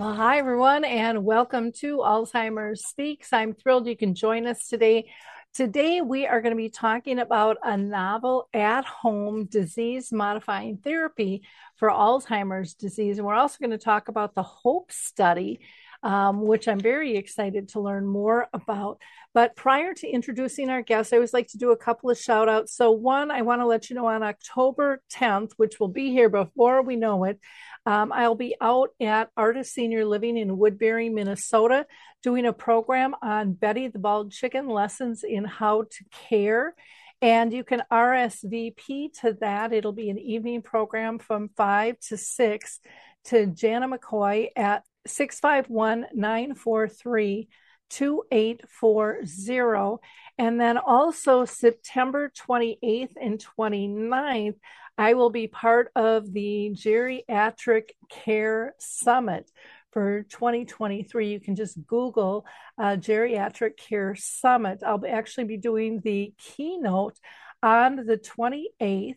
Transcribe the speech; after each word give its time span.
Well, 0.00 0.14
hi, 0.14 0.38
everyone, 0.38 0.86
and 0.86 1.26
welcome 1.26 1.72
to 1.72 1.98
Alzheimer's 1.98 2.86
Speaks. 2.86 3.34
I'm 3.34 3.52
thrilled 3.52 3.86
you 3.86 3.98
can 3.98 4.14
join 4.14 4.46
us 4.46 4.66
today. 4.66 5.10
Today, 5.52 6.00
we 6.00 6.26
are 6.26 6.40
going 6.40 6.52
to 6.52 6.56
be 6.56 6.70
talking 6.70 7.18
about 7.18 7.58
a 7.62 7.76
novel 7.76 8.48
at 8.54 8.86
home 8.86 9.44
disease 9.44 10.10
modifying 10.10 10.78
therapy 10.78 11.42
for 11.76 11.90
Alzheimer's 11.90 12.72
disease. 12.72 13.18
And 13.18 13.26
we're 13.26 13.34
also 13.34 13.58
going 13.60 13.72
to 13.72 13.76
talk 13.76 14.08
about 14.08 14.34
the 14.34 14.42
HOPE 14.42 14.90
study, 14.90 15.60
um, 16.02 16.46
which 16.46 16.66
I'm 16.66 16.80
very 16.80 17.18
excited 17.18 17.68
to 17.70 17.80
learn 17.80 18.06
more 18.06 18.48
about. 18.54 19.02
But 19.34 19.54
prior 19.54 19.92
to 19.92 20.08
introducing 20.08 20.70
our 20.70 20.80
guests, 20.80 21.12
I 21.12 21.18
always 21.18 21.34
like 21.34 21.48
to 21.48 21.58
do 21.58 21.72
a 21.72 21.76
couple 21.76 22.08
of 22.08 22.18
shout 22.18 22.48
outs. 22.48 22.74
So, 22.74 22.90
one, 22.90 23.30
I 23.30 23.42
want 23.42 23.60
to 23.60 23.66
let 23.66 23.90
you 23.90 23.96
know 23.96 24.06
on 24.06 24.22
October 24.22 25.02
10th, 25.12 25.52
which 25.58 25.78
will 25.78 25.88
be 25.88 26.10
here 26.10 26.30
before 26.30 26.80
we 26.80 26.96
know 26.96 27.24
it, 27.24 27.38
um, 27.86 28.12
I'll 28.12 28.34
be 28.34 28.56
out 28.60 28.90
at 29.00 29.30
Artis 29.36 29.72
Senior 29.72 30.04
Living 30.04 30.36
in 30.36 30.58
Woodbury, 30.58 31.08
Minnesota, 31.08 31.86
doing 32.22 32.46
a 32.46 32.52
program 32.52 33.14
on 33.22 33.52
Betty 33.52 33.88
the 33.88 33.98
Bald 33.98 34.32
Chicken 34.32 34.68
lessons 34.68 35.24
in 35.24 35.44
how 35.44 35.82
to 35.82 36.04
care. 36.28 36.74
And 37.22 37.52
you 37.52 37.64
can 37.64 37.82
RSVP 37.92 39.12
to 39.20 39.36
that. 39.40 39.72
It'll 39.72 39.92
be 39.92 40.10
an 40.10 40.18
evening 40.18 40.62
program 40.62 41.18
from 41.18 41.50
5 41.56 41.98
to 42.08 42.16
6 42.16 42.80
to 43.24 43.46
Jana 43.46 43.88
McCoy 43.88 44.48
at 44.56 44.84
651 45.06 46.06
943 46.14 47.48
2840. 47.90 50.02
And 50.38 50.60
then 50.60 50.78
also 50.78 51.44
September 51.44 52.32
28th 52.48 53.12
and 53.20 53.44
29th, 53.58 54.54
I 55.00 55.14
will 55.14 55.30
be 55.30 55.46
part 55.46 55.90
of 55.96 56.30
the 56.30 56.72
Geriatric 56.74 57.92
Care 58.10 58.74
Summit 58.78 59.50
for 59.92 60.24
2023. 60.24 61.26
You 61.26 61.40
can 61.40 61.56
just 61.56 61.86
Google 61.86 62.44
uh, 62.76 62.96
Geriatric 62.96 63.78
Care 63.78 64.14
Summit. 64.14 64.82
I'll 64.86 65.02
actually 65.08 65.44
be 65.44 65.56
doing 65.56 66.00
the 66.00 66.34
keynote 66.36 67.18
on 67.62 67.96
the 67.96 68.18
28th, 68.18 69.14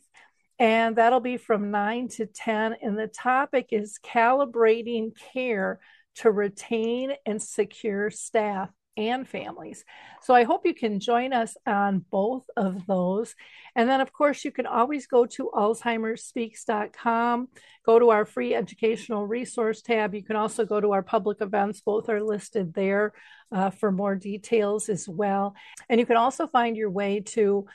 and 0.57 0.95
that'll 0.95 1.19
be 1.19 1.35
from 1.35 1.69
9 1.69 2.07
to 2.11 2.27
10. 2.27 2.77
And 2.81 2.97
the 2.97 3.07
topic 3.07 3.67
is 3.71 3.99
calibrating 4.01 5.11
care 5.33 5.81
to 6.15 6.31
retain 6.31 7.11
and 7.25 7.43
secure 7.43 8.09
staff 8.09 8.69
and 8.97 9.27
families. 9.27 9.83
So 10.21 10.33
I 10.33 10.43
hope 10.43 10.65
you 10.65 10.73
can 10.73 10.99
join 10.99 11.33
us 11.33 11.55
on 11.65 12.05
both 12.11 12.45
of 12.55 12.85
those. 12.85 13.35
And 13.75 13.89
then, 13.89 14.01
of 14.01 14.13
course, 14.13 14.45
you 14.45 14.51
can 14.51 14.65
always 14.65 15.07
go 15.07 15.25
to 15.25 15.51
alzheimersspeaks.com, 15.53 17.47
go 17.85 17.99
to 17.99 18.09
our 18.09 18.25
free 18.25 18.53
educational 18.53 19.25
resource 19.25 19.81
tab. 19.81 20.13
You 20.13 20.23
can 20.23 20.35
also 20.35 20.65
go 20.65 20.79
to 20.79 20.91
our 20.91 21.03
public 21.03 21.41
events, 21.41 21.81
both 21.81 22.09
are 22.09 22.21
listed 22.21 22.73
there 22.73 23.13
uh, 23.51 23.69
for 23.71 23.91
more 23.91 24.15
details 24.15 24.89
as 24.89 25.07
well. 25.07 25.55
And 25.89 25.99
you 25.99 26.05
can 26.05 26.17
also 26.17 26.47
find 26.47 26.77
your 26.77 26.89
way 26.89 27.21
to 27.27 27.65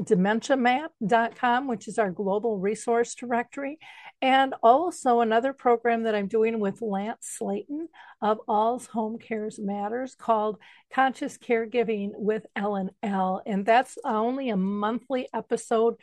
dementiamap.com, 0.00 1.68
which 1.68 1.88
is 1.88 1.98
our 1.98 2.10
global 2.10 2.58
resource 2.58 3.14
directory, 3.14 3.78
and 4.22 4.54
also 4.62 5.20
another 5.20 5.52
program 5.52 6.04
that 6.04 6.14
I'm 6.14 6.28
doing 6.28 6.58
with 6.58 6.82
Lance 6.82 7.38
Slatton 7.40 7.86
of 8.20 8.38
All's 8.48 8.86
Home 8.86 9.18
Cares 9.18 9.58
Matters 9.58 10.14
called 10.14 10.58
Conscious 10.92 11.38
Caregiving 11.38 12.10
with 12.14 12.46
Ellen 12.56 12.90
L. 13.02 13.42
And 13.44 13.66
that's 13.66 13.98
only 14.04 14.48
a 14.50 14.56
monthly 14.56 15.28
episode 15.34 15.96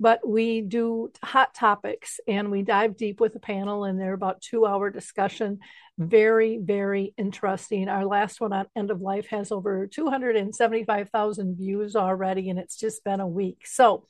but 0.00 0.26
we 0.26 0.62
do 0.62 1.12
hot 1.22 1.54
topics 1.54 2.20
and 2.26 2.50
we 2.50 2.62
dive 2.62 2.96
deep 2.96 3.20
with 3.20 3.36
a 3.36 3.40
panel 3.40 3.84
and 3.84 4.00
they're 4.00 4.14
about 4.14 4.40
two 4.40 4.64
hour 4.64 4.88
discussion. 4.88 5.58
Very 5.98 6.58
very 6.58 7.12
interesting. 7.18 7.88
Our 7.88 8.06
last 8.06 8.40
one 8.40 8.54
on 8.54 8.66
end 8.74 8.90
of 8.90 9.02
life 9.02 9.26
has 9.28 9.52
over 9.52 9.86
275000 9.86 11.56
views 11.58 11.94
already 11.94 12.48
and 12.48 12.58
it's 12.58 12.76
just 12.76 13.04
been 13.04 13.20
a 13.20 13.28
week. 13.28 13.66
So 13.66 14.06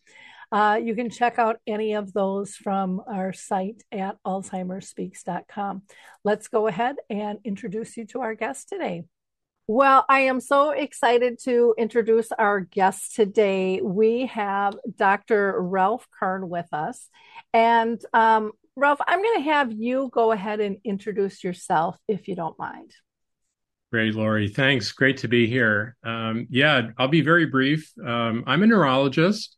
uh, 0.53 0.79
you 0.83 0.95
can 0.95 1.11
check 1.11 1.39
out 1.39 1.57
any 1.67 1.95
of 1.95 2.13
those 2.13 2.55
from 2.57 3.01
our 3.07 3.33
site 3.33 3.83
at 3.93 4.17
alzheimersspeaks.com 4.27 5.83
let's 6.25 6.49
go 6.49 6.67
ahead 6.67 6.97
and 7.09 7.39
introduce 7.45 7.97
you 7.97 8.07
to 8.07 8.21
our 8.21 8.35
guest 8.35 8.69
today 8.69 9.05
well, 9.73 10.05
I 10.09 10.23
am 10.23 10.41
so 10.41 10.71
excited 10.71 11.39
to 11.45 11.77
introduce 11.79 12.33
our 12.33 12.59
guest 12.59 13.15
today. 13.15 13.81
We 13.81 14.27
have 14.27 14.77
Dr. 14.97 15.55
Ralph 15.61 16.09
Kern 16.19 16.49
with 16.49 16.67
us. 16.73 17.09
And 17.55 18.05
um, 18.13 18.51
Ralph, 18.75 18.99
I'm 19.07 19.23
going 19.23 19.45
to 19.45 19.51
have 19.51 19.71
you 19.71 20.11
go 20.13 20.33
ahead 20.33 20.59
and 20.59 20.79
introduce 20.83 21.45
yourself 21.45 21.97
if 22.09 22.27
you 22.27 22.35
don't 22.35 22.59
mind. 22.59 22.91
Great, 23.93 24.17
Lori. 24.17 24.49
Thanks. 24.49 24.91
Great 24.91 25.19
to 25.19 25.29
be 25.29 25.47
here. 25.47 25.95
Um, 26.03 26.49
yeah, 26.51 26.89
I'll 26.99 27.07
be 27.07 27.21
very 27.21 27.47
brief. 27.47 27.93
Um, 28.05 28.43
I'm 28.49 28.65
a 28.65 28.67
neurologist. 28.67 29.57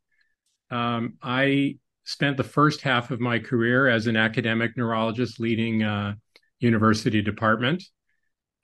Um, 0.72 1.14
I 1.22 1.76
spent 2.04 2.36
the 2.36 2.44
first 2.44 2.80
half 2.80 3.10
of 3.10 3.20
my 3.20 3.38
career 3.38 3.86
as 3.88 4.06
an 4.06 4.16
academic 4.16 4.76
neurologist 4.76 5.38
leading 5.38 5.82
a 5.82 6.16
university 6.58 7.20
department. 7.20 7.84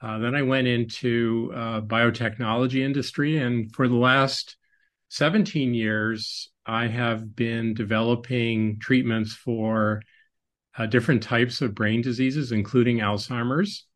Uh, 0.00 0.18
then 0.18 0.34
I 0.34 0.42
went 0.42 0.66
into 0.66 1.52
uh, 1.54 1.80
biotechnology 1.82 2.80
industry, 2.80 3.38
and 3.38 3.72
for 3.74 3.88
the 3.88 3.96
last 3.96 4.56
17 5.10 5.74
years, 5.74 6.50
I 6.64 6.86
have 6.86 7.36
been 7.36 7.74
developing 7.74 8.78
treatments 8.78 9.34
for 9.34 10.02
uh, 10.76 10.86
different 10.86 11.22
types 11.22 11.60
of 11.60 11.74
brain 11.74 12.00
diseases, 12.00 12.52
including 12.52 12.98
Alzheimer's. 12.98 13.86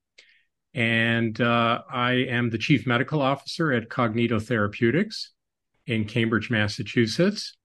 And 0.75 1.41
uh, 1.41 1.83
I 1.91 2.13
am 2.13 2.51
the 2.51 2.59
chief 2.59 2.87
medical 2.87 3.23
officer 3.23 3.73
at 3.73 3.89
Cognito 3.89 4.43
Therapeutics 4.43 5.33
in 5.87 6.05
Cambridge, 6.05 6.51
Massachusetts. 6.51 7.57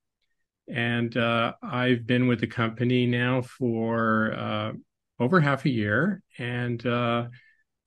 And 0.67 1.15
uh, 1.15 1.53
I've 1.63 2.05
been 2.05 2.27
with 2.27 2.41
the 2.41 2.47
company 2.47 3.05
now 3.05 3.41
for 3.41 4.33
uh, 4.33 4.71
over 5.19 5.39
half 5.39 5.65
a 5.65 5.69
year. 5.69 6.21
And 6.37 6.83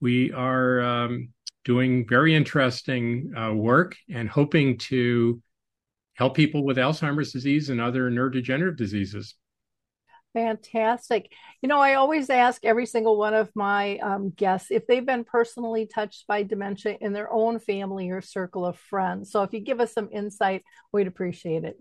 we 0.01 0.31
are 0.33 0.81
um, 0.81 1.29
doing 1.63 2.07
very 2.07 2.35
interesting 2.35 3.33
uh, 3.37 3.53
work 3.53 3.95
and 4.09 4.27
hoping 4.27 4.77
to 4.77 5.41
help 6.15 6.35
people 6.35 6.63
with 6.63 6.77
Alzheimer's 6.77 7.31
disease 7.31 7.69
and 7.69 7.79
other 7.79 8.09
neurodegenerative 8.09 8.75
diseases. 8.75 9.35
Fantastic. 10.33 11.31
You 11.61 11.67
know, 11.67 11.79
I 11.79 11.95
always 11.95 12.29
ask 12.29 12.63
every 12.63 12.85
single 12.85 13.17
one 13.17 13.33
of 13.33 13.51
my 13.53 13.97
um, 13.97 14.29
guests 14.29 14.71
if 14.71 14.87
they've 14.87 15.05
been 15.05 15.25
personally 15.25 15.85
touched 15.85 16.25
by 16.25 16.43
dementia 16.43 16.97
in 17.01 17.11
their 17.11 17.31
own 17.31 17.59
family 17.59 18.09
or 18.09 18.21
circle 18.21 18.65
of 18.65 18.77
friends. 18.77 19.31
So 19.31 19.43
if 19.43 19.53
you 19.53 19.59
give 19.59 19.81
us 19.81 19.93
some 19.93 20.09
insight, 20.11 20.63
we'd 20.93 21.07
appreciate 21.07 21.65
it. 21.65 21.77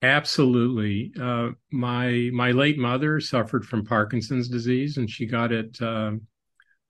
Absolutely. 0.00 1.12
Uh, 1.20 1.50
my 1.72 2.30
my 2.32 2.52
late 2.52 2.78
mother 2.78 3.18
suffered 3.18 3.64
from 3.66 3.84
Parkinson's 3.84 4.48
disease, 4.48 4.96
and 4.96 5.10
she 5.10 5.26
got 5.26 5.50
it 5.50 5.80
um, 5.82 6.22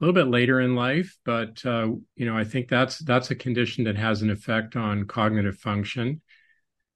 a 0.00 0.05
little 0.05 0.14
bit 0.14 0.31
later 0.31 0.60
in 0.60 0.75
life, 0.75 1.16
but 1.25 1.64
uh, 1.64 1.88
you 2.16 2.26
know, 2.26 2.37
I 2.37 2.44
think 2.44 2.69
that's 2.69 2.99
that's 2.99 3.31
a 3.31 3.34
condition 3.34 3.84
that 3.84 3.96
has 3.96 4.20
an 4.20 4.31
effect 4.31 4.76
on 4.76 5.06
cognitive 5.06 5.56
function. 5.56 6.20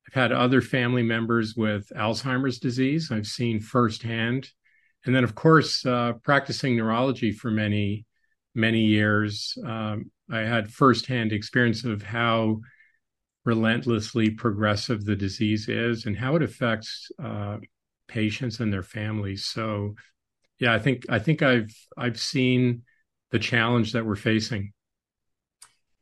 I've 0.06 0.14
had 0.14 0.32
other 0.32 0.60
family 0.60 1.02
members 1.02 1.54
with 1.56 1.90
Alzheimer's 1.96 2.58
disease. 2.58 3.10
I've 3.10 3.26
seen 3.26 3.60
firsthand, 3.60 4.50
and 5.06 5.14
then 5.16 5.24
of 5.24 5.34
course, 5.34 5.86
uh, 5.86 6.12
practicing 6.22 6.76
neurology 6.76 7.32
for 7.32 7.50
many 7.50 8.04
many 8.54 8.80
years, 8.84 9.56
um, 9.64 10.10
I 10.30 10.40
had 10.40 10.70
firsthand 10.70 11.32
experience 11.32 11.84
of 11.84 12.02
how 12.02 12.60
relentlessly 13.44 14.30
progressive 14.30 15.04
the 15.04 15.16
disease 15.16 15.68
is 15.68 16.06
and 16.06 16.16
how 16.16 16.36
it 16.36 16.42
affects 16.42 17.10
uh, 17.22 17.58
patients 18.08 18.60
and 18.60 18.72
their 18.72 18.82
families. 18.82 19.44
So, 19.44 19.94
yeah, 20.58 20.72
I 20.72 20.78
think 20.78 21.04
I 21.08 21.18
think 21.18 21.42
I've 21.42 21.74
I've 21.96 22.20
seen 22.20 22.82
the 23.30 23.38
challenge 23.38 23.92
that 23.92 24.06
we're 24.06 24.16
facing. 24.16 24.72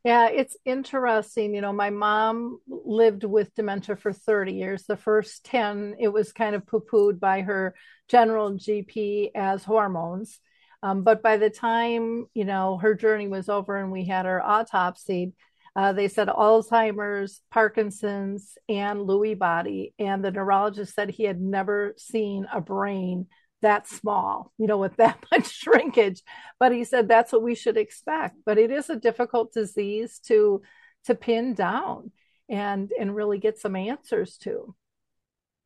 Yeah, 0.05 0.29
it's 0.29 0.57
interesting. 0.65 1.55
You 1.55 1.61
know, 1.61 1.75
my 1.75 1.91
mom 1.91 2.61
lived 2.69 3.25
with 3.25 3.55
dementia 3.55 3.97
for 3.97 4.13
30 4.13 4.55
years. 4.55 4.85
The 4.85 4.97
first 4.97 5.45
10, 5.45 5.97
it 5.99 6.09
was 6.09 6.33
kind 6.33 6.55
of 6.55 6.67
poo-pooed 6.67 7.21
by 7.21 7.43
her 7.43 7.75
general 8.09 8.53
GP 8.53 9.31
as 9.35 9.63
hormones. 9.63 10.39
Um, 10.83 11.03
but 11.03 11.23
by 11.23 11.37
the 11.37 11.51
time, 11.51 12.27
you 12.33 12.47
know, 12.47 12.79
her 12.79 12.95
journey 12.95 13.29
was 13.29 13.51
over 13.51 13.77
and 13.77 13.93
we 13.93 14.07
had 14.07 14.25
her 14.25 14.43
autopsy, 14.43 15.35
uh, 15.77 15.93
they 15.93 16.09
said 16.09 16.29
Alzheimer's, 16.29 17.41
Parkinson's, 17.51 18.57
and 18.69 19.01
Lewy 19.01 19.39
body. 19.39 19.95
And 19.99 20.25
the 20.25 20.31
neurologist 20.31 20.95
said 20.95 21.11
he 21.11 21.25
had 21.25 21.41
never 21.41 21.95
seen 21.97 22.47
a 22.53 22.61
brain 22.61 23.27
that 23.63 23.87
small, 23.87 24.53
you 24.59 24.67
know, 24.67 24.79
with 24.79 24.97
that 24.99 25.25
much 25.31 25.51
shrinkage. 25.51 26.23
But 26.59 26.73
he 26.73 26.85
said 26.85 27.09
that's 27.09 27.33
what 27.33 27.43
we 27.43 27.55
should 27.55 27.77
expect. 27.77 28.37
But 28.45 28.59
it 28.59 28.71
is 28.71 28.91
a 28.91 28.97
difficult 28.97 29.53
disease 29.53 30.19
to 30.27 30.63
to 31.05 31.15
pin 31.15 31.55
down 31.55 32.11
and 32.49 32.91
and 32.99 33.15
really 33.15 33.39
get 33.39 33.59
some 33.59 33.77
answers 33.77 34.37
to. 34.39 34.75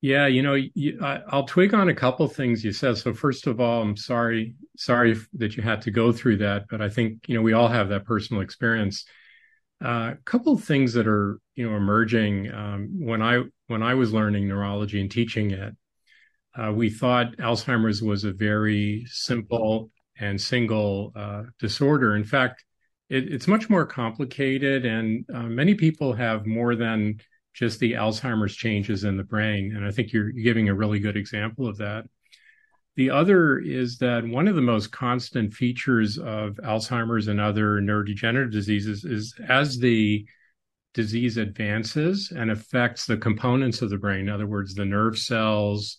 Yeah, 0.01 0.27
you 0.27 0.43
know, 0.43 0.53
you, 0.53 0.99
I, 1.03 1.23
will 1.33 1.45
twig 1.45 1.73
on 1.73 1.89
a 1.89 1.95
couple 1.95 2.29
things 2.29 2.62
you 2.62 2.73
said. 2.73 2.99
So 2.99 3.15
first 3.15 3.47
of 3.47 3.59
all, 3.59 3.81
I'm 3.81 3.97
sorry, 3.97 4.55
sorry 4.77 5.17
that 5.33 5.56
you 5.56 5.62
had 5.62 5.81
to 5.81 5.91
go 5.91 6.12
through 6.12 6.37
that, 6.39 6.67
but 6.69 6.83
I 6.83 6.91
think 6.91 7.27
you 7.27 7.35
know 7.35 7.41
we 7.41 7.55
all 7.55 7.69
have 7.69 7.89
that 7.89 8.05
personal 8.05 8.43
experience. 8.43 9.06
A 9.85 9.87
uh, 9.87 10.15
couple 10.25 10.55
of 10.55 10.65
things 10.65 10.95
that 10.95 11.07
are 11.07 11.39
you 11.57 11.69
know 11.69 11.77
emerging 11.77 12.51
um, 12.53 12.89
when 12.99 13.21
I 13.21 13.43
when 13.67 13.83
I 13.83 13.95
was 13.95 14.15
learning 14.15 14.49
neurology 14.49 14.99
and 14.99 15.11
teaching 15.11 15.51
it, 15.51 15.77
uh, 16.59 16.73
we 16.73 16.89
thought 16.89 17.37
Alzheimer's 17.37 18.03
was 18.03 18.25
a 18.25 18.33
very 18.33 19.05
simple 19.09 19.91
and 20.19 20.41
single 20.41 21.13
uh, 21.15 21.43
disorder. 21.59 22.17
In 22.17 22.25
fact, 22.25 22.65
it, 23.11 23.33
it's 23.33 23.47
much 23.47 23.69
more 23.69 23.85
complicated, 23.85 24.87
and 24.87 25.27
uh, 25.33 25.43
many 25.43 25.75
people 25.75 26.15
have 26.15 26.47
more 26.47 26.75
than 26.75 27.21
just 27.53 27.79
the 27.79 27.93
Alzheimer's 27.93 28.57
changes 28.57 29.05
in 29.05 29.17
the 29.17 29.23
brain. 29.23 29.75
And 29.77 29.85
I 29.85 29.91
think 29.91 30.13
you're 30.13 30.33
giving 30.33 30.69
a 30.69 30.75
really 30.75 30.99
good 30.99 31.17
example 31.17 31.69
of 31.69 31.77
that. 31.79 32.07
The 32.96 33.11
other 33.11 33.58
is 33.58 33.99
that 33.99 34.26
one 34.26 34.46
of 34.46 34.55
the 34.55 34.62
most 34.62 34.93
constant 34.93 35.52
features 35.52 36.17
of 36.17 36.56
Alzheimer's 36.62 37.26
and 37.26 37.41
other 37.41 37.81
neurodegenerative 37.81 38.52
diseases 38.52 39.05
is 39.05 39.35
as 39.49 39.79
the 39.79 40.25
disease 40.93 41.37
advances 41.37 42.32
and 42.35 42.52
affects 42.52 43.05
the 43.05 43.17
components 43.17 43.82
of 43.82 43.91
the 43.91 43.99
brain, 43.99 44.20
in 44.20 44.29
other 44.29 44.46
words, 44.46 44.75
the 44.75 44.85
nerve 44.85 45.19
cells, 45.19 45.99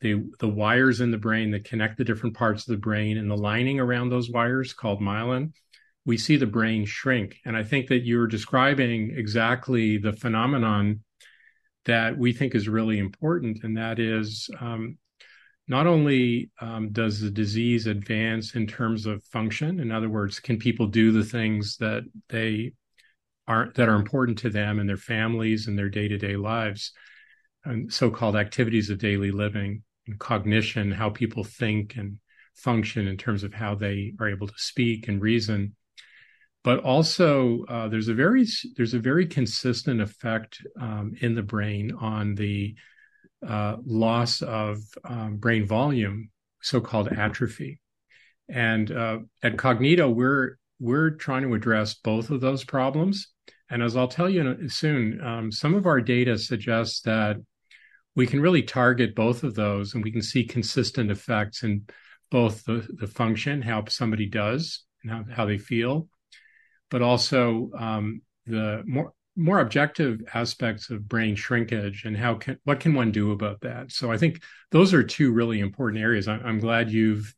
the 0.00 0.22
the 0.38 0.48
wires 0.48 1.00
in 1.00 1.10
the 1.10 1.18
brain 1.18 1.50
that 1.52 1.64
connect 1.64 1.96
the 1.96 2.04
different 2.04 2.36
parts 2.36 2.68
of 2.68 2.72
the 2.72 2.80
brain 2.80 3.16
and 3.18 3.30
the 3.30 3.36
lining 3.36 3.80
around 3.80 4.10
those 4.10 4.30
wires 4.30 4.72
called 4.72 5.00
myelin 5.00 5.52
we 6.04 6.16
see 6.18 6.36
the 6.36 6.46
brain 6.46 6.84
shrink. 6.84 7.36
And 7.44 7.56
i 7.56 7.62
think 7.62 7.88
that 7.88 8.04
you're 8.04 8.26
describing 8.26 9.12
exactly 9.16 9.98
the 9.98 10.12
phenomenon 10.12 11.00
that 11.84 12.16
we 12.16 12.32
think 12.32 12.54
is 12.54 12.68
really 12.68 12.98
important 12.98 13.64
and 13.64 13.76
that 13.76 13.98
is 13.98 14.48
um, 14.60 14.98
not 15.68 15.86
only 15.86 16.50
um, 16.60 16.90
does 16.90 17.20
the 17.20 17.30
disease 17.30 17.86
advance 17.86 18.54
in 18.54 18.66
terms 18.66 19.06
of 19.06 19.24
function 19.24 19.80
in 19.80 19.90
other 19.92 20.08
words 20.08 20.40
can 20.40 20.58
people 20.58 20.86
do 20.86 21.12
the 21.12 21.24
things 21.24 21.76
that 21.78 22.02
they 22.28 22.72
are 23.46 23.72
that 23.74 23.88
are 23.88 23.96
important 23.96 24.38
to 24.38 24.50
them 24.50 24.78
and 24.78 24.88
their 24.88 24.96
families 24.96 25.66
and 25.66 25.78
their 25.78 25.88
day-to-day 25.88 26.36
lives 26.36 26.92
and 27.64 27.92
so-called 27.92 28.36
activities 28.36 28.90
of 28.90 28.98
daily 28.98 29.30
living 29.30 29.82
and 30.06 30.18
cognition, 30.18 30.90
how 30.90 31.10
people 31.10 31.44
think 31.44 31.96
and 31.96 32.18
function 32.54 33.06
in 33.06 33.16
terms 33.16 33.44
of 33.44 33.54
how 33.54 33.74
they 33.74 34.12
are 34.20 34.28
able 34.28 34.46
to 34.46 34.54
speak 34.56 35.08
and 35.08 35.22
reason. 35.22 35.74
But 36.64 36.80
also, 36.80 37.64
uh, 37.64 37.88
there's 37.88 38.08
a 38.08 38.14
very 38.14 38.46
there's 38.76 38.94
a 38.94 39.00
very 39.00 39.26
consistent 39.26 40.00
effect 40.00 40.58
um, 40.80 41.14
in 41.20 41.34
the 41.34 41.42
brain 41.42 41.92
on 42.00 42.34
the 42.36 42.76
uh, 43.46 43.76
loss 43.84 44.42
of 44.42 44.78
um, 45.04 45.36
brain 45.36 45.66
volume, 45.66 46.30
so-called 46.60 47.08
atrophy. 47.08 47.80
And 48.48 48.90
uh, 48.90 49.18
at 49.42 49.56
Cognito, 49.56 50.12
we're 50.12 50.56
we're 50.80 51.10
trying 51.10 51.42
to 51.42 51.54
address 51.54 51.94
both 51.94 52.30
of 52.30 52.40
those 52.40 52.64
problems. 52.64 53.28
And 53.70 53.82
as 53.82 53.96
I'll 53.96 54.08
tell 54.08 54.28
you 54.28 54.68
soon, 54.68 55.20
um, 55.20 55.52
some 55.52 55.74
of 55.74 55.86
our 55.86 56.00
data 56.00 56.36
suggests 56.36 57.02
that 57.02 57.36
we 58.16 58.26
can 58.26 58.40
really 58.40 58.62
target 58.62 59.14
both 59.14 59.44
of 59.44 59.54
those 59.54 59.94
and 59.94 60.02
we 60.02 60.10
can 60.10 60.22
see 60.22 60.44
consistent 60.44 61.10
effects 61.10 61.62
in 61.62 61.86
both 62.30 62.64
the, 62.64 62.86
the 62.98 63.06
function, 63.06 63.62
how 63.62 63.84
somebody 63.88 64.26
does 64.26 64.84
and 65.02 65.12
how, 65.12 65.24
how 65.34 65.46
they 65.46 65.58
feel, 65.58 66.08
but 66.90 67.00
also 67.00 67.70
um, 67.78 68.22
the 68.46 68.82
more 68.84 69.12
more 69.36 69.60
objective 69.60 70.20
aspects 70.34 70.90
of 70.90 71.08
brain 71.08 71.34
shrinkage 71.34 72.04
and 72.04 72.16
how 72.16 72.34
can 72.34 72.58
what 72.64 72.80
can 72.80 72.94
one 72.94 73.10
do 73.10 73.32
about 73.32 73.60
that. 73.62 73.90
So 73.90 74.12
I 74.12 74.18
think 74.18 74.42
those 74.70 74.92
are 74.92 75.02
two 75.02 75.32
really 75.32 75.60
important 75.60 76.02
areas. 76.02 76.28
I, 76.28 76.36
am 76.36 76.60
glad 76.60 76.90
you've 76.90 77.34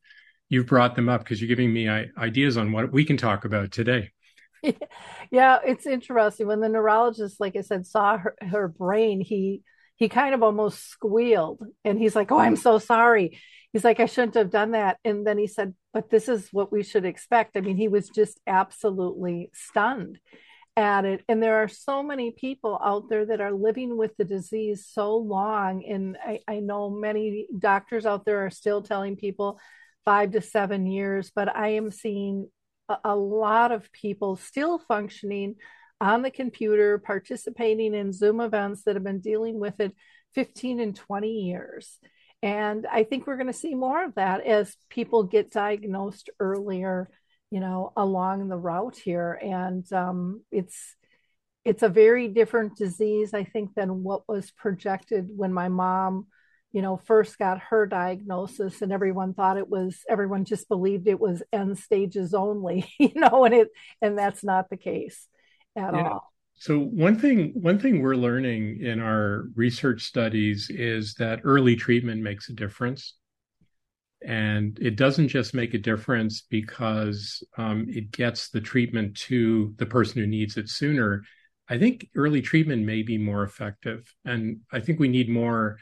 you've 0.49 0.67
brought 0.67 0.96
them 0.96 1.08
up 1.08 1.23
because 1.23 1.41
you're 1.41 1.49
giving 1.49 1.73
me 1.73 1.88
ideas 1.88 2.56
on 2.56 2.73
what 2.73 2.93
we 2.93 3.05
can 3.05 3.17
talk 3.17 3.44
about 3.44 3.70
today. 3.70 4.11
Yeah, 5.31 5.58
it's 5.64 5.87
interesting 5.87 6.46
when 6.46 6.61
the 6.61 6.69
neurologist, 6.69 7.41
like 7.41 7.56
I 7.56 7.62
said, 7.62 7.87
saw 7.87 8.19
her, 8.19 8.37
her 8.41 8.69
brain. 8.69 9.20
He 9.20 9.62
he 9.96 10.08
kind 10.08 10.35
of 10.35 10.43
almost 10.43 10.88
squealed 10.88 11.64
and 11.85 11.99
he's 11.99 12.14
like, 12.14 12.31
Oh, 12.31 12.38
I'm 12.38 12.56
so 12.56 12.79
sorry. 12.79 13.41
He's 13.73 13.85
like, 13.85 13.99
I 13.99 14.06
shouldn't 14.06 14.35
have 14.35 14.50
done 14.50 14.73
that. 14.73 14.99
And 15.05 15.26
then 15.26 15.38
he 15.38 15.49
said, 15.49 15.75
But 15.93 16.11
this 16.11 16.29
is 16.29 16.49
what 16.52 16.70
we 16.70 16.82
should 16.82 17.05
expect. 17.05 17.56
I 17.56 17.62
mean, 17.62 17.76
he 17.76 17.88
was 17.88 18.08
just 18.08 18.38
absolutely 18.46 19.50
stunned 19.55 20.19
at 20.76 21.05
it. 21.05 21.25
And 21.29 21.43
there 21.43 21.62
are 21.62 21.69
so 21.69 22.03
many 22.03 22.32
people 22.32 22.81
out 22.82 23.09
there 23.09 23.26
that 23.26 23.41
are 23.41 23.53
living 23.53 23.97
with 23.97 24.17
the 24.17 24.25
disease 24.25 24.87
so 24.91 25.17
long. 25.17 25.85
And 25.85 26.17
I, 26.25 26.41
I 26.49 26.61
know 26.61 26.91
many 26.91 27.47
doctors 27.56 28.06
out 28.06 28.25
there 28.25 28.44
are 28.47 28.50
still 28.50 28.82
telling 28.82 29.17
people 29.17 29.61
five 30.05 30.32
to 30.32 30.41
seven 30.41 30.87
years, 30.87 31.31
but 31.35 31.55
I 31.55 31.69
am 31.69 31.91
seeing 31.91 32.49
a, 32.88 32.97
a 33.05 33.17
lot 33.17 33.73
of 33.73 33.91
people 33.93 34.37
still 34.37 34.79
functioning 34.79 35.56
on 36.00 36.23
the 36.23 36.31
computer, 36.31 36.99
participating 36.99 37.94
in 37.94 38.12
Zoom 38.12 38.41
events 38.41 38.82
that 38.82 38.97
have 38.97 39.05
been 39.05 39.20
dealing 39.20 39.61
with 39.61 39.79
it 39.81 39.94
15 40.35 40.81
and 40.81 40.97
20 40.97 41.29
years. 41.29 41.99
And 42.43 42.87
I 42.87 43.05
think 43.05 43.27
we're 43.27 43.37
going 43.37 43.46
to 43.46 43.55
see 43.55 43.75
more 43.75 44.05
of 44.05 44.17
that 44.17 44.44
as 44.44 44.77
people 44.91 45.22
get 45.22 45.51
diagnosed 45.51 46.29
earlier, 46.39 47.08
you 47.55 47.61
know, 47.61 47.93
along 47.96 48.49
the 48.49 48.56
route 48.56 48.96
here. 48.96 49.39
And 49.41 49.91
um, 49.93 50.43
it's 50.51 50.96
it's 51.65 51.84
a 51.84 51.89
very 51.89 52.27
different 52.27 52.77
disease, 52.77 53.32
I 53.32 53.44
think, 53.44 53.77
than 53.77 54.03
what 54.03 54.29
was 54.29 54.51
projected 54.51 55.29
when 55.31 55.53
my 55.53 55.69
mom, 55.69 56.27
you 56.73 56.82
know, 56.82 56.96
first 56.96 57.39
got 57.39 57.61
her 57.70 57.87
diagnosis, 57.87 58.82
and 58.82 58.91
everyone 58.91 59.34
thought 59.34 59.56
it 59.56 59.69
was 59.69 60.01
everyone 60.08 60.44
just 60.44 60.69
believed 60.69 61.06
it 61.06 61.20
was 61.20 61.44
end 61.53 61.79
stages 61.79 62.34
only, 62.34 62.93
you 62.99 63.13
know, 63.15 63.44
and 63.44 63.55
it 63.55 63.69
and 64.03 64.19
that's 64.19 64.43
not 64.43 64.69
the 64.69 64.77
case 64.77 65.29
at 65.77 65.94
yeah. 65.94 66.08
all. 66.08 66.32
So 66.55 66.81
one 66.81 67.17
thing 67.17 67.53
one 67.55 67.79
thing 67.79 68.03
we're 68.03 68.17
learning 68.17 68.81
in 68.81 68.99
our 68.99 69.44
research 69.55 70.03
studies 70.03 70.70
is 70.70 71.15
that 71.20 71.43
early 71.44 71.77
treatment 71.77 72.20
makes 72.20 72.49
a 72.49 72.53
difference. 72.53 73.15
And 74.26 74.78
it 74.81 74.96
doesn't 74.96 75.28
just 75.28 75.54
make 75.54 75.74
a 75.74 75.78
difference 75.78 76.43
because 76.48 77.44
um, 77.58 77.86
it 77.88 78.10
gets 78.10 78.48
the 78.48 78.60
treatment 78.60 79.16
to 79.19 79.74
the 79.76 79.86
person 79.86 80.20
who 80.20 80.26
needs 80.26 80.56
it 80.56 80.69
sooner. 80.69 81.22
I 81.69 81.78
think 81.78 82.08
early 82.16 82.40
treatment 82.40 82.84
may 82.84 83.02
be 83.02 83.19
more 83.19 83.43
effective. 83.43 84.12
And 84.24 84.60
I 84.72 84.81
think 84.81 84.98
we 84.98 85.08
need 85.08 85.28
more 85.28 85.78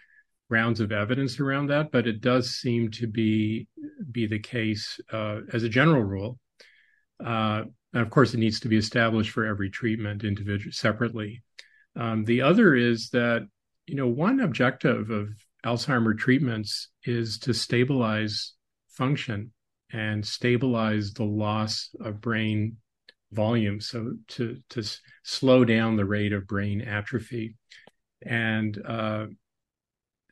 rounds 0.49 0.81
of 0.81 0.93
evidence 0.93 1.41
around 1.41 1.69
that, 1.69 1.91
but 1.93 2.07
it 2.07 2.21
does 2.21 2.51
seem 2.51 2.91
to 2.91 3.07
be 3.07 3.69
be 4.11 4.27
the 4.27 4.39
case 4.39 5.01
uh, 5.13 5.41
as 5.53 5.63
a 5.63 5.69
general 5.69 6.03
rule. 6.03 6.39
Uh, 7.25 7.63
and 7.93 8.03
of 8.03 8.11
course, 8.11 8.35
it 8.35 8.39
needs 8.39 8.61
to 8.61 8.69
be 8.69 8.77
established 8.77 9.31
for 9.31 9.47
every 9.47 9.71
treatment 9.71 10.25
individually 10.25 10.73
separately. 10.73 11.43
Um, 11.97 12.25
the 12.25 12.43
other 12.43 12.75
is 12.75 13.11
that, 13.11 13.47
you 13.87 13.97
know, 13.97 14.09
one 14.09 14.41
objective 14.41 15.11
of 15.11 15.29
Alzheimer 15.65 16.19
treatments 16.19 16.89
is 17.05 17.39
to 17.41 17.55
stabilize 17.55 18.55
function 18.89 19.53
and 19.93 20.27
stabilize 20.27 21.13
the 21.13 21.25
loss 21.25 21.91
of 22.01 22.21
brain 22.21 22.77
volume. 23.33 23.81
So 23.81 24.15
to, 24.29 24.59
to 24.71 24.83
slow 25.23 25.65
down 25.65 25.97
the 25.97 26.05
rate 26.05 26.33
of 26.33 26.47
brain 26.47 26.81
atrophy. 26.81 27.57
And 28.25 28.81
uh, 28.87 29.27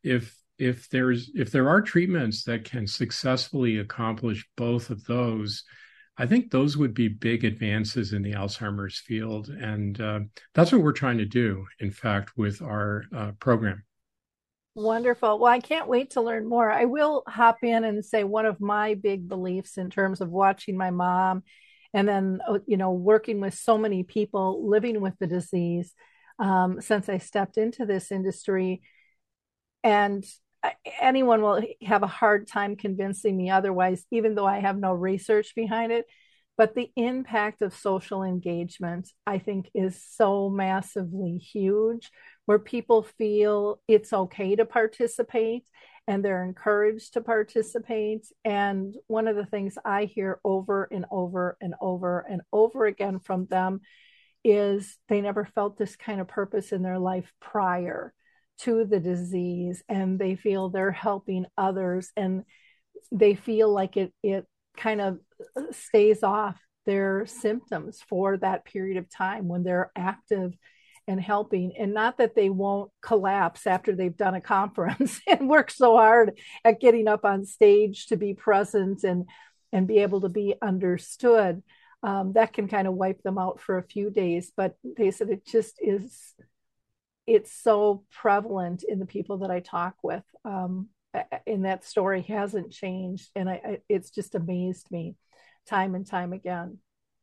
if 0.02 0.36
if 0.58 0.90
there's 0.90 1.30
if 1.34 1.50
there 1.50 1.70
are 1.70 1.80
treatments 1.80 2.44
that 2.44 2.64
can 2.64 2.86
successfully 2.86 3.78
accomplish 3.78 4.46
both 4.56 4.90
of 4.90 5.04
those, 5.04 5.64
I 6.18 6.26
think 6.26 6.50
those 6.50 6.76
would 6.76 6.92
be 6.92 7.08
big 7.08 7.44
advances 7.44 8.12
in 8.12 8.22
the 8.22 8.34
Alzheimer's 8.34 8.98
field. 8.98 9.48
And 9.48 9.98
uh, 10.00 10.20
that's 10.54 10.70
what 10.70 10.82
we're 10.82 10.92
trying 10.92 11.18
to 11.18 11.24
do, 11.24 11.64
in 11.78 11.90
fact, 11.90 12.32
with 12.36 12.60
our 12.60 13.04
uh, 13.16 13.32
program. 13.40 13.82
Wonderful. 14.80 15.38
Well, 15.38 15.52
I 15.52 15.60
can't 15.60 15.88
wait 15.88 16.10
to 16.12 16.22
learn 16.22 16.48
more. 16.48 16.70
I 16.70 16.86
will 16.86 17.22
hop 17.28 17.58
in 17.62 17.84
and 17.84 18.02
say 18.02 18.24
one 18.24 18.46
of 18.46 18.60
my 18.62 18.94
big 18.94 19.28
beliefs 19.28 19.76
in 19.76 19.90
terms 19.90 20.22
of 20.22 20.30
watching 20.30 20.76
my 20.76 20.90
mom 20.90 21.42
and 21.92 22.08
then 22.08 22.40
uh, 22.48 22.60
you 22.66 22.78
know 22.78 22.92
working 22.92 23.40
with 23.40 23.52
so 23.52 23.76
many 23.76 24.04
people 24.04 24.66
living 24.68 25.02
with 25.02 25.14
the 25.18 25.26
disease 25.26 25.92
um, 26.38 26.80
since 26.80 27.10
I 27.10 27.18
stepped 27.18 27.58
into 27.58 27.84
this 27.84 28.10
industry, 28.10 28.80
and 29.84 30.24
anyone 30.98 31.42
will 31.42 31.62
have 31.82 32.02
a 32.02 32.06
hard 32.06 32.46
time 32.46 32.74
convincing 32.76 33.36
me 33.36 33.50
otherwise, 33.50 34.06
even 34.10 34.34
though 34.34 34.46
I 34.46 34.60
have 34.60 34.78
no 34.78 34.94
research 34.94 35.54
behind 35.54 35.92
it. 35.92 36.06
But 36.56 36.74
the 36.74 36.90
impact 36.96 37.60
of 37.60 37.74
social 37.74 38.22
engagement, 38.22 39.10
I 39.26 39.38
think, 39.38 39.70
is 39.74 40.02
so 40.08 40.48
massively 40.48 41.36
huge, 41.36 42.10
where 42.50 42.58
people 42.58 43.04
feel 43.04 43.80
it's 43.86 44.12
okay 44.12 44.56
to 44.56 44.64
participate 44.64 45.62
and 46.08 46.24
they're 46.24 46.42
encouraged 46.42 47.12
to 47.12 47.20
participate. 47.20 48.26
And 48.44 48.96
one 49.06 49.28
of 49.28 49.36
the 49.36 49.46
things 49.46 49.78
I 49.84 50.06
hear 50.06 50.40
over 50.42 50.88
and 50.90 51.06
over 51.12 51.56
and 51.60 51.76
over 51.80 52.26
and 52.28 52.42
over 52.52 52.86
again 52.86 53.20
from 53.20 53.46
them 53.46 53.82
is 54.42 54.98
they 55.08 55.20
never 55.20 55.44
felt 55.44 55.78
this 55.78 55.94
kind 55.94 56.20
of 56.20 56.26
purpose 56.26 56.72
in 56.72 56.82
their 56.82 56.98
life 56.98 57.32
prior 57.40 58.12
to 58.62 58.84
the 58.84 58.98
disease 58.98 59.84
and 59.88 60.18
they 60.18 60.34
feel 60.34 60.70
they're 60.70 60.90
helping 60.90 61.46
others 61.56 62.10
and 62.16 62.42
they 63.12 63.36
feel 63.36 63.72
like 63.72 63.96
it 63.96 64.12
it 64.24 64.44
kind 64.76 65.00
of 65.00 65.20
stays 65.70 66.24
off 66.24 66.58
their 66.84 67.26
symptoms 67.26 68.00
for 68.08 68.38
that 68.38 68.64
period 68.64 68.96
of 68.96 69.08
time 69.08 69.46
when 69.46 69.62
they're 69.62 69.92
active 69.94 70.52
and 71.10 71.20
helping 71.20 71.72
and 71.76 71.92
not 71.92 72.18
that 72.18 72.34
they 72.34 72.48
won't 72.48 72.90
collapse 73.02 73.66
after 73.66 73.94
they've 73.94 74.16
done 74.16 74.34
a 74.34 74.40
conference 74.40 75.20
and 75.26 75.48
work 75.48 75.70
so 75.70 75.96
hard 75.96 76.38
at 76.64 76.80
getting 76.80 77.08
up 77.08 77.24
on 77.24 77.44
stage 77.44 78.06
to 78.06 78.16
be 78.16 78.32
present 78.32 79.02
and 79.04 79.26
and 79.72 79.86
be 79.86 79.98
able 79.98 80.20
to 80.20 80.28
be 80.28 80.54
understood 80.62 81.62
um, 82.02 82.32
that 82.32 82.52
can 82.52 82.68
kind 82.68 82.88
of 82.88 82.94
wipe 82.94 83.22
them 83.22 83.38
out 83.38 83.60
for 83.60 83.78
a 83.78 83.82
few 83.82 84.10
days. 84.10 84.52
But 84.56 84.76
they 84.96 85.10
said 85.10 85.30
it 85.30 85.46
just 85.46 85.76
is 85.80 86.34
it's 87.26 87.52
so 87.52 88.04
prevalent 88.10 88.82
in 88.82 88.98
the 88.98 89.06
people 89.06 89.38
that 89.38 89.50
i 89.50 89.60
talk 89.60 89.94
with 90.02 90.24
um, 90.44 90.88
and 91.46 91.64
that 91.64 91.84
story 91.84 92.22
hasn't 92.22 92.72
changed. 92.72 93.28
And 93.36 93.48
I, 93.48 93.60
I, 93.64 93.78
it's 93.88 94.10
just 94.10 94.34
amazed 94.34 94.90
me 94.90 95.16
time 95.66 95.94
and 95.94 96.06
time 96.06 96.32
again 96.32 96.78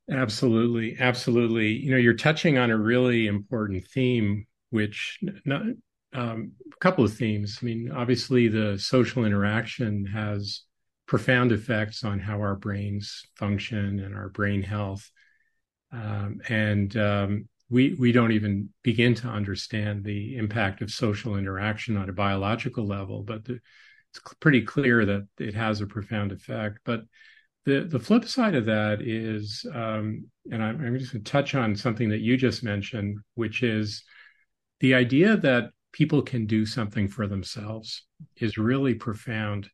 Absolutely, 0.09 0.95
absolutely. 0.99 1.67
You 1.73 1.91
know, 1.91 1.97
you're 1.97 2.13
touching 2.13 2.57
on 2.57 2.71
a 2.71 2.77
really 2.77 3.27
important 3.27 3.85
theme, 3.87 4.45
which 4.69 5.19
not, 5.43 5.63
um, 6.13 6.53
a 6.71 6.77
couple 6.79 7.03
of 7.03 7.13
themes. 7.13 7.59
I 7.61 7.65
mean, 7.65 7.91
obviously, 7.91 8.47
the 8.47 8.79
social 8.79 9.25
interaction 9.25 10.05
has 10.05 10.61
profound 11.07 11.51
effects 11.51 12.05
on 12.05 12.19
how 12.19 12.37
our 12.39 12.55
brains 12.55 13.23
function 13.35 13.99
and 13.99 14.15
our 14.15 14.29
brain 14.29 14.61
health, 14.63 15.09
um, 15.91 16.41
and 16.49 16.95
um, 16.97 17.49
we 17.69 17.95
we 17.99 18.11
don't 18.11 18.31
even 18.31 18.69
begin 18.83 19.13
to 19.15 19.27
understand 19.27 20.03
the 20.03 20.37
impact 20.37 20.81
of 20.81 20.91
social 20.91 21.35
interaction 21.37 21.97
on 21.97 22.09
a 22.09 22.13
biological 22.13 22.85
level. 22.87 23.23
But 23.23 23.45
the, 23.45 23.59
it's 24.11 24.21
pretty 24.39 24.61
clear 24.61 25.05
that 25.05 25.27
it 25.39 25.53
has 25.55 25.81
a 25.81 25.87
profound 25.87 26.31
effect. 26.31 26.79
But 26.85 27.01
the 27.67 27.81
the 27.81 27.99
flip 27.99 28.23
side 28.23 28.55
of 28.55 28.65
that 28.65 29.01
is, 29.01 29.65
um, 29.75 30.25
and 30.49 30.63
I'm, 30.63 30.79
I'm 30.83 30.97
just 30.97 31.11
going 31.11 31.23
to 31.23 31.31
touch 31.31 31.53
on 31.53 31.75
something 31.75 32.07
that 32.09 32.21
you 32.21 32.37
just 32.37 32.63
mentioned, 32.63 33.19
which 33.35 33.61
is 33.61 34.05
the 34.79 34.93
idea 34.95 35.35
that 35.35 35.71
people 35.91 36.21
can 36.21 36.45
do 36.45 36.65
something 36.65 37.09
for 37.09 37.27
themselves 37.27 38.05
is 38.37 38.57
really 38.57 38.93
profound, 38.93 39.69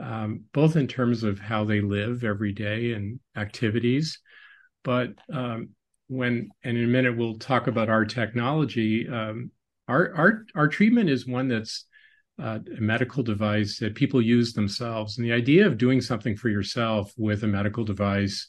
um, 0.00 0.44
both 0.54 0.76
in 0.76 0.86
terms 0.86 1.24
of 1.24 1.38
how 1.38 1.62
they 1.62 1.82
live 1.82 2.24
every 2.24 2.52
day 2.52 2.92
and 2.92 3.20
activities, 3.36 4.18
but 4.82 5.10
um, 5.30 5.68
when 6.08 6.48
and 6.64 6.78
in 6.78 6.84
a 6.84 6.88
minute 6.88 7.18
we'll 7.18 7.38
talk 7.38 7.66
about 7.66 7.90
our 7.90 8.06
technology. 8.06 9.06
Um, 9.08 9.50
our 9.88 10.14
our 10.16 10.46
our 10.54 10.68
treatment 10.68 11.10
is 11.10 11.26
one 11.26 11.48
that's 11.48 11.84
uh, 12.38 12.58
a 12.76 12.80
medical 12.80 13.22
device 13.22 13.78
that 13.78 13.94
people 13.94 14.20
use 14.20 14.52
themselves. 14.52 15.16
And 15.16 15.26
the 15.26 15.32
idea 15.32 15.66
of 15.66 15.78
doing 15.78 16.00
something 16.00 16.36
for 16.36 16.48
yourself 16.48 17.12
with 17.16 17.42
a 17.42 17.46
medical 17.46 17.84
device, 17.84 18.48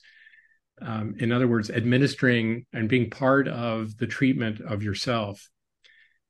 um, 0.82 1.16
in 1.20 1.32
other 1.32 1.48
words, 1.48 1.70
administering 1.70 2.66
and 2.74 2.90
being 2.90 3.10
part 3.10 3.48
of 3.48 3.98
the 3.98 4.08
treatment 4.08 4.62
of 4.62 4.84
yourself, 4.84 5.50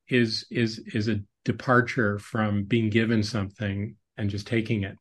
is 0.08 0.46
is 0.50 0.78
is 0.94 1.08
a 1.08 1.20
departure 1.44 2.18
from 2.18 2.64
being 2.64 2.90
given 2.90 3.22
something 3.22 3.96
and 4.16 4.30
just 4.30 4.46
taking 4.46 4.82
it. 4.82 4.96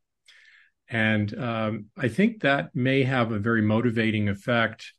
And 0.90 1.38
um, 1.38 1.86
I 1.98 2.08
think 2.08 2.42
that 2.42 2.76
may 2.76 3.04
have 3.04 3.32
a 3.32 3.40
very 3.40 3.62
motivating 3.62 4.30
effect 4.30 4.94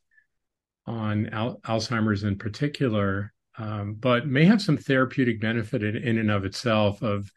on 0.86 1.28
al- 1.28 1.60
Alzheimer's 1.66 2.24
in 2.24 2.36
particular, 2.36 3.32
um, 3.58 3.94
but 3.98 4.26
may 4.26 4.44
have 4.44 4.62
some 4.62 4.76
therapeutic 4.76 5.40
benefit 5.40 5.82
in, 5.82 5.96
in 5.96 6.18
and 6.18 6.30
of 6.30 6.44
itself 6.44 7.02
of 7.02 7.30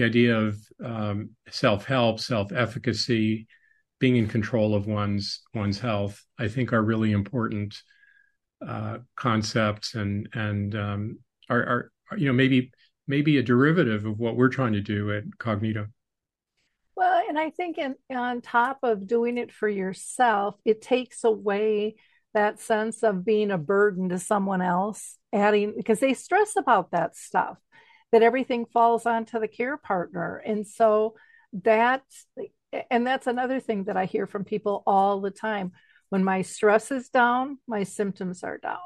the 0.00 0.06
idea 0.06 0.36
of 0.36 0.58
um, 0.82 1.30
self-help, 1.50 2.20
self-efficacy, 2.20 3.46
being 3.98 4.16
in 4.16 4.26
control 4.26 4.74
of 4.74 4.86
one's 4.86 5.42
one's 5.54 5.78
health, 5.78 6.24
I 6.38 6.48
think 6.48 6.72
are 6.72 6.82
really 6.82 7.12
important 7.12 7.76
uh, 8.66 8.98
concepts 9.14 9.94
and 9.94 10.28
and 10.32 10.74
um, 10.74 11.18
are, 11.50 11.90
are 12.10 12.16
you 12.16 12.26
know 12.26 12.32
maybe 12.32 12.72
maybe 13.06 13.36
a 13.36 13.42
derivative 13.42 14.06
of 14.06 14.18
what 14.18 14.36
we're 14.36 14.48
trying 14.48 14.72
to 14.72 14.80
do 14.80 15.12
at 15.12 15.24
Cognito. 15.38 15.88
Well, 16.96 17.22
and 17.28 17.38
I 17.38 17.50
think 17.50 17.76
in, 17.76 17.94
on 18.10 18.40
top 18.40 18.78
of 18.82 19.06
doing 19.06 19.36
it 19.36 19.52
for 19.52 19.68
yourself, 19.68 20.56
it 20.64 20.80
takes 20.80 21.24
away 21.24 21.96
that 22.32 22.60
sense 22.60 23.02
of 23.02 23.24
being 23.24 23.50
a 23.50 23.58
burden 23.58 24.08
to 24.10 24.18
someone 24.18 24.62
else, 24.62 25.18
adding 25.30 25.74
because 25.76 26.00
they 26.00 26.14
stress 26.14 26.56
about 26.56 26.92
that 26.92 27.16
stuff 27.16 27.58
that 28.12 28.22
everything 28.22 28.66
falls 28.66 29.06
onto 29.06 29.38
the 29.38 29.48
care 29.48 29.76
partner. 29.76 30.42
And 30.44 30.66
so 30.66 31.14
that, 31.64 32.02
and 32.90 33.06
that's 33.06 33.26
another 33.26 33.60
thing 33.60 33.84
that 33.84 33.96
I 33.96 34.04
hear 34.04 34.26
from 34.26 34.44
people 34.44 34.82
all 34.86 35.20
the 35.20 35.30
time. 35.30 35.72
When 36.08 36.24
my 36.24 36.42
stress 36.42 36.90
is 36.90 37.08
down, 37.08 37.58
my 37.68 37.84
symptoms 37.84 38.42
are 38.42 38.58
down. 38.58 38.78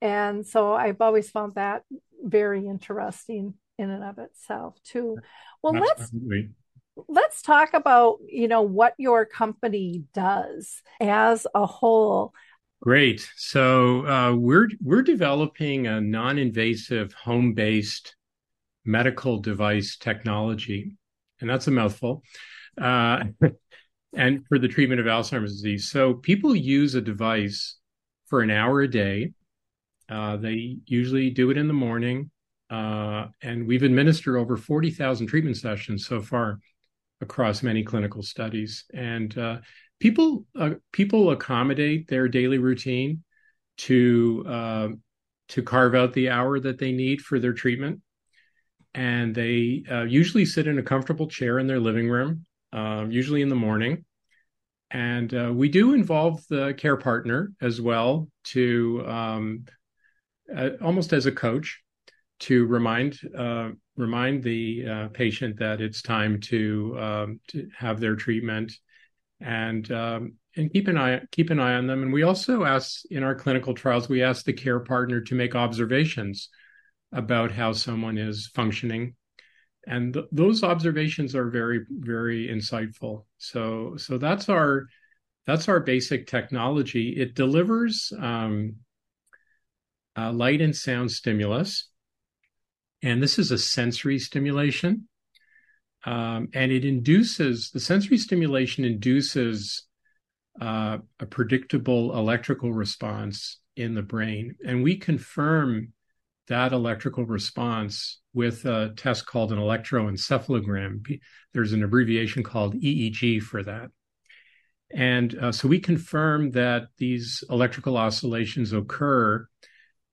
And 0.00 0.46
so 0.46 0.74
I've 0.74 1.00
always 1.00 1.30
found 1.30 1.54
that 1.56 1.82
very 2.22 2.66
interesting 2.66 3.54
in 3.78 3.90
and 3.90 4.04
of 4.04 4.18
itself 4.18 4.76
too. 4.84 5.18
Well, 5.62 5.76
Absolutely. 5.76 6.50
let's 6.96 7.08
let's 7.08 7.42
talk 7.42 7.74
about, 7.74 8.18
you 8.26 8.48
know, 8.48 8.62
what 8.62 8.94
your 8.98 9.24
company 9.24 10.04
does 10.14 10.82
as 11.00 11.46
a 11.54 11.66
whole. 11.66 12.32
Great. 12.80 13.28
So 13.36 14.06
uh, 14.06 14.34
we're 14.34 14.68
we're 14.82 15.02
developing 15.02 15.86
a 15.86 16.00
non-invasive 16.00 17.12
home-based 17.12 18.16
medical 18.84 19.38
device 19.38 19.96
technology, 19.96 20.96
and 21.40 21.48
that's 21.48 21.66
a 21.66 21.70
mouthful. 21.70 22.22
Uh, 22.80 23.24
and 24.14 24.44
for 24.46 24.58
the 24.58 24.68
treatment 24.68 25.00
of 25.00 25.06
Alzheimer's 25.06 25.54
disease. 25.54 25.90
So 25.90 26.14
people 26.14 26.54
use 26.54 26.94
a 26.94 27.00
device 27.00 27.76
for 28.26 28.42
an 28.42 28.50
hour 28.50 28.82
a 28.82 28.88
day. 28.88 29.32
Uh, 30.08 30.36
they 30.36 30.78
usually 30.86 31.30
do 31.30 31.50
it 31.50 31.56
in 31.56 31.68
the 31.68 31.74
morning. 31.74 32.30
Uh, 32.68 33.26
and 33.42 33.66
we've 33.66 33.82
administered 33.82 34.36
over 34.36 34.56
40,000 34.56 35.26
treatment 35.26 35.56
sessions 35.56 36.06
so 36.06 36.20
far 36.20 36.58
across 37.20 37.62
many 37.62 37.82
clinical 37.82 38.22
studies. 38.22 38.84
And 38.94 39.36
uh, 39.36 39.58
people 40.00 40.46
uh, 40.58 40.70
people 40.90 41.30
accommodate 41.30 42.08
their 42.08 42.28
daily 42.28 42.58
routine 42.58 43.22
to 43.78 44.44
uh, 44.48 44.88
to 45.48 45.62
carve 45.62 45.94
out 45.94 46.12
the 46.12 46.30
hour 46.30 46.58
that 46.60 46.78
they 46.78 46.92
need 46.92 47.20
for 47.20 47.38
their 47.38 47.52
treatment 47.52 48.00
and 48.94 49.34
they 49.34 49.84
uh, 49.90 50.02
usually 50.02 50.44
sit 50.44 50.66
in 50.66 50.78
a 50.78 50.82
comfortable 50.82 51.26
chair 51.26 51.58
in 51.58 51.66
their 51.66 51.80
living 51.80 52.08
room, 52.08 52.44
um, 52.72 53.10
usually 53.10 53.42
in 53.42 53.48
the 53.48 53.54
morning. 53.54 54.04
And 54.90 55.32
uh, 55.32 55.50
we 55.54 55.70
do 55.70 55.94
involve 55.94 56.44
the 56.48 56.74
care 56.76 56.98
partner 56.98 57.52
as 57.62 57.80
well 57.80 58.28
to 58.44 59.04
um, 59.06 59.64
uh, 60.54 60.70
almost 60.82 61.14
as 61.14 61.24
a 61.24 61.32
coach 61.32 61.80
to 62.40 62.66
remind 62.66 63.18
uh, 63.36 63.70
remind 63.96 64.42
the 64.42 64.84
uh, 64.86 65.08
patient 65.08 65.58
that 65.60 65.80
it's 65.80 66.02
time 66.02 66.40
to 66.40 66.96
um, 66.98 67.40
to 67.48 67.68
have 67.76 68.00
their 68.00 68.16
treatment 68.16 68.72
and 69.40 69.90
um, 69.92 70.34
and 70.56 70.70
keep 70.72 70.88
an 70.88 70.98
eye 70.98 71.20
keep 71.30 71.48
an 71.50 71.60
eye 71.60 71.74
on 71.74 71.86
them. 71.86 72.02
And 72.02 72.12
we 72.12 72.24
also 72.24 72.64
ask 72.64 73.02
in 73.10 73.22
our 73.22 73.34
clinical 73.34 73.74
trials 73.74 74.08
we 74.08 74.22
ask 74.22 74.44
the 74.44 74.52
care 74.52 74.80
partner 74.80 75.20
to 75.22 75.34
make 75.34 75.54
observations 75.54 76.50
about 77.12 77.52
how 77.52 77.72
someone 77.72 78.18
is 78.18 78.50
functioning. 78.54 79.14
And 79.86 80.14
th- 80.14 80.26
those 80.32 80.62
observations 80.62 81.34
are 81.34 81.50
very 81.50 81.80
very 81.90 82.48
insightful. 82.48 83.24
So 83.38 83.96
so 83.96 84.18
that's 84.18 84.48
our 84.48 84.86
that's 85.46 85.68
our 85.68 85.80
basic 85.80 86.26
technology. 86.26 87.10
It 87.10 87.34
delivers 87.34 88.12
um, 88.18 88.76
uh, 90.16 90.32
light 90.32 90.60
and 90.60 90.74
sound 90.74 91.10
stimulus. 91.10 91.88
And 93.02 93.22
this 93.22 93.38
is 93.38 93.50
a 93.50 93.58
sensory 93.58 94.18
stimulation. 94.18 95.08
Um, 96.04 96.48
and 96.54 96.70
it 96.72 96.84
induces 96.84 97.70
the 97.70 97.80
sensory 97.80 98.18
stimulation 98.18 98.84
induces 98.84 99.84
uh, 100.60 100.98
a 101.18 101.26
predictable 101.26 102.16
electrical 102.16 102.72
response 102.72 103.60
in 103.76 103.94
the 103.94 104.02
brain. 104.02 104.56
And 104.66 104.82
we 104.82 104.96
confirm 104.96 105.92
that 106.48 106.72
electrical 106.72 107.24
response 107.24 108.20
with 108.34 108.64
a 108.64 108.92
test 108.96 109.26
called 109.26 109.52
an 109.52 109.58
electroencephalogram. 109.58 111.20
There's 111.52 111.72
an 111.72 111.82
abbreviation 111.82 112.42
called 112.42 112.74
EEG 112.74 113.42
for 113.42 113.62
that. 113.62 113.90
And 114.94 115.34
uh, 115.38 115.52
so 115.52 115.68
we 115.68 115.80
confirm 115.80 116.50
that 116.52 116.88
these 116.98 117.42
electrical 117.48 117.96
oscillations 117.96 118.72
occur, 118.72 119.46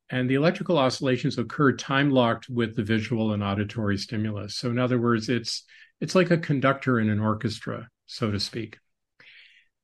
and 0.10 0.30
the 0.30 0.36
electrical 0.36 0.78
oscillations 0.78 1.38
occur 1.38 1.74
time 1.74 2.12
locked 2.12 2.50
with 2.50 2.76
the 2.76 2.84
visual 2.84 3.34
and 3.34 3.44
auditory 3.44 3.98
stimulus. 3.98 4.56
So, 4.56 4.70
in 4.70 4.80
other 4.80 5.00
words, 5.00 5.28
it's 5.28 5.66
it's 6.00 6.16
like 6.16 6.32
a 6.32 6.38
conductor 6.38 7.00
in 7.00 7.10
an 7.10 7.20
orchestra, 7.20 7.90
so 8.06 8.32
to 8.32 8.40
speak. 8.40 8.78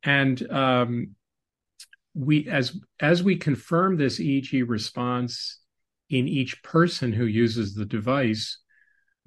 And 0.04 0.50
um, 0.50 1.16
we, 2.14 2.48
as 2.48 2.80
as 3.00 3.22
we 3.22 3.36
confirm 3.36 3.98
this 3.98 4.20
EEG 4.20 4.64
response 4.68 5.60
in 6.10 6.28
each 6.28 6.62
person 6.64 7.12
who 7.12 7.26
uses 7.26 7.74
the 7.74 7.86
device, 7.86 8.60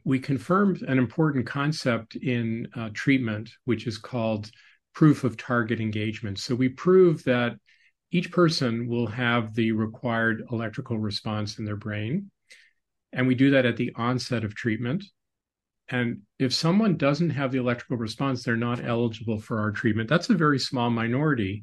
we 0.05 0.19
confirmed 0.19 0.83
an 0.83 0.99
important 0.99 1.47
concept 1.47 2.17
in 2.17 2.69
uh, 2.75 2.91
treatment, 2.95 3.51
which 3.65 3.87
is 3.87 3.99
called 3.99 4.51
proof 4.95 5.25
of 5.25 5.37
target 5.37 5.81
engagement. 5.81 6.39
So 6.39 6.55
we 6.55 6.69
prove 6.69 7.23
that 7.25 7.57
each 8.11 8.33
person 8.33 8.89
will 8.89 9.07
have 9.07 9.55
the 9.55 9.73
required 9.73 10.43
electrical 10.51 10.99
response 10.99 11.59
in 11.59 11.65
their 11.65 11.77
brain. 11.77 12.31
And 13.13 13.27
we 13.27 13.35
do 13.35 13.51
that 13.51 13.67
at 13.67 13.77
the 13.77 13.93
onset 13.97 14.45
of 14.45 14.55
treatment. 14.55 15.05
And 15.91 16.23
if 16.39 16.53
someone 16.53 16.97
doesn't 16.97 17.31
have 17.31 17.51
the 17.53 17.59
electrical 17.59 17.97
response, 17.97 18.43
they're 18.43 18.57
not 18.57 18.85
eligible 18.85 19.39
for 19.39 19.61
our 19.61 19.71
treatment. 19.71 20.09
That's 20.09 20.31
a 20.31 20.35
very 20.35 20.59
small 20.59 20.91
minority, 20.91 21.63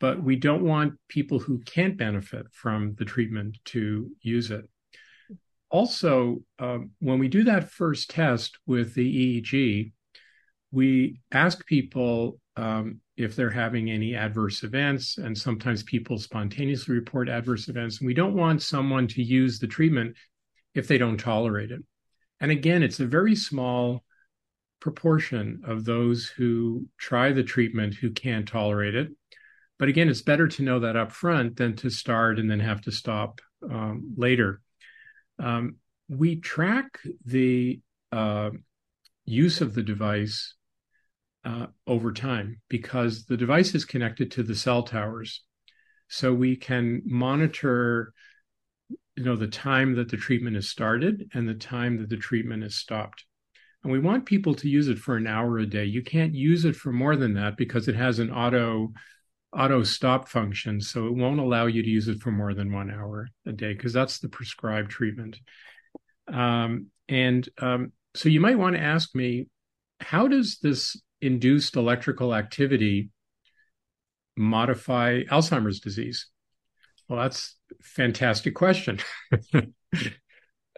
but 0.00 0.22
we 0.22 0.36
don't 0.36 0.62
want 0.62 0.94
people 1.08 1.38
who 1.38 1.58
can't 1.60 1.96
benefit 1.96 2.46
from 2.52 2.94
the 2.98 3.04
treatment 3.04 3.58
to 3.66 4.10
use 4.22 4.50
it. 4.50 4.68
Also, 5.70 6.38
um, 6.58 6.90
when 7.00 7.18
we 7.18 7.28
do 7.28 7.44
that 7.44 7.70
first 7.70 8.10
test 8.10 8.58
with 8.66 8.94
the 8.94 9.42
EEG, 9.42 9.92
we 10.70 11.20
ask 11.32 11.66
people 11.66 12.40
um, 12.56 13.00
if 13.16 13.36
they're 13.36 13.50
having 13.50 13.90
any 13.90 14.14
adverse 14.14 14.62
events, 14.62 15.18
and 15.18 15.36
sometimes 15.36 15.82
people 15.82 16.18
spontaneously 16.18 16.94
report 16.94 17.28
adverse 17.28 17.68
events. 17.68 17.98
And 17.98 18.06
we 18.06 18.14
don't 18.14 18.34
want 18.34 18.62
someone 18.62 19.06
to 19.08 19.22
use 19.22 19.58
the 19.58 19.66
treatment 19.66 20.16
if 20.74 20.88
they 20.88 20.98
don't 20.98 21.18
tolerate 21.18 21.70
it. 21.70 21.82
And 22.40 22.50
again, 22.50 22.82
it's 22.82 23.00
a 23.00 23.06
very 23.06 23.34
small 23.34 24.04
proportion 24.80 25.62
of 25.64 25.84
those 25.84 26.26
who 26.26 26.86
try 26.98 27.32
the 27.32 27.42
treatment 27.42 27.94
who 27.94 28.10
can't 28.10 28.46
tolerate 28.46 28.94
it. 28.94 29.08
But 29.78 29.88
again, 29.88 30.08
it's 30.08 30.22
better 30.22 30.48
to 30.48 30.62
know 30.62 30.80
that 30.80 30.96
up 30.96 31.12
front 31.12 31.56
than 31.56 31.76
to 31.76 31.90
start 31.90 32.38
and 32.38 32.50
then 32.50 32.60
have 32.60 32.80
to 32.82 32.92
stop 32.92 33.40
um, 33.62 34.14
later. 34.16 34.60
Um, 35.38 35.76
we 36.08 36.36
track 36.36 36.98
the 37.24 37.80
uh, 38.10 38.50
use 39.24 39.60
of 39.60 39.74
the 39.74 39.82
device 39.82 40.54
uh, 41.44 41.66
over 41.86 42.12
time 42.12 42.60
because 42.68 43.26
the 43.26 43.36
device 43.36 43.74
is 43.74 43.84
connected 43.84 44.32
to 44.32 44.42
the 44.42 44.54
cell 44.54 44.82
towers. 44.82 45.42
So 46.08 46.32
we 46.32 46.56
can 46.56 47.02
monitor 47.04 48.12
you 49.18 49.24
know 49.24 49.34
the 49.34 49.48
time 49.48 49.96
that 49.96 50.08
the 50.08 50.16
treatment 50.16 50.56
is 50.56 50.68
started 50.68 51.28
and 51.34 51.48
the 51.48 51.54
time 51.54 51.98
that 51.98 52.08
the 52.08 52.16
treatment 52.16 52.62
is 52.62 52.76
stopped 52.76 53.24
and 53.82 53.92
we 53.92 53.98
want 53.98 54.24
people 54.26 54.54
to 54.54 54.68
use 54.68 54.86
it 54.86 54.98
for 54.98 55.16
an 55.16 55.26
hour 55.26 55.58
a 55.58 55.66
day 55.66 55.84
you 55.84 56.02
can't 56.02 56.36
use 56.36 56.64
it 56.64 56.76
for 56.76 56.92
more 56.92 57.16
than 57.16 57.34
that 57.34 57.56
because 57.56 57.88
it 57.88 57.96
has 57.96 58.20
an 58.20 58.30
auto 58.30 58.92
auto 59.56 59.82
stop 59.82 60.28
function 60.28 60.80
so 60.80 61.06
it 61.06 61.14
won't 61.14 61.40
allow 61.40 61.66
you 61.66 61.82
to 61.82 61.88
use 61.88 62.08
it 62.08 62.20
for 62.20 62.30
more 62.30 62.54
than 62.54 62.72
one 62.72 62.90
hour 62.90 63.28
a 63.46 63.52
day 63.52 63.72
because 63.72 63.92
that's 63.92 64.18
the 64.18 64.28
prescribed 64.28 64.90
treatment 64.90 65.38
um, 66.32 66.86
and 67.08 67.48
um, 67.60 67.92
so 68.14 68.28
you 68.28 68.40
might 68.40 68.58
want 68.58 68.76
to 68.76 68.82
ask 68.82 69.14
me 69.14 69.46
how 70.00 70.28
does 70.28 70.58
this 70.62 71.00
induced 71.20 71.76
electrical 71.76 72.34
activity 72.34 73.10
modify 74.36 75.22
alzheimer's 75.24 75.80
disease 75.80 76.26
well, 77.08 77.22
that's 77.22 77.56
fantastic 77.82 78.54
question. 78.54 79.00
uh, 79.54 79.62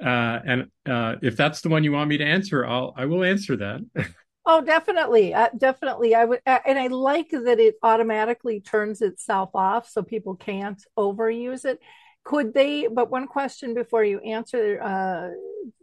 and 0.00 0.66
uh, 0.88 1.16
if 1.22 1.36
that's 1.36 1.60
the 1.60 1.68
one 1.68 1.82
you 1.82 1.92
want 1.92 2.08
me 2.08 2.18
to 2.18 2.24
answer, 2.24 2.64
I'll 2.64 2.94
I 2.96 3.06
will 3.06 3.24
answer 3.24 3.56
that. 3.56 3.80
oh, 4.46 4.60
definitely, 4.60 5.34
uh, 5.34 5.48
definitely. 5.56 6.14
I 6.14 6.24
would, 6.24 6.40
uh, 6.46 6.58
and 6.66 6.78
I 6.78 6.88
like 6.88 7.30
that 7.30 7.58
it 7.58 7.76
automatically 7.82 8.60
turns 8.60 9.02
itself 9.02 9.50
off 9.54 9.88
so 9.88 10.02
people 10.02 10.36
can't 10.36 10.82
overuse 10.98 11.64
it. 11.64 11.80
Could 12.24 12.54
they? 12.54 12.86
But 12.86 13.10
one 13.10 13.26
question 13.26 13.74
before 13.74 14.04
you 14.04 14.18
answer 14.20 14.80
uh, 14.82 15.30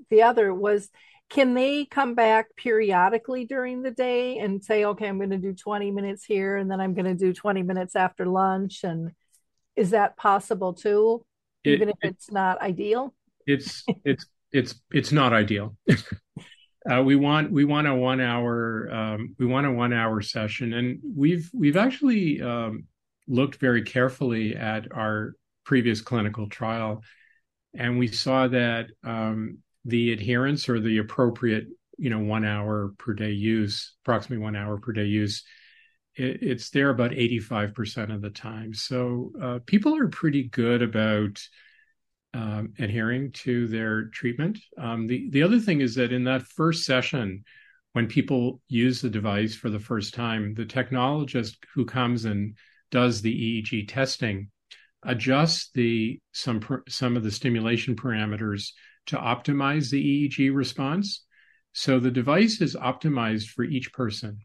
the 0.09 0.23
other 0.23 0.53
was 0.53 0.89
can 1.29 1.53
they 1.53 1.83
come 1.83 2.15
back 2.15 2.55
periodically 2.55 3.43
during 3.43 3.81
the 3.81 3.91
day 3.91 4.37
and 4.37 4.63
say 4.63 4.85
okay 4.85 5.09
i'm 5.09 5.17
going 5.17 5.29
to 5.29 5.37
do 5.37 5.51
20 5.51 5.91
minutes 5.91 6.23
here 6.23 6.55
and 6.55 6.71
then 6.71 6.79
i'm 6.79 6.93
going 6.93 7.05
to 7.05 7.15
do 7.15 7.33
20 7.33 7.63
minutes 7.63 7.97
after 7.97 8.25
lunch 8.25 8.85
and 8.85 9.11
is 9.77 9.91
that 9.91 10.17
possible 10.17 10.73
too, 10.73 11.23
it, 11.63 11.69
even 11.69 11.89
if 11.89 11.95
it's 12.01 12.31
not 12.31 12.59
ideal? 12.61 13.13
It's 13.45 13.85
it's 14.03 14.25
it's 14.51 14.75
it's 14.91 15.11
not 15.13 15.31
ideal. 15.31 15.77
uh, 16.89 17.01
we 17.01 17.15
want 17.15 17.51
we 17.51 17.65
want 17.65 17.87
a 17.87 17.93
one 17.93 18.21
hour 18.21 18.89
um, 18.91 19.35
we 19.37 19.45
want 19.45 19.67
a 19.67 19.71
one 19.71 19.93
hour 19.93 20.21
session, 20.21 20.73
and 20.73 20.99
we've 21.15 21.49
we've 21.53 21.77
actually 21.77 22.41
um, 22.41 22.85
looked 23.27 23.57
very 23.57 23.81
carefully 23.81 24.55
at 24.55 24.91
our 24.91 25.33
previous 25.65 26.01
clinical 26.01 26.47
trial, 26.47 27.03
and 27.73 27.99
we 27.99 28.07
saw 28.07 28.47
that 28.47 28.87
um, 29.03 29.57
the 29.85 30.13
adherence 30.13 30.69
or 30.69 30.79
the 30.79 30.99
appropriate 30.99 31.67
you 31.97 32.09
know 32.09 32.19
one 32.19 32.45
hour 32.45 32.93
per 32.97 33.13
day 33.13 33.31
use, 33.31 33.95
approximately 34.03 34.43
one 34.43 34.55
hour 34.55 34.77
per 34.77 34.93
day 34.93 35.05
use, 35.05 35.43
it, 36.15 36.41
it's 36.41 36.69
there 36.69 36.89
about 36.89 37.11
85% 37.11 38.13
of 38.13 38.21
the 38.21 38.29
time. 38.29 38.73
So 38.73 39.31
uh, 39.41 39.59
people 39.65 39.95
are 39.95 40.07
pretty 40.07 40.43
good 40.43 40.81
about 40.81 41.41
um, 42.37 42.73
adhering 42.77 43.31
to 43.31 43.67
their 43.67 44.05
treatment. 44.09 44.59
Um, 44.77 45.07
the, 45.07 45.27
the 45.31 45.41
other 45.41 45.59
thing 45.59 45.81
is 45.81 45.95
that 45.95 46.13
in 46.13 46.25
that 46.25 46.43
first 46.43 46.85
session, 46.85 47.43
when 47.93 48.07
people 48.07 48.61
use 48.67 49.01
the 49.01 49.09
device 49.09 49.55
for 49.55 49.69
the 49.69 49.79
first 49.79 50.13
time, 50.13 50.53
the 50.53 50.65
technologist 50.65 51.55
who 51.73 51.85
comes 51.85 52.25
and 52.25 52.55
does 52.91 53.21
the 53.21 53.33
EEG 53.33 53.87
testing 53.87 54.49
adjusts 55.03 55.71
the 55.73 56.19
some 56.31 56.61
some 56.87 57.17
of 57.17 57.23
the 57.23 57.31
stimulation 57.31 57.95
parameters 57.95 58.71
to 59.07 59.17
optimize 59.17 59.89
the 59.89 60.29
EEG 60.29 60.53
response. 60.53 61.23
So 61.73 61.99
the 61.99 62.11
device 62.11 62.61
is 62.61 62.75
optimized 62.75 63.47
for 63.47 63.63
each 63.63 63.91
person 63.93 64.39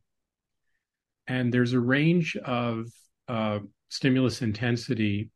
and 1.27 1.53
there's 1.53 1.73
a 1.73 1.81
range 1.81 2.37
of 2.37 2.87
uh, 3.29 3.61
stimulus 3.89 4.43
intensity 4.43 5.31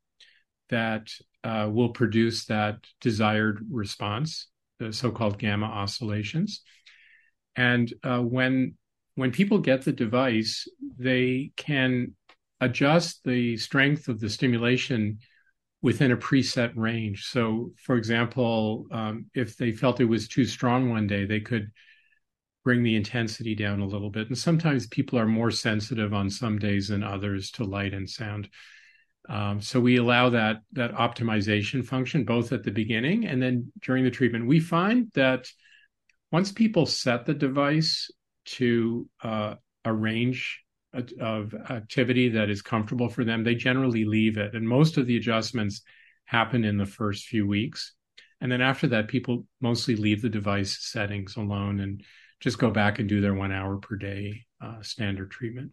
that 0.68 1.08
uh, 1.46 1.68
will 1.70 1.90
produce 1.90 2.46
that 2.46 2.76
desired 3.00 3.64
response, 3.70 4.48
the 4.80 4.92
so-called 4.92 5.38
gamma 5.38 5.66
oscillations. 5.66 6.62
And 7.54 7.92
uh, 8.02 8.20
when 8.20 8.74
when 9.14 9.32
people 9.32 9.58
get 9.58 9.82
the 9.82 9.92
device, 9.92 10.68
they 10.98 11.52
can 11.56 12.14
adjust 12.60 13.24
the 13.24 13.56
strength 13.56 14.08
of 14.08 14.20
the 14.20 14.28
stimulation 14.28 15.18
within 15.80 16.12
a 16.12 16.16
preset 16.16 16.72
range. 16.74 17.24
So, 17.24 17.72
for 17.82 17.96
example, 17.96 18.86
um, 18.90 19.26
if 19.34 19.56
they 19.56 19.72
felt 19.72 20.00
it 20.00 20.04
was 20.04 20.28
too 20.28 20.44
strong 20.44 20.90
one 20.90 21.06
day, 21.06 21.24
they 21.24 21.40
could 21.40 21.70
bring 22.64 22.82
the 22.82 22.96
intensity 22.96 23.54
down 23.54 23.80
a 23.80 23.86
little 23.86 24.10
bit. 24.10 24.26
And 24.28 24.36
sometimes 24.36 24.86
people 24.88 25.18
are 25.18 25.26
more 25.26 25.52
sensitive 25.52 26.12
on 26.12 26.28
some 26.28 26.58
days 26.58 26.88
than 26.88 27.02
others 27.04 27.50
to 27.52 27.64
light 27.64 27.94
and 27.94 28.10
sound. 28.10 28.48
Um, 29.28 29.60
so 29.60 29.80
we 29.80 29.96
allow 29.96 30.30
that 30.30 30.58
that 30.72 30.92
optimization 30.92 31.84
function 31.84 32.24
both 32.24 32.52
at 32.52 32.62
the 32.62 32.70
beginning 32.70 33.26
and 33.26 33.42
then 33.42 33.72
during 33.82 34.04
the 34.04 34.10
treatment. 34.10 34.46
We 34.46 34.60
find 34.60 35.10
that 35.14 35.48
once 36.30 36.52
people 36.52 36.86
set 36.86 37.26
the 37.26 37.34
device 37.34 38.10
to 38.46 39.08
uh, 39.22 39.54
a 39.84 39.92
range 39.92 40.62
of 41.20 41.54
activity 41.70 42.30
that 42.30 42.50
is 42.50 42.62
comfortable 42.62 43.08
for 43.08 43.24
them, 43.24 43.44
they 43.44 43.54
generally 43.54 44.04
leave 44.04 44.38
it. 44.38 44.54
And 44.54 44.66
most 44.66 44.96
of 44.96 45.06
the 45.06 45.16
adjustments 45.16 45.82
happen 46.24 46.64
in 46.64 46.76
the 46.76 46.86
first 46.86 47.26
few 47.26 47.46
weeks. 47.46 47.92
And 48.40 48.50
then 48.50 48.60
after 48.60 48.86
that, 48.88 49.08
people 49.08 49.46
mostly 49.60 49.96
leave 49.96 50.22
the 50.22 50.28
device 50.28 50.78
settings 50.80 51.36
alone 51.36 51.80
and 51.80 52.02
just 52.40 52.58
go 52.58 52.70
back 52.70 52.98
and 52.98 53.08
do 53.08 53.20
their 53.20 53.34
one 53.34 53.52
hour 53.52 53.76
per 53.76 53.96
day 53.96 54.44
uh, 54.60 54.82
standard 54.82 55.30
treatment. 55.30 55.72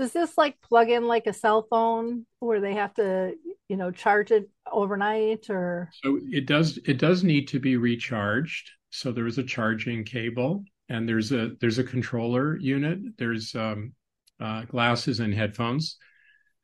Does 0.00 0.12
this 0.12 0.38
like 0.38 0.58
plug 0.62 0.88
in 0.88 1.06
like 1.06 1.26
a 1.26 1.32
cell 1.32 1.66
phone 1.68 2.24
where 2.38 2.58
they 2.58 2.72
have 2.72 2.94
to, 2.94 3.34
you 3.68 3.76
know, 3.76 3.90
charge 3.90 4.30
it 4.30 4.48
overnight 4.72 5.50
or? 5.50 5.90
So 6.02 6.18
it 6.30 6.46
does. 6.46 6.78
It 6.86 6.98
does 6.98 7.22
need 7.22 7.48
to 7.48 7.60
be 7.60 7.76
recharged. 7.76 8.70
So 8.88 9.12
there 9.12 9.26
is 9.26 9.36
a 9.36 9.44
charging 9.44 10.04
cable, 10.04 10.64
and 10.88 11.06
there's 11.06 11.32
a 11.32 11.50
there's 11.60 11.78
a 11.78 11.84
controller 11.84 12.56
unit. 12.56 12.98
There's 13.18 13.54
um, 13.54 13.92
uh, 14.40 14.64
glasses 14.64 15.20
and 15.20 15.34
headphones, 15.34 15.98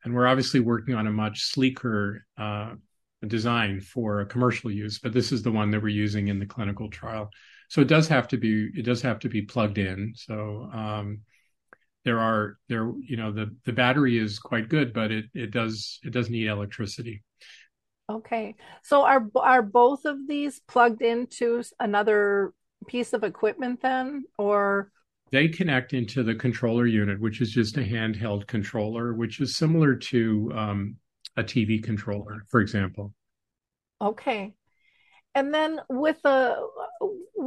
and 0.03 0.15
we're 0.15 0.25
obviously 0.25 0.59
working 0.59 0.95
on 0.95 1.05
a 1.05 1.11
much 1.11 1.43
sleeker 1.43 2.25
uh, 2.39 2.73
design 3.27 3.81
for 3.81 4.25
commercial 4.25 4.71
use. 4.71 4.97
But 4.97 5.13
this 5.13 5.31
is 5.31 5.43
the 5.43 5.51
one 5.51 5.69
that 5.69 5.83
we're 5.83 5.89
using 5.89 6.29
in 6.29 6.39
the 6.39 6.47
clinical 6.47 6.89
trial. 6.89 7.29
So 7.69 7.81
it 7.81 7.87
does 7.87 8.07
have 8.07 8.27
to 8.29 8.37
be 8.37 8.71
it 8.75 8.83
does 8.83 9.03
have 9.03 9.19
to 9.19 9.29
be 9.29 9.43
plugged 9.43 9.77
in. 9.77 10.13
So 10.15 10.71
um, 10.73 11.19
there 12.07 12.19
are 12.21 12.57
there 12.69 12.93
you 13.05 13.17
know 13.17 13.33
the 13.33 13.53
the 13.65 13.73
battery 13.73 14.17
is 14.17 14.39
quite 14.39 14.69
good, 14.69 14.93
but 14.93 15.11
it 15.11 15.25
it 15.33 15.51
does 15.51 15.99
it 16.03 16.13
does 16.13 16.29
need 16.29 16.47
electricity. 16.47 17.21
Okay, 18.09 18.55
so 18.81 19.03
are 19.03 19.27
are 19.35 19.61
both 19.61 20.05
of 20.05 20.25
these 20.25 20.61
plugged 20.69 21.01
into 21.01 21.61
another 21.81 22.53
piece 22.87 23.11
of 23.11 23.25
equipment 23.25 23.81
then, 23.81 24.23
or 24.37 24.89
they 25.33 25.49
connect 25.49 25.93
into 25.93 26.23
the 26.23 26.33
controller 26.33 26.85
unit, 26.85 27.19
which 27.19 27.41
is 27.41 27.51
just 27.51 27.75
a 27.75 27.81
handheld 27.81 28.47
controller, 28.47 29.13
which 29.13 29.41
is 29.41 29.57
similar 29.57 29.93
to 29.93 30.49
um, 30.55 30.95
a 31.35 31.43
TV 31.43 31.83
controller, 31.83 32.45
for 32.47 32.61
example. 32.61 33.13
Okay, 34.01 34.53
and 35.35 35.53
then 35.53 35.81
with 35.89 36.21
the 36.23 36.55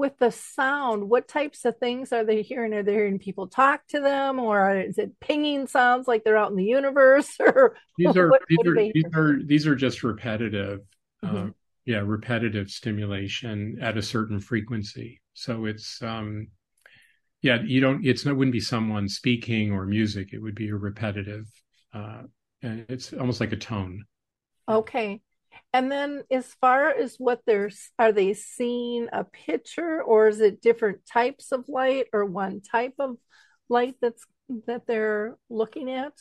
with 0.00 0.18
the 0.18 0.32
sound, 0.32 1.08
what 1.08 1.28
types 1.28 1.64
of 1.64 1.76
things 1.78 2.12
are 2.12 2.24
they 2.24 2.42
hearing? 2.42 2.74
Are 2.74 2.82
they 2.82 2.94
hearing 2.94 3.18
people 3.18 3.46
talk 3.46 3.86
to 3.88 4.00
them, 4.00 4.40
or 4.40 4.80
is 4.80 4.98
it 4.98 5.20
pinging 5.20 5.66
sounds 5.66 6.08
like 6.08 6.24
they're 6.24 6.36
out 6.36 6.50
in 6.50 6.56
the 6.56 6.64
universe? 6.64 7.30
Or 7.40 7.76
these 7.98 8.16
are 8.16 8.30
what, 8.30 8.42
these, 8.48 8.58
what 8.58 8.66
are, 8.66 8.72
are 8.72 8.92
these 8.92 9.04
are 9.14 9.42
these 9.44 9.66
are 9.66 9.76
just 9.76 10.02
repetitive, 10.02 10.80
mm-hmm. 11.24 11.36
uh, 11.36 11.50
yeah, 11.84 12.02
repetitive 12.04 12.70
stimulation 12.70 13.78
at 13.80 13.96
a 13.96 14.02
certain 14.02 14.40
frequency. 14.40 15.20
So 15.34 15.66
it's 15.66 16.02
um, 16.02 16.48
yeah, 17.42 17.58
you 17.62 17.80
don't. 17.80 18.04
It's 18.04 18.26
it 18.26 18.32
wouldn't 18.32 18.52
be 18.52 18.60
someone 18.60 19.08
speaking 19.08 19.72
or 19.72 19.86
music. 19.86 20.32
It 20.32 20.40
would 20.40 20.54
be 20.54 20.70
a 20.70 20.76
repetitive, 20.76 21.46
uh, 21.92 22.22
and 22.62 22.86
it's 22.88 23.12
almost 23.12 23.40
like 23.40 23.52
a 23.52 23.56
tone. 23.56 24.04
Okay. 24.68 25.20
And 25.72 25.90
then, 25.90 26.22
as 26.30 26.52
far 26.60 26.90
as 26.90 27.16
what 27.16 27.42
they're, 27.46 27.70
are 27.98 28.12
they 28.12 28.34
seeing 28.34 29.08
a 29.12 29.24
picture, 29.24 30.02
or 30.02 30.28
is 30.28 30.40
it 30.40 30.60
different 30.60 31.06
types 31.06 31.52
of 31.52 31.68
light, 31.68 32.06
or 32.12 32.24
one 32.24 32.60
type 32.60 32.94
of 32.98 33.16
light 33.68 33.94
that's 34.02 34.24
that 34.66 34.86
they're 34.86 35.36
looking 35.48 35.90
at? 35.90 36.12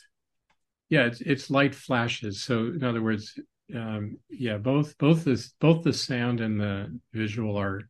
Yeah, 0.89 1.05
it's 1.05 1.21
it's 1.21 1.49
light 1.49 1.73
flashes. 1.73 2.43
So, 2.43 2.67
in 2.67 2.83
other 2.83 3.01
words, 3.01 3.39
um, 3.75 4.17
yeah, 4.29 4.57
both 4.57 4.97
both 4.97 5.23
this 5.23 5.53
both 5.59 5.83
the 5.83 5.93
sound 5.93 6.41
and 6.41 6.59
the 6.59 6.99
visual 7.13 7.57
are 7.57 7.81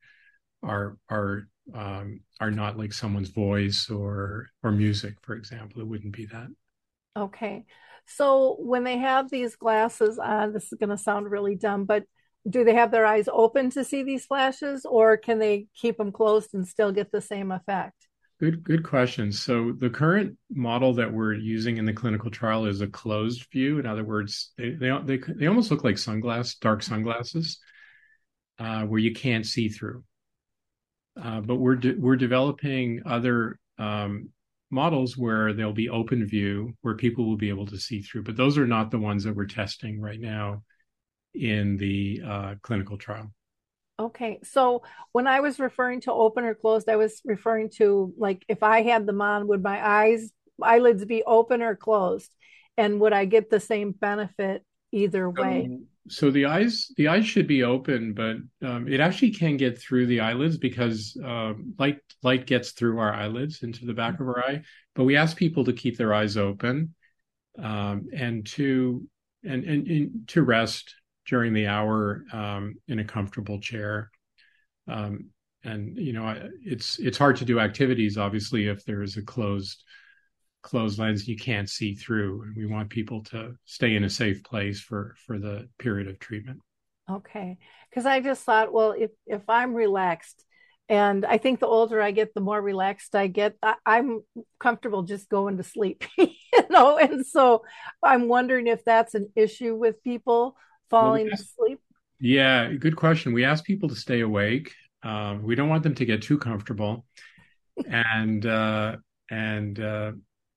are 0.63 0.98
are 1.10 1.48
um, 1.74 2.22
are 2.39 2.52
not 2.52 2.78
like 2.78 2.93
someone's 2.93 3.30
voice 3.30 3.89
or 3.89 4.50
or 4.63 4.72
music, 4.72 5.15
for 5.22 5.36
example. 5.36 5.82
It 5.82 5.88
wouldn't 5.88 6.15
be 6.15 6.26
that. 6.28 6.48
Okay. 7.17 7.65
So 8.15 8.58
when 8.60 8.84
they 8.84 8.98
have 8.98 9.30
these 9.30 9.56
glasses 9.56 10.19
on, 10.19 10.54
this 10.54 10.72
is 10.72 10.78
going 10.80 10.89
to 10.89 10.98
sound 10.98 11.30
really 11.30 11.56
dumb, 11.56 11.86
but 11.86 12.04
do 12.50 12.63
they 12.63 12.74
have 12.74 12.91
their 12.91 13.06
eyes 13.06 13.30
open 13.32 13.69
to 13.72 13.84
see 13.84 14.04
these 14.04 14.26
flashes 14.26 14.86
or 14.86 15.17
can 15.17 15.39
they 15.39 15.67
keep 15.76 15.98
them 15.98 16.12
closed 16.12 16.54
and 16.54 16.67
still 16.67 16.91
get 16.91 17.12
the 17.12 17.22
same 17.22 17.52
effect? 17.52 18.08
Good, 18.39 18.63
good 18.63 18.84
question. 18.84 19.32
So 19.34 19.74
the 19.78 19.89
current 19.89 20.38
model 20.50 20.93
that 20.93 21.12
we're 21.12 21.34
using 21.34 21.78
in 21.78 21.86
the 21.86 21.93
clinical 21.93 22.32
trial 22.32 22.65
is 22.65 22.80
a 22.80 22.88
closed 22.88 23.45
view. 23.52 23.80
In 23.80 23.86
other 23.86 24.06
words, 24.06 24.54
they 24.58 24.69
they 24.69 24.98
they, 25.04 25.17
they 25.17 25.48
almost 25.48 25.72
look 25.72 25.84
like 25.84 25.98
sunglasses, 25.98 26.56
dark 26.56 26.82
sunglasses, 26.82 27.60
uh, 28.58 28.84
where 28.84 29.00
you 29.00 29.13
can't 29.13 29.45
see 29.45 29.67
through. 29.67 30.06
Uh, 31.22 31.41
but 31.41 31.58
we're 31.58 31.76
de- 31.76 31.95
we're 31.95 32.15
developing 32.15 33.02
other 33.06 33.60
um, 33.78 34.30
models 34.72 35.18
where 35.18 35.54
there'll 35.54 35.74
be 35.74 35.90
open 35.90 36.26
view 36.26 36.74
where 36.82 36.96
people 36.96 37.26
will 37.26 37.38
be 37.38 37.50
able 37.50 37.66
to 37.66 37.78
see 37.78 38.02
through 38.02 38.24
but 38.24 38.36
those 38.36 38.58
are 38.58 38.68
not 38.68 38.92
the 38.92 39.00
ones 39.00 39.24
that 39.24 39.36
we're 39.36 39.46
testing 39.46 40.00
right 40.00 40.20
now 40.20 40.62
in 41.34 41.78
the 41.78 42.22
uh, 42.26 42.56
clinical 42.62 42.98
trial. 42.98 43.32
Okay 44.00 44.40
so 44.44 44.84
when 45.12 45.28
i 45.28 45.42
was 45.42 45.60
referring 45.60 46.02
to 46.02 46.14
open 46.14 46.46
or 46.46 46.56
closed 46.56 46.88
i 46.88 46.96
was 46.96 47.22
referring 47.26 47.70
to 47.70 48.14
like 48.18 48.46
if 48.48 48.64
i 48.64 48.82
had 48.82 49.06
them 49.06 49.22
on 49.22 49.48
would 49.48 49.62
my 49.62 49.86
eyes 49.86 50.32
eyelids 50.62 51.06
be 51.06 51.24
open 51.24 51.62
or 51.62 51.76
closed? 51.76 52.34
And 52.78 53.00
would 53.02 53.14
i 53.14 53.26
get 53.26 53.50
the 53.50 53.60
same 53.60 53.92
benefit 53.92 54.64
either 54.92 55.30
way? 55.30 55.66
um, 55.66 55.86
so 56.08 56.32
the 56.32 56.46
eyes 56.46 56.92
the 56.98 57.08
eyes 57.08 57.26
should 57.26 57.48
be 57.48 57.64
open 57.64 58.14
but 58.14 58.38
um, 58.68 58.88
it 58.88 59.00
actually 59.00 59.32
can 59.32 59.58
get 59.58 59.80
through 59.80 60.08
the 60.08 60.20
eyelids 60.20 60.58
because 60.58 61.20
uh, 61.24 61.54
light 61.78 62.00
light 62.24 62.46
gets 62.46 62.72
through 62.72 63.00
our 63.00 63.14
eyelids 63.14 63.64
into 63.64 63.86
the 63.86 63.94
back 63.94 64.20
of 64.20 64.28
our 64.28 64.40
eye. 64.40 64.62
But 64.96 65.06
we 65.06 65.16
ask 65.16 65.38
people 65.38 65.66
to 65.66 65.74
keep 65.74 65.98
their 65.98 66.14
eyes 66.14 66.38
open 66.38 66.94
um, 67.58 68.08
and 68.16 68.46
to 68.48 69.08
and, 69.44 69.64
and, 69.64 69.88
and, 69.88 70.28
to 70.28 70.44
rest 70.44 70.96
during 71.28 71.54
the 71.54 71.68
hour 71.68 72.26
um, 72.34 72.76
in 72.88 73.00
a 73.00 73.06
comfortable 73.06 73.60
chair. 73.60 74.12
Um, 74.88 75.30
and 75.64 75.98
you 75.98 76.14
know 76.14 76.50
it's 76.64 77.00
it's 77.00 77.18
hard 77.18 77.36
to 77.36 77.44
do 77.44 77.60
activities 77.60 78.18
obviously 78.18 78.68
if 78.68 78.86
there 78.86 79.02
is 79.02 79.18
a 79.18 79.22
closed 79.22 79.84
closed 80.62 81.00
lens 81.00 81.28
you 81.28 81.38
can't 81.38 81.69
see 81.69 81.93
through 81.95 82.43
and 82.43 82.56
we 82.56 82.65
want 82.65 82.89
people 82.89 83.24
to 83.24 83.56
stay 83.65 83.95
in 83.95 84.04
a 84.04 84.10
safe 84.10 84.43
place 84.43 84.80
for 84.80 85.15
for 85.26 85.39
the 85.39 85.67
period 85.78 86.08
of 86.08 86.19
treatment. 86.19 86.60
Okay. 87.10 87.58
Because 87.89 88.06
i 88.06 88.19
just 88.19 88.43
thought 88.43 88.74
well 88.74 88.91
if 88.91 89.12
if 89.26 89.41
i'm 89.50 89.74
relaxed 89.74 90.45
and 90.89 91.26
i 91.26 91.38
think 91.38 91.60
the 91.60 91.67
older 91.67 92.02
i 92.02 92.12
get 92.12 92.34
the 92.34 92.41
more 92.41 92.62
relaxed 92.62 93.15
i 93.15 93.28
get 93.28 93.56
I, 93.63 93.76
am 93.86 94.22
comfortable 94.60 95.04
just 95.04 95.30
going 95.30 95.58
to 95.58 95.63
sleep 95.63 96.04
you 96.17 96.30
know? 96.69 96.98
And 96.98 97.26
so 97.26 97.63
i'm 98.04 98.28
wondering 98.28 98.67
if 98.67 98.84
that's 98.84 99.15
an 99.15 99.32
issue 99.36 99.76
with 99.76 100.04
people 100.04 100.56
falling 100.89 101.26
well, 101.26 101.36
asleep. 101.36 101.80
Yeah 102.19 102.74
good 102.74 102.95
question. 102.95 103.34
We 103.34 103.45
ask 103.45 103.63
people 103.63 103.89
to 103.89 103.95
stay 103.95 104.19
awake. 104.19 104.74
Um, 105.02 105.43
we 105.43 105.56
don't 105.56 105.69
want 105.69 105.84
them 105.84 105.95
to 105.95 106.06
get 106.06 106.22
too 106.22 106.38
comfortable. 106.38 107.06
And 107.88 108.45
uh, 108.45 108.98
and 109.32 109.80
uh, 109.80 110.12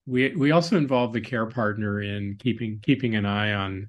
we 0.06 0.34
we 0.34 0.50
also 0.50 0.76
involve 0.76 1.12
the 1.12 1.20
care 1.20 1.46
partner 1.46 2.00
in 2.00 2.36
keeping 2.38 2.80
keeping 2.82 3.14
an 3.14 3.26
eye 3.26 3.52
on 3.52 3.88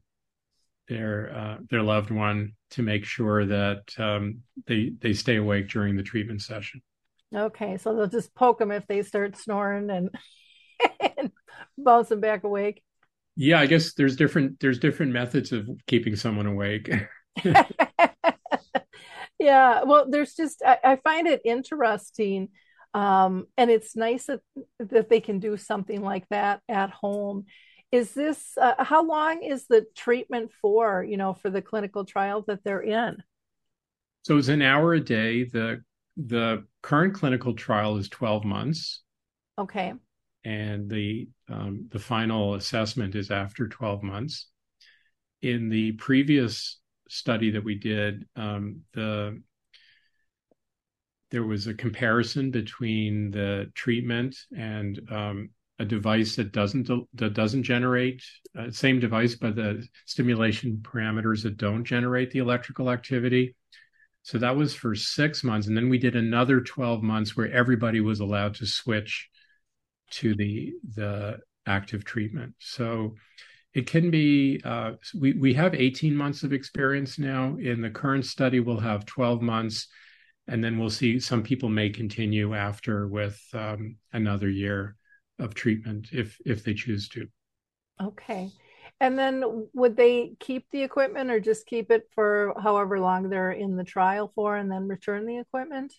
their 0.87 1.35
uh, 1.35 1.57
their 1.69 1.81
loved 1.81 2.11
one 2.11 2.53
to 2.71 2.81
make 2.81 3.05
sure 3.05 3.45
that 3.45 3.83
um, 3.97 4.39
they 4.67 4.91
they 4.99 5.13
stay 5.13 5.37
awake 5.37 5.69
during 5.69 5.95
the 5.95 6.03
treatment 6.03 6.41
session. 6.41 6.81
Okay, 7.33 7.77
so 7.77 7.95
they'll 7.95 8.07
just 8.07 8.35
poke 8.35 8.59
them 8.59 8.71
if 8.71 8.85
they 8.87 9.01
start 9.01 9.35
snoring 9.37 9.89
and, 9.89 10.09
and 11.17 11.31
bounce 11.77 12.09
them 12.09 12.19
back 12.19 12.43
awake. 12.43 12.83
Yeah, 13.35 13.59
I 13.59 13.65
guess 13.65 13.93
there's 13.93 14.15
different 14.15 14.59
there's 14.59 14.79
different 14.79 15.13
methods 15.13 15.51
of 15.51 15.67
keeping 15.87 16.15
someone 16.15 16.45
awake. 16.45 16.91
yeah, 19.39 19.83
well, 19.83 20.05
there's 20.09 20.35
just 20.35 20.61
I, 20.63 20.77
I 20.83 20.95
find 20.97 21.27
it 21.27 21.41
interesting 21.43 22.49
um, 22.93 23.47
and 23.57 23.71
it's 23.71 23.95
nice 23.95 24.27
that, 24.27 24.41
that 24.79 25.09
they 25.09 25.19
can 25.19 25.39
do 25.39 25.57
something 25.57 26.01
like 26.01 26.27
that 26.29 26.61
at 26.69 26.91
home. 26.91 27.45
Is 27.91 28.13
this 28.13 28.57
uh, 28.59 28.83
how 28.83 29.03
long 29.03 29.43
is 29.43 29.67
the 29.67 29.85
treatment 29.95 30.51
for? 30.61 31.03
You 31.03 31.17
know, 31.17 31.33
for 31.33 31.49
the 31.49 31.61
clinical 31.61 32.05
trial 32.05 32.43
that 32.47 32.63
they're 32.63 32.81
in. 32.81 33.21
So 34.23 34.37
it's 34.37 34.47
an 34.47 34.61
hour 34.61 34.93
a 34.93 34.99
day. 34.99 35.43
the 35.43 35.83
The 36.17 36.65
current 36.81 37.13
clinical 37.13 37.53
trial 37.53 37.97
is 37.97 38.09
twelve 38.09 38.45
months, 38.45 39.03
Okay. 39.57 39.93
And 40.43 40.89
the 40.89 41.29
um, 41.49 41.87
the 41.91 41.99
final 41.99 42.55
assessment 42.55 43.15
is 43.15 43.31
after 43.31 43.67
12 43.67 44.03
months. 44.03 44.47
In 45.41 45.69
the 45.69 45.93
previous 45.93 46.79
study 47.09 47.51
that 47.51 47.63
we 47.63 47.75
did, 47.75 48.25
um, 48.35 48.81
the 48.93 49.41
there 51.33 51.43
was 51.43 51.65
a 51.65 51.73
comparison 51.73 52.51
between 52.51 53.31
the 53.31 53.65
treatment 53.73 54.37
and 54.55 55.01
um, 55.11 55.49
a 55.79 55.83
device 55.83 56.35
that 56.35 56.51
doesn't 56.51 56.87
that 57.15 57.33
doesn't 57.33 57.63
generate 57.63 58.23
uh, 58.55 58.69
same 58.69 58.99
device 58.99 59.33
but 59.33 59.55
the 59.55 59.83
stimulation 60.05 60.77
parameters 60.83 61.41
that 61.41 61.57
don't 61.57 61.85
generate 61.85 62.29
the 62.29 62.37
electrical 62.37 62.91
activity. 62.91 63.55
So 64.21 64.37
that 64.37 64.55
was 64.55 64.75
for 64.75 64.93
six 64.93 65.43
months 65.43 65.65
and 65.65 65.75
then 65.75 65.89
we 65.89 65.97
did 65.97 66.15
another 66.15 66.61
12 66.61 67.01
months 67.01 67.35
where 67.35 67.51
everybody 67.51 67.99
was 67.99 68.19
allowed 68.19 68.53
to 68.55 68.67
switch 68.67 69.27
to 70.11 70.35
the 70.35 70.73
the 70.95 71.39
active 71.65 72.05
treatment. 72.05 72.53
So 72.59 73.15
it 73.73 73.87
can 73.87 74.11
be 74.11 74.61
uh, 74.63 74.91
we, 75.19 75.33
we 75.33 75.55
have 75.55 75.73
18 75.73 76.15
months 76.15 76.43
of 76.43 76.53
experience 76.53 77.17
now. 77.17 77.57
In 77.59 77.81
the 77.81 77.89
current 77.89 78.27
study 78.27 78.59
we'll 78.59 78.79
have 78.81 79.07
12 79.07 79.41
months 79.41 79.87
and 80.47 80.63
then 80.63 80.77
we'll 80.77 80.89
see 80.89 81.19
some 81.19 81.43
people 81.43 81.69
may 81.69 81.89
continue 81.89 82.53
after 82.53 83.07
with 83.07 83.41
um, 83.53 83.97
another 84.11 84.49
year 84.49 84.95
of 85.39 85.53
treatment 85.53 86.09
if 86.11 86.37
if 86.45 86.63
they 86.63 86.73
choose 86.73 87.09
to. 87.09 87.27
Okay. 88.01 88.51
And 88.99 89.17
then 89.17 89.67
would 89.73 89.97
they 89.97 90.33
keep 90.39 90.65
the 90.71 90.83
equipment 90.83 91.29
or 91.29 91.39
just 91.39 91.65
keep 91.65 91.91
it 91.91 92.09
for 92.13 92.53
however 92.61 92.99
long 92.99 93.29
they're 93.29 93.51
in 93.51 93.75
the 93.75 93.83
trial 93.83 94.31
for 94.35 94.55
and 94.55 94.71
then 94.71 94.87
return 94.87 95.25
the 95.25 95.39
equipment? 95.39 95.93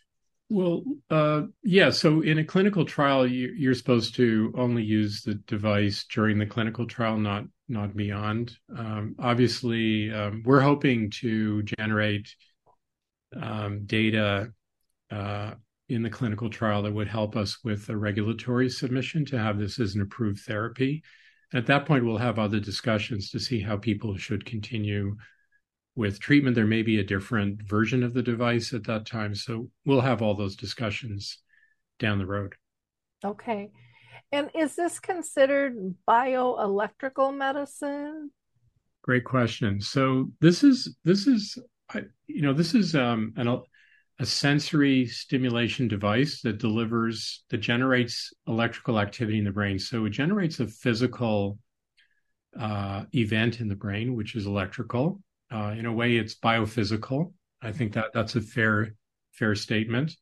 Well, 0.48 0.84
uh, 1.10 1.42
yeah. 1.62 1.90
So 1.90 2.20
in 2.20 2.38
a 2.38 2.44
clinical 2.44 2.84
trial, 2.84 3.26
you, 3.26 3.70
are 3.70 3.74
supposed 3.74 4.14
to 4.16 4.54
only 4.56 4.82
use 4.82 5.22
the 5.22 5.34
device 5.34 6.04
during 6.12 6.38
the 6.38 6.46
clinical 6.46 6.86
trial, 6.86 7.16
not 7.16 7.44
not 7.68 7.96
beyond. 7.96 8.56
Um, 8.76 9.16
obviously, 9.18 10.12
um, 10.12 10.42
we're 10.44 10.60
hoping 10.60 11.10
to 11.22 11.62
generate 11.62 12.28
data 13.86 14.52
uh, 15.10 15.54
in 15.88 16.02
the 16.02 16.10
clinical 16.10 16.48
trial 16.48 16.82
that 16.82 16.94
would 16.94 17.08
help 17.08 17.36
us 17.36 17.58
with 17.62 17.88
a 17.88 17.96
regulatory 17.96 18.68
submission 18.68 19.24
to 19.26 19.38
have 19.38 19.58
this 19.58 19.78
as 19.78 19.94
an 19.94 20.02
approved 20.02 20.40
therapy. 20.40 21.02
At 21.52 21.66
that 21.66 21.86
point, 21.86 22.04
we'll 22.04 22.16
have 22.16 22.38
other 22.38 22.58
discussions 22.58 23.30
to 23.30 23.38
see 23.38 23.60
how 23.60 23.76
people 23.76 24.16
should 24.16 24.44
continue 24.44 25.16
with 25.94 26.18
treatment. 26.18 26.56
There 26.56 26.66
may 26.66 26.82
be 26.82 26.98
a 26.98 27.04
different 27.04 27.62
version 27.62 28.02
of 28.02 28.14
the 28.14 28.22
device 28.22 28.72
at 28.72 28.84
that 28.84 29.06
time. 29.06 29.34
So 29.34 29.70
we'll 29.84 30.00
have 30.00 30.22
all 30.22 30.34
those 30.34 30.56
discussions 30.56 31.38
down 31.98 32.18
the 32.18 32.26
road. 32.26 32.54
Okay. 33.24 33.70
And 34.32 34.50
is 34.54 34.74
this 34.74 34.98
considered 34.98 35.94
bioelectrical 36.08 37.36
medicine? 37.36 38.30
Great 39.02 39.24
question. 39.24 39.80
So 39.80 40.30
this 40.40 40.64
is 40.64 40.96
this 41.04 41.26
is 41.26 41.58
you 42.26 42.42
know 42.42 42.52
this 42.52 42.74
is 42.74 42.94
um, 42.94 43.32
an 43.36 43.48
a 44.20 44.26
sensory 44.26 45.06
stimulation 45.06 45.88
device 45.88 46.40
that 46.42 46.58
delivers 46.58 47.44
that 47.50 47.58
generates 47.58 48.32
electrical 48.46 49.00
activity 49.00 49.38
in 49.38 49.44
the 49.44 49.50
brain. 49.50 49.78
So 49.78 50.04
it 50.04 50.10
generates 50.10 50.60
a 50.60 50.68
physical 50.68 51.58
uh, 52.58 53.04
event 53.12 53.60
in 53.60 53.68
the 53.68 53.74
brain, 53.74 54.14
which 54.14 54.36
is 54.36 54.46
electrical. 54.46 55.20
Uh, 55.52 55.74
in 55.76 55.86
a 55.86 55.92
way, 55.92 56.16
it's 56.16 56.36
biophysical. 56.36 57.32
I 57.60 57.72
think 57.72 57.94
that 57.94 58.12
that's 58.14 58.36
a 58.36 58.40
fair 58.40 58.94
fair 59.32 59.54
statement. 59.54 60.16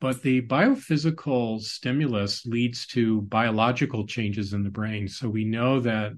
But 0.00 0.22
the 0.22 0.42
biophysical 0.42 1.60
stimulus 1.60 2.44
leads 2.44 2.86
to 2.88 3.22
biological 3.22 4.06
changes 4.06 4.52
in 4.52 4.62
the 4.62 4.70
brain. 4.70 5.08
So 5.08 5.28
we 5.28 5.44
know 5.44 5.80
that 5.80 6.12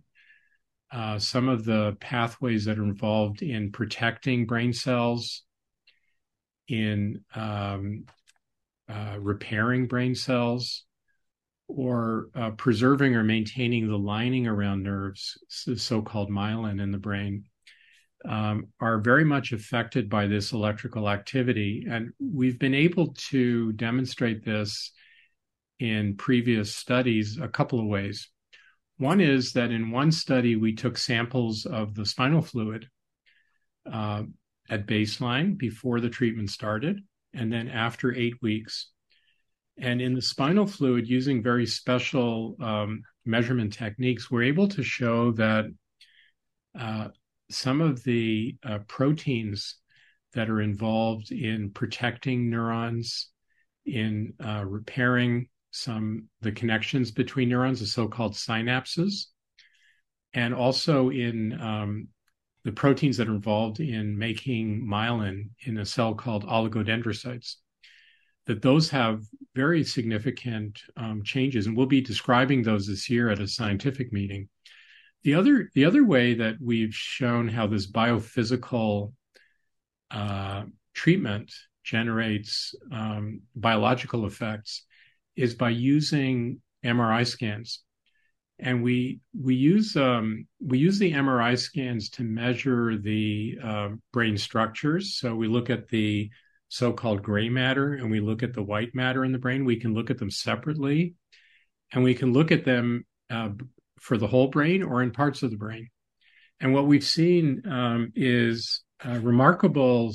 uh, 0.90 1.18
some 1.18 1.48
of 1.48 1.64
the 1.64 1.96
pathways 2.01 2.64
that 2.64 2.79
are 2.79 2.85
involved 2.85 3.42
in 3.42 3.70
protecting 3.72 4.46
brain 4.46 4.72
cells 4.72 5.42
in 6.68 7.22
um, 7.35 8.05
uh, 8.88 9.16
repairing 9.18 9.87
brain 9.87 10.14
cells 10.14 10.85
or 11.68 12.29
uh, 12.35 12.51
preserving 12.53 13.14
or 13.14 13.22
maintaining 13.22 13.87
the 13.87 13.98
lining 13.98 14.46
around 14.46 14.83
nerves, 14.83 15.38
the 15.66 15.79
so-called 15.79 16.31
myelin 16.31 16.81
in 16.81 16.90
the 16.90 16.98
brain, 16.98 17.44
um, 18.24 18.66
are 18.81 18.98
very 18.98 19.24
much 19.24 19.53
affected 19.53 20.09
by 20.09 20.27
this 20.27 20.53
electrical 20.53 21.09
activity. 21.09 21.87
And 21.88 22.12
we've 22.18 22.59
been 22.59 22.74
able 22.74 23.14
to 23.31 23.72
demonstrate 23.72 24.44
this 24.44 24.92
in 25.79 26.16
previous 26.16 26.74
studies 26.74 27.38
a 27.38 27.48
couple 27.48 27.79
of 27.79 27.87
ways. 27.87 28.31
One 28.99 29.21
is 29.21 29.53
that 29.53 29.71
in 29.71 29.91
one 29.91 30.11
study, 30.11 30.57
we 30.57 30.75
took 30.75 30.99
samples 30.99 31.67
of 31.67 31.95
the 31.95 32.05
spinal 32.05 32.43
fluid 32.43 32.89
uh, 33.91 34.25
at 34.69 34.87
baseline 34.87 35.57
before 35.57 36.01
the 36.01 36.11
treatment 36.11 36.51
started, 36.51 37.01
and 37.33 37.53
then 37.53 37.69
after 37.69 38.15
eight 38.15 38.35
weeks. 38.43 38.91
And 39.79 40.03
in 40.03 40.15
the 40.15 40.23
spinal 40.23 40.67
fluid, 40.67 41.09
using 41.09 41.43
very 41.43 41.65
special 41.65 42.57
um, 42.61 43.03
measurement 43.25 43.73
techniques, 43.73 44.31
we're 44.31 44.43
able 44.43 44.67
to 44.69 44.83
show 44.83 45.31
that 45.33 45.67
uh, 46.77 47.09
some 47.51 47.81
of 47.81 48.03
the 48.03 48.57
uh, 48.65 48.81
proteins 48.89 49.77
that 50.35 50.51
are 50.51 50.61
involved 50.61 51.31
in 51.31 51.71
protecting 51.71 52.51
neurons, 52.51 53.31
in 53.87 54.35
uh, 54.45 54.65
repairing 54.67 55.49
some 55.79 56.29
the 56.41 56.53
connections 56.53 57.11
between 57.11 57.49
neurons, 57.49 57.81
the 57.81 57.87
so-called 57.87 58.35
synapses, 58.35 59.27
and 60.35 60.55
also 60.55 61.11
in 61.11 61.59
um, 61.61 62.09
the 62.64 62.73
proteins 62.73 63.17
that 63.17 63.29
are 63.29 63.35
involved 63.35 63.81
in 63.81 64.19
making 64.19 64.87
myelin 64.87 65.49
in 65.64 65.79
a 65.79 65.87
cell 65.87 66.14
called 66.14 66.47
oligodendrocytes, 66.47 67.55
that 68.47 68.62
those 68.62 68.91
have 68.91 69.23
very 69.55 69.85
significant 69.85 70.81
um, 70.97 71.23
changes, 71.23 71.67
and 71.67 71.77
we'll 71.77 71.87
be 71.87 72.01
describing 72.01 72.62
those 72.62 72.87
this 72.87 73.09
year 73.09 73.31
at 73.31 73.41
a 73.41 73.49
scientific 73.49 74.12
meeting. 74.12 74.49
The 75.23 75.35
other 75.35 75.71
the 75.75 75.85
other 75.85 76.05
way 76.05 76.35
that 76.35 76.57
we've 76.61 76.95
shown 76.95 77.49
how 77.49 77.67
this 77.67 77.91
biophysical 77.91 79.12
uh, 80.11 80.64
treatment 80.95 81.53
generates 81.85 82.75
um, 82.93 83.43
biological 83.55 84.27
effects 84.27 84.85
is 85.38 85.55
by 85.55 85.70
using 85.70 86.61
MRI 86.85 87.27
scans 87.27 87.83
and 88.61 88.83
we 88.83 89.20
we 89.40 89.55
use 89.55 89.96
um, 89.96 90.46
we 90.61 90.79
use 90.79 90.98
the 90.98 91.12
MRI 91.12 91.59
scans 91.59 92.11
to 92.11 92.22
measure 92.22 92.98
the 92.98 93.59
uh, 93.62 93.88
brain 94.12 94.37
structures. 94.37 95.16
So 95.16 95.35
we 95.35 95.46
look 95.46 95.70
at 95.70 95.88
the 95.88 96.31
so-called 96.68 97.22
gray 97.22 97.48
matter 97.48 97.94
and 97.94 98.11
we 98.11 98.20
look 98.20 98.42
at 98.42 98.53
the 98.53 98.62
white 98.62 98.94
matter 98.94 99.24
in 99.24 99.33
the 99.33 99.38
brain. 99.38 99.64
We 99.64 99.81
can 99.81 99.94
look 99.94 100.11
at 100.11 100.18
them 100.18 100.31
separately, 100.31 101.14
and 101.92 102.03
we 102.03 102.14
can 102.14 102.33
look 102.33 102.51
at 102.51 102.64
them 102.64 103.07
uh, 103.31 103.51
for 104.01 104.18
the 104.18 104.27
whole 104.27 104.48
brain 104.48 104.83
or 104.83 105.03
in 105.03 105.12
parts 105.12 105.42
of 105.42 105.51
the 105.51 105.57
brain. 105.57 105.88
And 106.61 106.74
what 106.74 106.87
we've 106.87 107.05
seen 107.05 107.62
um, 107.70 108.12
is 108.16 108.83
remarkable 109.05 110.12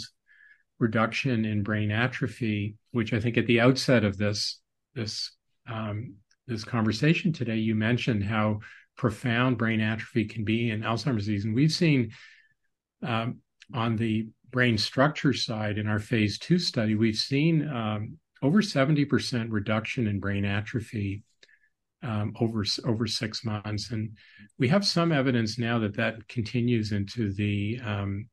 reduction 0.80 1.46
in 1.46 1.64
brain 1.64 1.92
atrophy, 1.92 2.76
which 2.92 3.14
I 3.14 3.22
think 3.22 3.38
at 3.38 3.48
the 3.48 3.62
outset 3.62 4.04
of 4.04 4.18
this 4.18 4.60
this 4.96 5.32
um, 5.70 6.16
this 6.48 6.64
conversation 6.64 7.32
today, 7.32 7.56
you 7.56 7.74
mentioned 7.74 8.24
how 8.24 8.60
profound 8.98 9.58
brain 9.58 9.80
atrophy 9.80 10.26
can 10.26 10.44
be 10.44 10.72
in 10.72 10.82
Alzheimer's 10.82 11.26
disease. 11.26 11.46
And 11.46 11.56
we've 11.56 11.72
seen 11.72 12.12
um, 13.02 13.40
on 13.74 13.96
the 13.96 14.28
brain 14.52 14.78
structure 14.78 15.34
side 15.34 15.78
in 15.78 15.88
our 15.88 16.00
phase 16.00 16.38
two 16.38 16.60
study, 16.60 16.96
we've 16.96 17.16
seen 17.16 17.68
um, 17.68 18.18
over 18.42 18.62
70% 18.62 19.48
reduction 19.50 20.06
in 20.08 20.20
brain 20.20 20.44
atrophy 20.46 21.24
um, 22.04 22.34
over 22.40 22.66
over 22.86 23.08
six 23.08 23.46
months, 23.46 23.92
and 23.92 24.18
we 24.60 24.68
have 24.68 24.86
some 24.86 25.14
evidence 25.14 25.58
now 25.58 25.80
that 25.80 25.96
that 25.96 26.28
continues 26.28 26.92
into 26.92 27.32
the 27.32 27.80
um, 27.84 28.28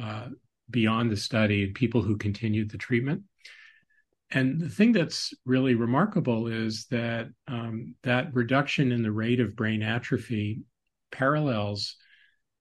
uh, 0.00 0.28
beyond 0.70 1.10
the 1.10 1.16
study 1.16 1.64
and 1.64 1.74
people 1.74 2.02
who 2.02 2.16
continued 2.16 2.70
the 2.70 2.78
treatment. 2.78 3.22
And 4.34 4.60
the 4.60 4.68
thing 4.68 4.90
that's 4.90 5.32
really 5.46 5.76
remarkable 5.76 6.48
is 6.48 6.86
that 6.90 7.28
um, 7.46 7.94
that 8.02 8.34
reduction 8.34 8.90
in 8.90 9.02
the 9.02 9.12
rate 9.12 9.38
of 9.38 9.54
brain 9.54 9.80
atrophy 9.80 10.62
parallels 11.12 11.96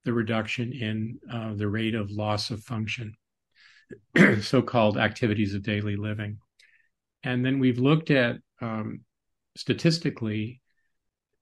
the 0.05 0.13
reduction 0.13 0.71
in 0.71 1.17
uh, 1.31 1.55
the 1.55 1.67
rate 1.67 1.95
of 1.95 2.11
loss 2.11 2.51
of 2.51 2.61
function, 2.61 3.15
so 4.41 4.61
called 4.61 4.97
activities 4.97 5.55
of 5.55 5.63
daily 5.63 5.95
living. 5.95 6.37
And 7.23 7.43
then 7.43 7.57
we've 7.57 7.79
looked 7.79 8.11
at 8.11 8.37
um, 8.61 9.01
statistically 9.57 10.61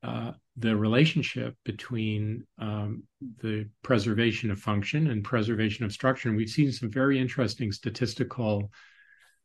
uh, 0.01 0.31
the 0.55 0.77
relationship 0.77 1.55
between 1.65 2.45
um, 2.57 3.03
the 3.41 3.67
preservation 3.83 4.49
of 4.49 4.59
function 4.59 5.07
and 5.07 5.25
preservation 5.25 5.83
of 5.83 5.91
structure. 5.91 6.29
And 6.29 6.37
we've 6.37 6.49
seen 6.49 6.71
some 6.71 6.89
very 6.89 7.19
interesting 7.19 7.71
statistical 7.73 8.71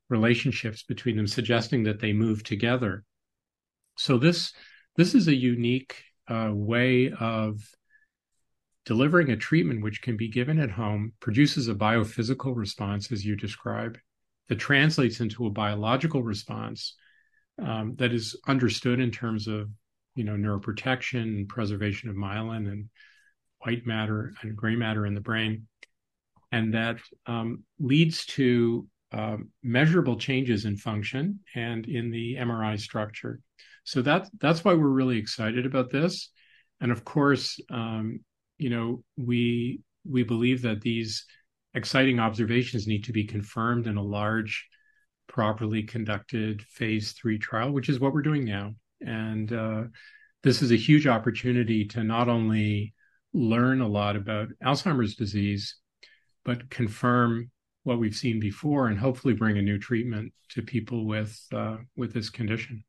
relationships 0.09 0.83
between 0.83 1.17
them, 1.17 1.27
suggesting 1.27 1.85
that 1.85 2.01
they 2.01 2.13
move 2.13 2.43
together. 2.43 3.05
so 3.97 4.19
this 4.19 4.53
this 4.97 5.15
is 5.15 5.29
a 5.29 5.35
unique 5.35 6.03
uh, 6.29 6.51
way 6.53 7.13
of 7.21 7.61
delivering 8.87 9.31
a 9.31 9.37
treatment 9.37 9.83
which 9.83 10.01
can 10.01 10.17
be 10.17 10.29
given 10.29 10.59
at 10.59 10.71
home, 10.71 11.13
produces 11.21 11.69
a 11.69 11.75
biophysical 11.75 12.57
response 12.57 13.13
as 13.13 13.25
you 13.25 13.37
describe, 13.37 13.99
that 14.49 14.59
translates 14.59 15.21
into 15.21 15.47
a 15.47 15.51
biological 15.51 16.23
response 16.23 16.95
um, 17.63 17.97
that 17.97 18.13
is 18.13 18.37
understood 18.47 19.01
in 19.01 19.11
terms 19.11 19.49
of 19.49 19.69
you 20.15 20.25
know 20.25 20.35
neuroprotection 20.35 21.23
and 21.23 21.49
preservation 21.49 22.09
of 22.09 22.17
myelin 22.17 22.71
and 22.71 22.89
white 23.59 23.87
matter 23.87 24.33
and 24.41 24.57
gray 24.57 24.77
matter 24.77 25.05
in 25.05 25.15
the 25.15 25.21
brain, 25.21 25.67
and 26.53 26.75
that 26.75 26.99
um, 27.27 27.65
leads 27.79 28.25
to 28.27 28.87
uh, 29.13 29.37
measurable 29.63 30.17
changes 30.17 30.65
in 30.65 30.77
function 30.77 31.41
and 31.55 31.87
in 31.87 32.11
the 32.11 32.37
MRI 32.37 32.79
structure. 32.79 33.41
So 33.85 34.03
that 34.03 34.29
that's 34.41 34.65
why 34.65 34.75
we're 34.75 34.89
really 34.89 35.19
excited 35.19 35.65
about 35.65 35.91
this, 35.91 36.31
and 36.81 36.91
of 36.91 37.05
course, 37.05 37.61
um, 37.71 38.21
you 38.59 38.71
know, 38.71 39.05
we 39.17 39.81
we 40.05 40.23
believe 40.23 40.63
that 40.63 40.81
these 40.81 41.25
exciting 41.75 42.19
observations 42.19 42.87
need 42.87 43.05
to 43.05 43.13
be 43.13 43.25
confirmed 43.25 43.87
in 43.87 43.97
a 43.97 44.03
large, 44.03 44.67
properly 45.29 45.83
conducted 45.83 46.63
phase 46.63 47.13
three 47.13 47.39
trial, 47.39 47.71
which 47.71 47.89
is 47.89 48.01
what 48.01 48.13
we're 48.13 48.23
doing 48.23 48.45
now. 48.45 48.75
And 49.01 49.53
uh, 49.53 49.85
this 50.43 50.63
is 50.63 50.73
a 50.73 50.77
huge 50.77 51.07
opportunity 51.07 51.85
to 51.87 52.03
not 52.03 52.29
only 52.29 52.95
learn 53.33 53.81
a 53.83 53.89
lot 53.89 54.17
about 54.17 54.49
Alzheimer's 54.65 55.17
disease, 55.17 55.77
but 56.45 56.71
confirm 56.71 57.51
what 57.87 58.01
we've 58.01 58.17
seen 58.17 58.41
before 58.41 58.89
and 58.89 58.99
hopefully 58.99 59.33
bring 59.33 59.59
a 59.59 59.63
new 59.63 59.79
treatment 59.79 60.33
to 60.49 60.61
people 60.61 61.07
with 61.07 61.41
uh, 61.55 61.77
with 61.97 62.13
this 62.13 62.29
condition. 62.29 62.85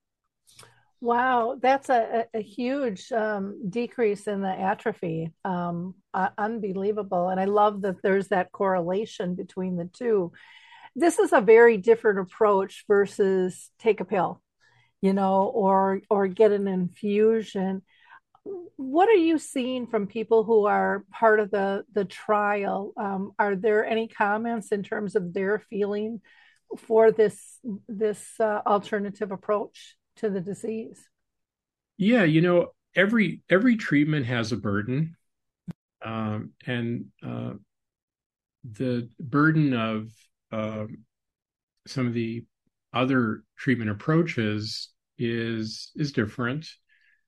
Wow, 1.00 1.60
that's 1.62 1.90
a, 1.90 2.26
a 2.34 2.42
huge 2.42 3.12
um, 3.12 3.70
decrease 3.70 4.26
in 4.26 4.42
the 4.42 4.50
atrophy. 4.50 5.32
Um, 5.46 5.94
uh, 6.16 6.30
unbelievable. 6.36 7.30
And 7.30 7.40
I 7.40 7.46
love 7.46 7.84
that 7.84 8.02
there's 8.02 8.30
that 8.30 8.52
correlation 8.52 9.36
between 9.36 9.76
the 9.78 9.86
two. 9.86 10.32
This 10.96 11.20
is 11.20 11.32
a 11.32 11.42
very 11.42 11.78
different 11.78 12.18
approach 12.20 12.84
versus 12.88 13.70
take 13.78 14.00
a 14.00 14.06
pill, 14.06 14.42
you 15.00 15.14
know, 15.14 15.44
or 15.44 16.02
or 16.10 16.28
get 16.28 16.52
an 16.52 16.68
infusion. 16.68 17.84
What 18.76 19.10
are 19.10 19.14
you 19.14 19.38
seeing 19.38 19.88
from 19.88 20.08
people 20.08 20.44
who 20.44 20.66
are 20.66 21.04
part 21.12 21.40
of 21.40 21.52
the 21.52 21.84
the 21.94 22.06
trial? 22.06 22.94
Um, 22.98 23.32
are 23.40 23.56
there 23.56 23.86
any 23.86 24.08
comments 24.08 24.72
in 24.72 24.84
terms 24.84 25.16
of 25.16 25.34
their 25.34 25.60
feeling 25.60 26.22
for 26.78 27.12
this 27.12 27.60
this 27.88 28.26
uh, 28.40 28.62
alternative 28.66 29.32
approach? 29.32 29.98
to 30.18 30.30
the 30.30 30.42
disease? 30.42 31.08
Yeah, 31.98 32.24
you 32.24 32.42
know, 32.42 32.68
every 32.96 33.42
every 33.50 33.78
treatment 33.78 34.26
has 34.26 34.52
a 34.52 34.58
burden, 34.58 35.16
um, 36.04 36.52
and 36.66 37.06
uh, 37.26 37.54
the 38.64 39.10
burden 39.20 39.74
of 39.74 40.10
uh, 40.52 40.86
some 41.88 42.08
of 42.08 42.14
the 42.14 42.46
other 42.94 43.44
treatment 43.58 43.90
approaches 43.90 44.90
is 45.18 45.92
is 45.96 46.12
different. 46.12 46.68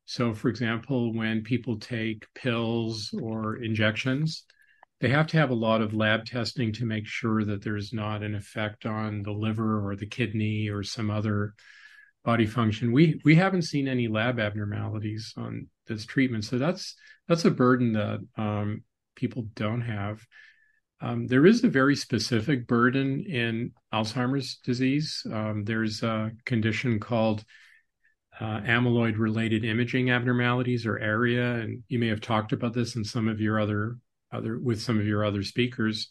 So, 0.09 0.33
for 0.33 0.49
example, 0.49 1.13
when 1.13 1.43
people 1.43 1.77
take 1.77 2.25
pills 2.33 3.13
or 3.21 3.57
injections, 3.57 4.43
they 5.01 5.09
have 5.09 5.27
to 5.27 5.37
have 5.37 5.51
a 5.51 5.65
lot 5.67 5.83
of 5.83 5.93
lab 5.93 6.25
testing 6.25 6.73
to 6.73 6.85
make 6.87 7.05
sure 7.05 7.43
that 7.43 7.63
there's 7.63 7.93
not 7.93 8.23
an 8.23 8.33
effect 8.33 8.87
on 8.87 9.21
the 9.21 9.31
liver 9.31 9.87
or 9.87 9.95
the 9.95 10.07
kidney 10.07 10.67
or 10.67 10.81
some 10.81 11.11
other 11.11 11.53
body 12.25 12.47
function. 12.47 12.91
We 12.91 13.21
we 13.23 13.35
haven't 13.35 13.61
seen 13.61 13.87
any 13.87 14.07
lab 14.07 14.39
abnormalities 14.39 15.31
on 15.37 15.67
this 15.85 16.07
treatment, 16.07 16.43
so 16.43 16.57
that's 16.57 16.95
that's 17.27 17.45
a 17.45 17.51
burden 17.51 17.93
that 17.93 18.19
um, 18.35 18.81
people 19.15 19.43
don't 19.53 19.81
have. 19.81 20.25
Um, 21.01 21.27
there 21.27 21.45
is 21.45 21.63
a 21.63 21.69
very 21.69 21.95
specific 21.95 22.65
burden 22.65 23.25
in 23.27 23.73
Alzheimer's 23.93 24.57
disease. 24.63 25.21
Um, 25.31 25.65
there's 25.65 26.01
a 26.01 26.31
condition 26.47 26.99
called 26.99 27.45
uh, 28.39 28.61
amyloid 28.61 29.17
related 29.17 29.65
imaging 29.65 30.11
abnormalities 30.11 30.85
or 30.85 30.99
ARIA, 30.99 31.55
and 31.55 31.83
you 31.89 31.99
may 31.99 32.07
have 32.07 32.21
talked 32.21 32.53
about 32.53 32.73
this 32.73 32.95
in 32.95 33.03
some 33.03 33.27
of 33.27 33.41
your 33.41 33.59
other 33.59 33.97
other 34.31 34.57
with 34.59 34.81
some 34.81 34.99
of 34.99 35.05
your 35.05 35.25
other 35.25 35.43
speakers. 35.43 36.07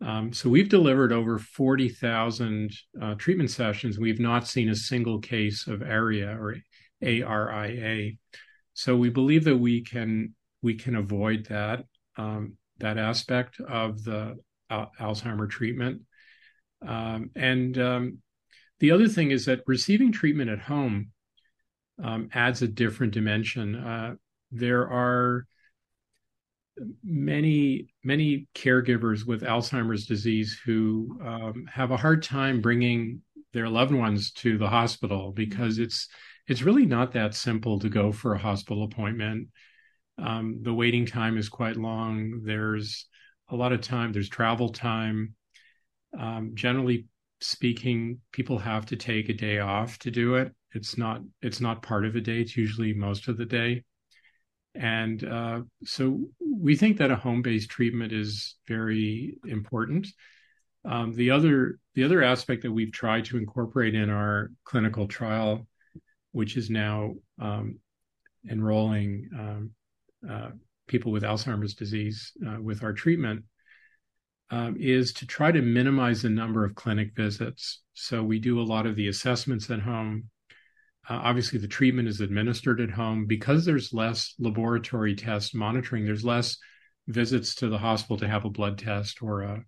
Um, 0.00 0.32
so 0.32 0.50
we've 0.50 0.68
delivered 0.68 1.12
over 1.12 1.38
40,000 1.38 2.72
uh, 3.00 3.14
treatment 3.14 3.50
sessions. 3.50 3.98
We've 3.98 4.18
not 4.18 4.48
seen 4.48 4.68
a 4.68 4.74
single 4.74 5.20
case 5.20 5.68
of 5.68 5.80
ARIA 5.80 6.36
or 6.36 6.56
ARIA. 7.00 8.12
So 8.74 8.96
we 8.96 9.10
believe 9.10 9.44
that 9.44 9.56
we 9.56 9.82
can 9.82 10.34
we 10.60 10.74
can 10.74 10.96
avoid 10.96 11.46
that 11.46 11.84
um, 12.16 12.56
that 12.78 12.98
aspect 12.98 13.60
of 13.60 14.02
the 14.02 14.38
uh, 14.68 14.86
Alzheimer 15.00 15.48
treatment. 15.48 16.02
Um, 16.84 17.30
and 17.36 17.78
um, 17.78 18.18
the 18.80 18.90
other 18.90 19.06
thing 19.06 19.30
is 19.30 19.44
that 19.44 19.62
receiving 19.68 20.10
treatment 20.10 20.50
at 20.50 20.58
home 20.58 21.11
um, 22.02 22.28
adds 22.32 22.62
a 22.62 22.68
different 22.68 23.12
dimension. 23.12 23.74
Uh, 23.74 24.14
there 24.50 24.88
are 24.88 25.46
many 27.04 27.86
many 28.02 28.46
caregivers 28.54 29.26
with 29.26 29.42
Alzheimer's 29.42 30.06
disease 30.06 30.58
who 30.64 31.18
um, 31.24 31.66
have 31.70 31.90
a 31.90 31.96
hard 31.96 32.22
time 32.22 32.60
bringing 32.60 33.20
their 33.52 33.68
loved 33.68 33.92
ones 33.92 34.32
to 34.32 34.56
the 34.56 34.68
hospital 34.68 35.32
because 35.32 35.78
it's 35.78 36.08
it's 36.48 36.62
really 36.62 36.86
not 36.86 37.12
that 37.12 37.34
simple 37.34 37.78
to 37.78 37.88
go 37.88 38.10
for 38.10 38.34
a 38.34 38.38
hospital 38.38 38.84
appointment. 38.84 39.48
Um, 40.18 40.60
the 40.62 40.74
waiting 40.74 41.06
time 41.06 41.38
is 41.38 41.48
quite 41.48 41.76
long. 41.76 42.42
There's 42.44 43.06
a 43.48 43.56
lot 43.56 43.72
of 43.72 43.80
time. 43.80 44.12
There's 44.12 44.28
travel 44.28 44.70
time. 44.70 45.34
Um, 46.18 46.52
generally 46.54 47.06
speaking, 47.42 48.20
people 48.32 48.58
have 48.58 48.86
to 48.86 48.96
take 48.96 49.28
a 49.28 49.34
day 49.34 49.58
off 49.58 49.98
to 50.00 50.10
do 50.10 50.36
it. 50.36 50.52
It's 50.74 50.96
not 50.96 51.20
it's 51.42 51.60
not 51.60 51.82
part 51.82 52.06
of 52.06 52.16
a 52.16 52.20
day. 52.20 52.40
It's 52.40 52.56
usually 52.56 52.94
most 52.94 53.28
of 53.28 53.36
the 53.36 53.44
day. 53.44 53.82
And 54.74 55.22
uh, 55.24 55.62
so 55.84 56.20
we 56.40 56.76
think 56.76 56.96
that 56.96 57.10
a 57.10 57.16
home-based 57.16 57.68
treatment 57.68 58.12
is 58.12 58.56
very 58.66 59.36
important. 59.44 60.06
Um, 60.84 61.12
the 61.14 61.30
other 61.30 61.78
the 61.94 62.04
other 62.04 62.22
aspect 62.22 62.62
that 62.62 62.72
we've 62.72 62.92
tried 62.92 63.26
to 63.26 63.36
incorporate 63.36 63.94
in 63.94 64.08
our 64.08 64.50
clinical 64.64 65.06
trial, 65.06 65.66
which 66.32 66.56
is 66.56 66.70
now 66.70 67.14
um, 67.40 67.78
enrolling 68.50 69.28
um, 69.38 69.70
uh, 70.28 70.50
people 70.88 71.12
with 71.12 71.22
Alzheimer's 71.22 71.74
disease 71.74 72.32
uh, 72.46 72.60
with 72.60 72.82
our 72.82 72.92
treatment, 72.92 73.44
um, 74.52 74.76
is 74.78 75.14
to 75.14 75.26
try 75.26 75.50
to 75.50 75.62
minimize 75.62 76.20
the 76.20 76.28
number 76.28 76.62
of 76.62 76.74
clinic 76.74 77.16
visits. 77.16 77.80
So 77.94 78.22
we 78.22 78.38
do 78.38 78.60
a 78.60 78.62
lot 78.62 78.86
of 78.86 78.96
the 78.96 79.08
assessments 79.08 79.70
at 79.70 79.80
home. 79.80 80.28
Uh, 81.08 81.20
obviously, 81.24 81.58
the 81.58 81.66
treatment 81.66 82.06
is 82.06 82.20
administered 82.20 82.78
at 82.78 82.90
home 82.90 83.26
because 83.26 83.64
there's 83.64 83.94
less 83.94 84.34
laboratory 84.38 85.16
test 85.16 85.54
monitoring. 85.54 86.04
There's 86.04 86.24
less 86.24 86.58
visits 87.08 87.54
to 87.56 87.68
the 87.68 87.78
hospital 87.78 88.18
to 88.18 88.28
have 88.28 88.44
a 88.44 88.50
blood 88.50 88.76
test 88.76 89.22
or 89.22 89.40
a, 89.40 89.64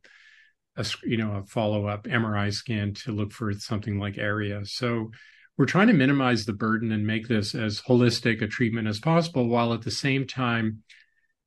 a 0.77 0.87
you 1.03 1.17
know 1.17 1.37
a 1.37 1.47
follow 1.47 1.87
up 1.87 2.05
MRI 2.05 2.53
scan 2.53 2.93
to 3.05 3.13
look 3.13 3.33
for 3.33 3.55
something 3.55 3.99
like 3.99 4.19
ARIA. 4.19 4.67
So 4.67 5.11
we're 5.57 5.65
trying 5.65 5.89
to 5.89 5.95
minimize 5.95 6.45
the 6.45 6.53
burden 6.53 6.93
and 6.93 7.07
make 7.07 7.27
this 7.27 7.55
as 7.55 7.81
holistic 7.81 8.43
a 8.43 8.47
treatment 8.47 8.87
as 8.87 9.01
possible, 9.01 9.49
while 9.49 9.73
at 9.73 9.83
the 9.83 9.91
same 9.91 10.27
time 10.27 10.83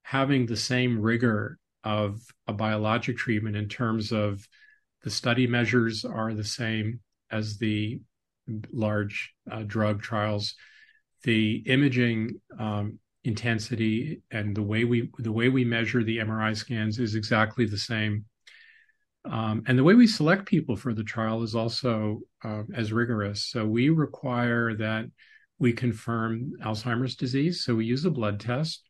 having 0.01 0.47
the 0.47 0.57
same 0.57 0.99
rigor 0.99 1.59
of 1.87 2.19
a 2.47 2.53
biologic 2.53 3.15
treatment 3.15 3.55
in 3.55 3.69
terms 3.69 4.11
of 4.11 4.45
the 5.03 5.09
study 5.09 5.47
measures 5.47 6.03
are 6.03 6.33
the 6.33 6.43
same 6.43 6.99
as 7.31 7.57
the 7.57 8.01
large 8.73 9.33
uh, 9.49 9.63
drug 9.65 10.01
trials, 10.01 10.55
the 11.23 11.63
imaging 11.65 12.41
um, 12.59 12.99
intensity 13.23 14.21
and 14.31 14.53
the 14.53 14.61
way 14.61 14.83
we 14.83 15.09
the 15.19 15.31
way 15.31 15.47
we 15.47 15.63
measure 15.63 16.03
the 16.03 16.17
MRI 16.17 16.55
scans 16.57 16.99
is 16.99 17.15
exactly 17.15 17.65
the 17.65 17.77
same. 17.77 18.25
Um, 19.23 19.63
and 19.65 19.79
the 19.79 19.83
way 19.83 19.93
we 19.93 20.07
select 20.07 20.45
people 20.45 20.75
for 20.75 20.93
the 20.93 21.03
trial 21.05 21.41
is 21.43 21.55
also 21.55 22.19
uh, 22.43 22.63
as 22.75 22.91
rigorous. 22.91 23.45
So 23.45 23.65
we 23.65 23.89
require 23.89 24.75
that 24.75 25.05
we 25.57 25.71
confirm 25.71 26.51
Alzheimer's 26.61 27.15
disease. 27.15 27.63
So 27.63 27.75
we 27.75 27.85
use 27.85 28.03
a 28.03 28.11
blood 28.11 28.41
test 28.41 28.83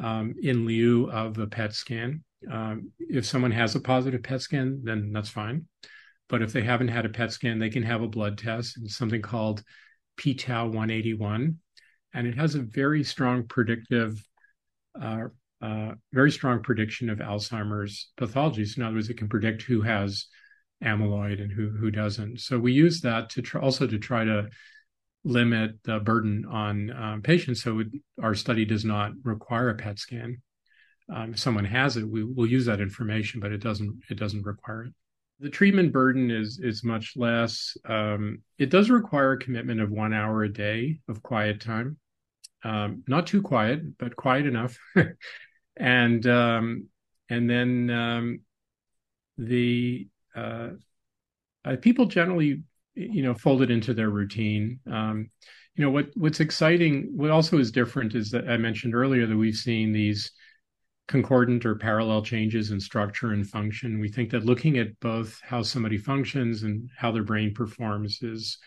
um, 0.00 0.34
in 0.42 0.66
lieu 0.66 1.10
of 1.10 1.38
a 1.38 1.46
PET 1.46 1.74
scan. 1.74 2.23
Um, 2.50 2.90
if 2.98 3.26
someone 3.26 3.52
has 3.52 3.74
a 3.74 3.80
positive 3.80 4.22
PET 4.22 4.42
scan, 4.42 4.80
then 4.84 5.12
that's 5.12 5.28
fine. 5.28 5.66
But 6.28 6.42
if 6.42 6.52
they 6.52 6.62
haven't 6.62 6.88
had 6.88 7.06
a 7.06 7.10
PET 7.10 7.32
scan, 7.32 7.58
they 7.58 7.70
can 7.70 7.82
have 7.82 8.02
a 8.02 8.08
blood 8.08 8.38
test 8.38 8.78
something 8.90 9.22
called 9.22 9.62
p-tau 10.16 10.66
181, 10.66 11.58
and 12.14 12.26
it 12.26 12.36
has 12.36 12.54
a 12.54 12.62
very 12.62 13.04
strong 13.04 13.46
predictive, 13.46 14.24
uh, 15.00 15.24
uh, 15.60 15.92
very 16.12 16.30
strong 16.30 16.62
prediction 16.62 17.10
of 17.10 17.18
Alzheimer's 17.18 18.10
pathology. 18.16 18.64
So 18.64 18.80
in 18.80 18.86
other 18.86 18.94
words, 18.96 19.10
it 19.10 19.18
can 19.18 19.28
predict 19.28 19.62
who 19.62 19.82
has 19.82 20.26
amyloid 20.82 21.42
and 21.42 21.50
who 21.50 21.70
who 21.70 21.90
doesn't. 21.90 22.40
So 22.40 22.58
we 22.58 22.72
use 22.72 23.00
that 23.00 23.30
to 23.30 23.42
try, 23.42 23.60
also 23.60 23.86
to 23.86 23.98
try 23.98 24.24
to 24.24 24.48
limit 25.24 25.82
the 25.84 25.98
burden 26.00 26.44
on 26.44 26.90
um, 26.90 27.22
patients. 27.22 27.62
So 27.62 27.80
it, 27.80 27.88
our 28.22 28.34
study 28.34 28.64
does 28.64 28.84
not 28.84 29.12
require 29.22 29.70
a 29.70 29.74
PET 29.74 29.98
scan. 29.98 30.42
Um, 31.12 31.32
if 31.34 31.38
someone 31.38 31.66
has 31.66 31.96
it, 31.96 32.08
we 32.08 32.24
will 32.24 32.46
use 32.46 32.66
that 32.66 32.80
information, 32.80 33.40
but 33.40 33.52
it 33.52 33.62
doesn't 33.62 34.00
it 34.10 34.18
doesn't 34.18 34.44
require 34.44 34.84
it. 34.84 34.92
The 35.40 35.50
treatment 35.50 35.92
burden 35.92 36.30
is 36.30 36.58
is 36.62 36.84
much 36.84 37.12
less. 37.16 37.76
Um, 37.84 38.42
it 38.58 38.70
does 38.70 38.90
require 38.90 39.32
a 39.32 39.38
commitment 39.38 39.80
of 39.80 39.90
one 39.90 40.14
hour 40.14 40.44
a 40.44 40.52
day 40.52 41.00
of 41.08 41.22
quiet 41.22 41.60
time, 41.60 41.98
um, 42.64 43.02
not 43.06 43.26
too 43.26 43.42
quiet, 43.42 43.98
but 43.98 44.16
quiet 44.16 44.46
enough, 44.46 44.78
and 45.76 46.26
um, 46.26 46.88
and 47.28 47.50
then 47.50 47.90
um, 47.90 48.40
the 49.36 50.08
uh, 50.34 50.70
uh, 51.64 51.76
people 51.80 52.06
generally 52.06 52.62
you 52.94 53.22
know 53.22 53.34
fold 53.34 53.62
it 53.62 53.70
into 53.70 53.92
their 53.92 54.10
routine 54.10 54.78
um, 54.90 55.30
you 55.74 55.84
know 55.84 55.90
what 55.90 56.06
what's 56.14 56.40
exciting 56.40 57.10
what 57.16 57.30
also 57.30 57.58
is 57.58 57.72
different 57.72 58.14
is 58.14 58.30
that 58.30 58.48
i 58.48 58.56
mentioned 58.56 58.94
earlier 58.94 59.26
that 59.26 59.36
we've 59.36 59.56
seen 59.56 59.92
these 59.92 60.30
concordant 61.06 61.66
or 61.66 61.74
parallel 61.74 62.22
changes 62.22 62.70
in 62.70 62.80
structure 62.80 63.32
and 63.32 63.46
function 63.46 64.00
we 64.00 64.08
think 64.08 64.30
that 64.30 64.46
looking 64.46 64.78
at 64.78 64.98
both 65.00 65.38
how 65.42 65.62
somebody 65.62 65.98
functions 65.98 66.62
and 66.62 66.88
how 66.96 67.12
their 67.12 67.22
brain 67.22 67.52
performs 67.52 68.22
is 68.22 68.58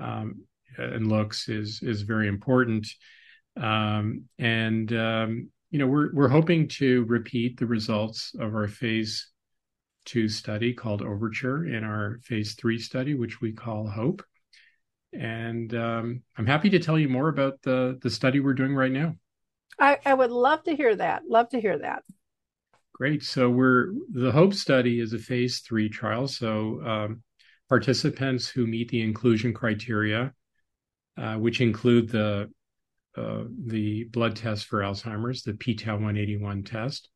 um, 0.00 0.34
and 0.76 1.08
looks 1.08 1.48
is 1.48 1.80
is 1.82 2.02
very 2.02 2.26
important 2.28 2.86
um, 3.60 4.24
and 4.38 4.92
um, 4.92 5.48
you 5.70 5.78
know 5.78 5.86
we're 5.86 6.12
we're 6.12 6.28
hoping 6.28 6.66
to 6.66 7.04
repeat 7.04 7.58
the 7.58 7.66
results 7.66 8.32
of 8.38 8.54
our 8.54 8.68
phase 8.68 9.30
two 10.08 10.26
study 10.26 10.72
called 10.72 11.02
Overture 11.02 11.66
in 11.66 11.84
our 11.84 12.18
phase 12.22 12.54
three 12.54 12.78
study, 12.78 13.14
which 13.14 13.42
we 13.42 13.52
call 13.52 13.86
Hope. 13.86 14.22
And 15.12 15.74
um, 15.74 16.22
I'm 16.36 16.46
happy 16.46 16.70
to 16.70 16.78
tell 16.78 16.98
you 16.98 17.10
more 17.10 17.28
about 17.28 17.60
the, 17.62 17.98
the 18.02 18.08
study 18.08 18.40
we're 18.40 18.54
doing 18.54 18.74
right 18.74 18.90
now. 18.90 19.16
I, 19.78 19.98
I 20.04 20.14
would 20.14 20.30
love 20.30 20.62
to 20.64 20.74
hear 20.74 20.94
that. 20.96 21.22
Love 21.28 21.48
to 21.50 21.60
hear 21.60 21.78
that. 21.78 22.02
Great. 22.92 23.22
So 23.22 23.48
we're 23.48 23.92
the 24.12 24.32
Hope 24.32 24.54
study 24.54 24.98
is 25.00 25.12
a 25.12 25.18
phase 25.18 25.60
three 25.60 25.88
trial. 25.88 26.26
So 26.26 26.80
um, 26.84 27.22
participants 27.68 28.48
who 28.48 28.66
meet 28.66 28.88
the 28.88 29.02
inclusion 29.02 29.54
criteria, 29.54 30.32
uh, 31.16 31.34
which 31.34 31.60
include 31.60 32.08
the 32.08 32.50
uh, 33.16 33.44
the 33.66 34.04
blood 34.04 34.36
test 34.36 34.66
for 34.66 34.80
Alzheimer's, 34.80 35.42
the 35.42 35.54
p-tau 35.54 35.94
181 35.94 36.62
test, 36.62 37.08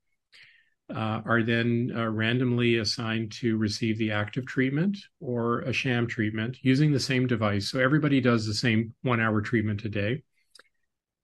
uh, 0.92 1.20
are 1.24 1.42
then 1.42 1.92
uh, 1.94 2.08
randomly 2.08 2.78
assigned 2.78 3.30
to 3.32 3.56
receive 3.56 3.98
the 3.98 4.10
active 4.10 4.44
treatment 4.46 4.98
or 5.20 5.60
a 5.60 5.72
sham 5.72 6.06
treatment 6.06 6.56
using 6.62 6.92
the 6.92 7.00
same 7.00 7.26
device. 7.26 7.70
So 7.70 7.78
everybody 7.78 8.20
does 8.20 8.46
the 8.46 8.54
same 8.54 8.94
one 9.02 9.20
hour 9.20 9.40
treatment 9.40 9.84
a 9.84 9.88
day. 9.88 10.22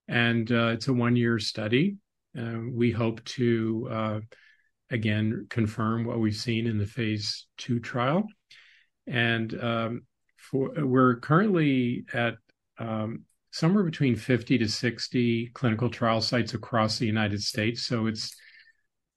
And 0.09 0.51
uh, 0.51 0.69
it's 0.69 0.89
a 0.89 0.93
one 0.93 1.17
year 1.17 1.39
study. 1.39 1.97
Uh, 2.39 2.61
we 2.73 2.91
hope 2.91 3.23
to, 3.25 3.89
uh, 3.91 4.21
again, 4.91 5.47
confirm 5.51 6.05
what 6.05 6.19
we've 6.19 6.35
seen 6.35 6.67
in 6.67 6.79
the 6.79 6.87
phase 6.87 7.47
two 7.57 7.79
trial. 7.79 8.27
And 9.07 9.63
um, 9.63 10.03
for, 10.37 10.71
we're 10.77 11.17
currently 11.17 12.05
at 12.13 12.37
um, 12.79 13.25
somewhere 13.51 13.85
between 13.85 14.17
50 14.17 14.59
to 14.59 14.69
60 14.69 15.51
clinical 15.55 15.91
trial 15.91 16.21
sites 16.21 16.55
across 16.55 16.99
the 16.99 17.07
United 17.07 17.43
States. 17.43 17.83
So 17.85 18.07
it's 18.07 18.35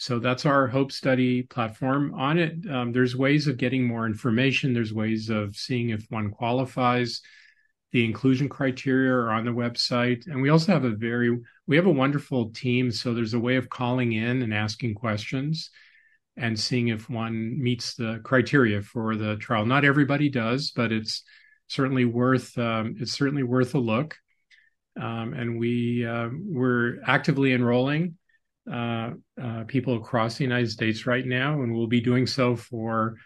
So 0.00 0.18
that's 0.18 0.46
our 0.46 0.66
Hope 0.66 0.92
Study 0.92 1.42
platform. 1.42 2.14
On 2.14 2.38
it, 2.38 2.54
um, 2.70 2.90
there's 2.90 3.14
ways 3.14 3.46
of 3.46 3.58
getting 3.58 3.86
more 3.86 4.06
information. 4.06 4.72
There's 4.72 4.94
ways 4.94 5.28
of 5.28 5.54
seeing 5.54 5.90
if 5.90 6.06
one 6.08 6.30
qualifies. 6.30 7.20
The 7.92 8.06
inclusion 8.06 8.48
criteria 8.48 9.12
are 9.12 9.30
on 9.30 9.44
the 9.44 9.50
website, 9.50 10.26
and 10.26 10.40
we 10.40 10.48
also 10.48 10.72
have 10.72 10.84
a 10.84 10.96
very 10.96 11.38
we 11.66 11.76
have 11.76 11.84
a 11.84 11.90
wonderful 11.90 12.48
team. 12.52 12.90
So 12.90 13.12
there's 13.12 13.34
a 13.34 13.38
way 13.38 13.56
of 13.56 13.68
calling 13.68 14.12
in 14.12 14.40
and 14.40 14.54
asking 14.54 14.94
questions, 14.94 15.68
and 16.34 16.58
seeing 16.58 16.88
if 16.88 17.10
one 17.10 17.62
meets 17.62 17.94
the 17.94 18.22
criteria 18.24 18.80
for 18.80 19.16
the 19.16 19.36
trial. 19.36 19.66
Not 19.66 19.84
everybody 19.84 20.30
does, 20.30 20.70
but 20.70 20.92
it's 20.92 21.24
certainly 21.66 22.06
worth 22.06 22.56
um, 22.56 22.96
it's 23.00 23.12
certainly 23.12 23.42
worth 23.42 23.74
a 23.74 23.78
look. 23.78 24.16
Um, 24.98 25.34
and 25.34 25.60
we 25.60 26.06
uh, 26.06 26.30
we're 26.32 27.02
actively 27.06 27.52
enrolling 27.52 28.16
uh, 28.70 29.10
uh, 29.40 29.64
people 29.66 29.96
across 29.96 30.36
the 30.36 30.44
United 30.44 30.70
States 30.70 31.06
right 31.06 31.24
now, 31.24 31.62
and 31.62 31.74
we'll 31.74 31.86
be 31.86 32.00
doing 32.00 32.26
so 32.26 32.56
for 32.56 33.16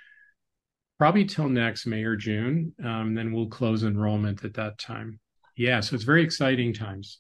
probably 0.99 1.25
till 1.25 1.49
next 1.49 1.87
May 1.87 2.05
or 2.05 2.17
June. 2.17 2.73
Um, 2.85 3.15
then 3.15 3.33
we'll 3.33 3.49
close 3.49 3.83
enrollment 3.83 4.45
at 4.45 4.55
that 4.55 4.79
time. 4.79 5.21
Yeah, 5.57 5.81
so 5.81 5.95
it's 5.95 6.05
very 6.05 6.23
exciting 6.23 6.73
times. 6.73 7.19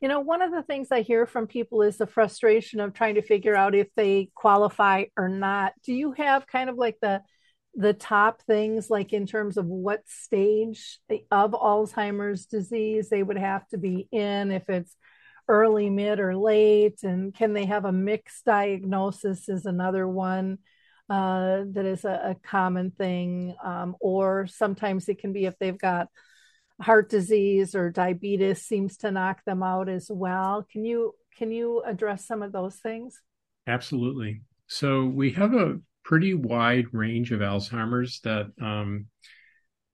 You 0.00 0.08
know, 0.08 0.20
one 0.20 0.42
of 0.42 0.50
the 0.50 0.62
things 0.62 0.88
I 0.90 1.02
hear 1.02 1.26
from 1.26 1.46
people 1.46 1.82
is 1.82 1.96
the 1.96 2.06
frustration 2.06 2.80
of 2.80 2.92
trying 2.92 3.14
to 3.14 3.22
figure 3.22 3.54
out 3.54 3.74
if 3.74 3.88
they 3.94 4.30
qualify 4.34 5.04
or 5.16 5.28
not. 5.28 5.74
Do 5.84 5.92
you 5.92 6.12
have 6.12 6.46
kind 6.46 6.68
of 6.68 6.76
like 6.76 6.96
the 7.00 7.22
the 7.74 7.94
top 7.94 8.42
things 8.42 8.90
like 8.90 9.12
in 9.12 9.26
terms 9.26 9.56
of 9.56 9.64
what 9.66 10.02
stage 10.06 10.98
of 11.30 11.52
Alzheimer's 11.52 12.46
disease 12.46 13.08
they 13.08 13.22
would 13.22 13.38
have 13.38 13.66
to 13.68 13.78
be 13.78 14.08
in 14.12 14.50
if 14.50 14.68
it's 14.68 14.94
early, 15.48 15.90
mid, 15.90 16.20
or 16.20 16.36
late? 16.36 17.02
And 17.02 17.34
can 17.34 17.52
they 17.52 17.66
have 17.66 17.84
a 17.84 17.92
mixed 17.92 18.44
diagnosis? 18.44 19.48
Is 19.48 19.66
another 19.66 20.06
one 20.06 20.58
uh, 21.10 21.64
that 21.72 21.84
is 21.84 22.04
a, 22.04 22.30
a 22.30 22.36
common 22.42 22.90
thing. 22.90 23.54
Um, 23.62 23.96
or 24.00 24.46
sometimes 24.46 25.08
it 25.08 25.18
can 25.18 25.32
be 25.32 25.44
if 25.44 25.58
they've 25.58 25.78
got 25.78 26.08
heart 26.80 27.10
disease 27.10 27.74
or 27.74 27.90
diabetes 27.90 28.62
seems 28.62 28.96
to 28.98 29.10
knock 29.10 29.44
them 29.44 29.62
out 29.62 29.88
as 29.88 30.08
well. 30.10 30.66
Can 30.70 30.84
you 30.84 31.14
can 31.36 31.50
you 31.50 31.82
address 31.86 32.26
some 32.26 32.42
of 32.42 32.52
those 32.52 32.76
things? 32.76 33.20
Absolutely. 33.66 34.42
So 34.66 35.04
we 35.04 35.32
have 35.32 35.54
a 35.54 35.80
pretty 36.04 36.34
wide 36.34 36.86
range 36.92 37.32
of 37.32 37.40
Alzheimer's 37.40 38.20
that 38.20 38.50
um, 38.60 39.06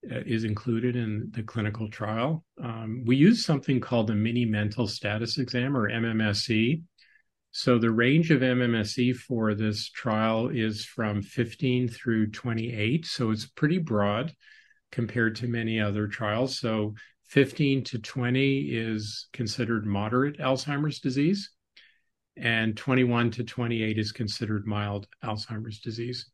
is 0.03 0.45
included 0.45 0.97
in 0.97 1.29
the 1.33 1.43
clinical 1.43 1.89
trial. 1.91 2.45
Um, 2.63 3.03
we 3.05 3.17
use 3.17 3.45
something 3.45 3.81
called 3.81 4.07
the 4.07 4.15
mini 4.15 4.45
mental 4.45 4.87
status 4.87 5.39
exam 5.39 5.77
or 5.77 5.91
MMSE. 5.91 6.83
So 7.51 7.79
the 7.79 7.91
range 7.91 8.31
of 8.31 8.41
MMSE 8.41 9.17
for 9.17 9.55
this 9.55 9.89
trial 9.91 10.49
is 10.49 10.85
from 10.85 11.23
15 11.23 11.89
through 11.89 12.31
28. 12.31 13.07
So 13.07 13.31
it's 13.31 13.47
pretty 13.47 13.79
broad 13.79 14.33
compared 14.93 15.37
to 15.37 15.49
many 15.49 15.81
other 15.81 16.07
trials. 16.07 16.59
So 16.59 16.95
15 17.29 17.85
to 17.85 17.99
20 17.99 18.59
is 18.71 19.29
considered 19.33 19.87
moderate 19.87 20.39
Alzheimer's 20.39 21.01
disease, 21.01 21.51
and 22.37 22.77
21 22.77 23.31
to 23.33 23.45
28 23.45 23.99
is 23.99 24.13
considered 24.13 24.67
mild 24.67 25.07
Alzheimer's 25.23 25.81
disease. 25.81 26.31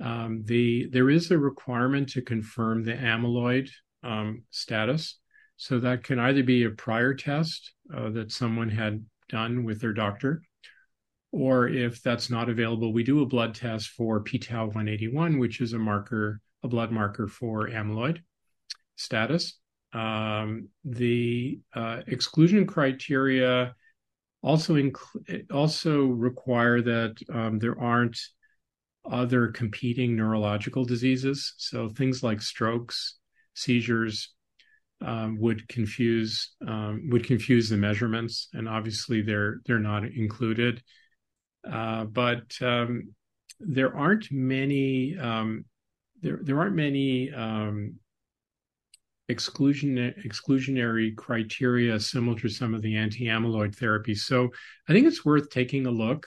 Um, 0.00 0.42
the 0.44 0.88
there 0.90 1.08
is 1.10 1.30
a 1.30 1.38
requirement 1.38 2.10
to 2.10 2.22
confirm 2.22 2.84
the 2.84 2.92
amyloid 2.92 3.70
um, 4.02 4.42
status, 4.50 5.18
so 5.56 5.78
that 5.80 6.04
can 6.04 6.18
either 6.18 6.42
be 6.42 6.64
a 6.64 6.70
prior 6.70 7.14
test 7.14 7.72
uh, 7.94 8.10
that 8.10 8.32
someone 8.32 8.68
had 8.68 9.04
done 9.28 9.64
with 9.64 9.80
their 9.80 9.92
doctor, 9.92 10.42
or 11.32 11.68
if 11.68 12.02
that's 12.02 12.30
not 12.30 12.48
available, 12.48 12.92
we 12.92 13.02
do 13.02 13.22
a 13.22 13.26
blood 13.26 13.54
test 13.54 13.88
for 13.88 14.20
p-tau 14.20 14.66
181, 14.66 15.38
which 15.38 15.60
is 15.60 15.72
a 15.72 15.78
marker, 15.78 16.40
a 16.62 16.68
blood 16.68 16.92
marker 16.92 17.26
for 17.26 17.68
amyloid 17.68 18.20
status. 18.96 19.58
Um, 19.92 20.68
the 20.84 21.60
uh, 21.74 22.02
exclusion 22.06 22.66
criteria 22.66 23.74
also 24.42 24.74
inc- 24.74 25.50
also 25.52 26.04
require 26.04 26.82
that 26.82 27.16
um, 27.32 27.58
there 27.58 27.80
aren't 27.80 28.18
other 29.10 29.48
competing 29.48 30.16
neurological 30.16 30.84
diseases. 30.84 31.54
So 31.58 31.88
things 31.88 32.22
like 32.22 32.42
strokes, 32.42 33.16
seizures 33.54 34.34
um, 35.04 35.38
would 35.40 35.68
confuse 35.68 36.54
um, 36.66 37.08
would 37.10 37.24
confuse 37.24 37.68
the 37.68 37.76
measurements, 37.76 38.48
and 38.52 38.68
obviously 38.68 39.22
they're 39.22 39.60
they're 39.66 39.78
not 39.78 40.04
included. 40.04 40.82
Uh, 41.70 42.04
but 42.04 42.50
um, 42.62 43.12
there 43.60 43.96
aren't 43.96 44.30
many 44.30 45.16
um, 45.18 45.64
there 46.22 46.40
there 46.42 46.58
aren't 46.58 46.76
many 46.76 47.32
um, 47.32 47.96
exclusion 49.28 50.14
exclusionary 50.24 51.14
criteria 51.16 51.98
similar 51.98 52.38
to 52.38 52.48
some 52.48 52.74
of 52.74 52.82
the 52.82 52.96
anti-amyloid 52.96 53.76
therapies. 53.76 54.18
So 54.18 54.48
I 54.88 54.92
think 54.92 55.06
it's 55.06 55.24
worth 55.24 55.50
taking 55.50 55.86
a 55.86 55.90
look 55.90 56.26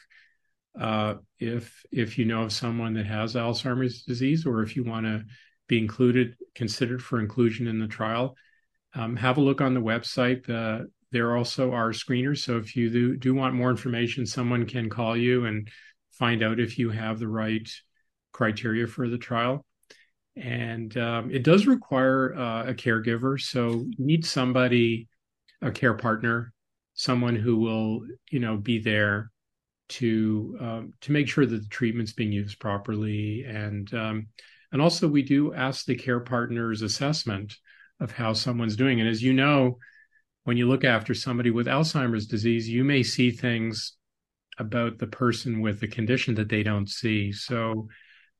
uh, 0.79 1.15
if 1.39 1.83
if 1.91 2.17
you 2.17 2.25
know 2.25 2.43
of 2.43 2.53
someone 2.53 2.93
that 2.93 3.05
has 3.05 3.35
Alzheimer's 3.35 4.03
disease, 4.03 4.45
or 4.45 4.61
if 4.61 4.75
you 4.75 4.83
want 4.83 5.05
to 5.05 5.23
be 5.67 5.77
included, 5.77 6.35
considered 6.55 7.01
for 7.01 7.19
inclusion 7.19 7.67
in 7.67 7.79
the 7.79 7.87
trial. 7.87 8.35
Um, 8.95 9.15
have 9.15 9.37
a 9.37 9.41
look 9.41 9.61
on 9.61 9.73
the 9.73 9.79
website. 9.79 10.49
Uh, 10.49 10.85
there 11.11 11.37
also 11.37 11.71
are 11.71 11.91
screeners. 11.91 12.39
So 12.39 12.57
if 12.57 12.75
you 12.75 12.89
do, 12.89 13.15
do 13.15 13.33
want 13.33 13.55
more 13.55 13.69
information, 13.69 14.25
someone 14.25 14.65
can 14.65 14.89
call 14.89 15.15
you 15.15 15.45
and 15.45 15.69
find 16.11 16.43
out 16.43 16.59
if 16.59 16.77
you 16.77 16.89
have 16.89 17.19
the 17.19 17.27
right 17.27 17.69
criteria 18.31 18.87
for 18.87 19.07
the 19.07 19.17
trial. 19.17 19.65
And 20.35 20.95
um, 20.97 21.31
it 21.31 21.43
does 21.43 21.67
require 21.67 22.35
uh, 22.35 22.65
a 22.67 22.73
caregiver. 22.73 23.39
So 23.39 23.85
need 23.97 24.25
somebody, 24.25 25.07
a 25.61 25.71
care 25.71 25.93
partner, 25.95 26.51
someone 26.93 27.35
who 27.35 27.57
will, 27.57 28.01
you 28.31 28.39
know, 28.39 28.57
be 28.57 28.79
there 28.79 29.31
to 29.89 30.57
um, 30.59 30.93
to 31.01 31.11
make 31.11 31.27
sure 31.27 31.45
that 31.45 31.61
the 31.61 31.69
treatment's 31.69 32.13
being 32.13 32.31
used 32.31 32.59
properly. 32.59 33.45
And 33.47 33.91
um, 33.93 34.27
and 34.71 34.81
also 34.81 35.07
we 35.07 35.21
do 35.21 35.53
ask 35.53 35.85
the 35.85 35.95
care 35.95 36.19
partner's 36.19 36.81
assessment 36.81 37.55
of 37.99 38.11
how 38.11 38.33
someone's 38.33 38.75
doing. 38.75 38.99
And 38.99 39.09
as 39.09 39.21
you 39.21 39.33
know 39.33 39.77
when 40.45 40.57
you 40.57 40.67
look 40.67 40.83
after 40.83 41.13
somebody 41.13 41.51
with 41.51 41.67
alzheimer's 41.67 42.25
disease 42.25 42.67
you 42.67 42.83
may 42.83 43.03
see 43.03 43.29
things 43.29 43.97
about 44.57 44.97
the 44.97 45.07
person 45.07 45.61
with 45.61 45.79
the 45.79 45.87
condition 45.87 46.35
that 46.35 46.49
they 46.49 46.63
don't 46.63 46.89
see. 46.89 47.31
So 47.31 47.87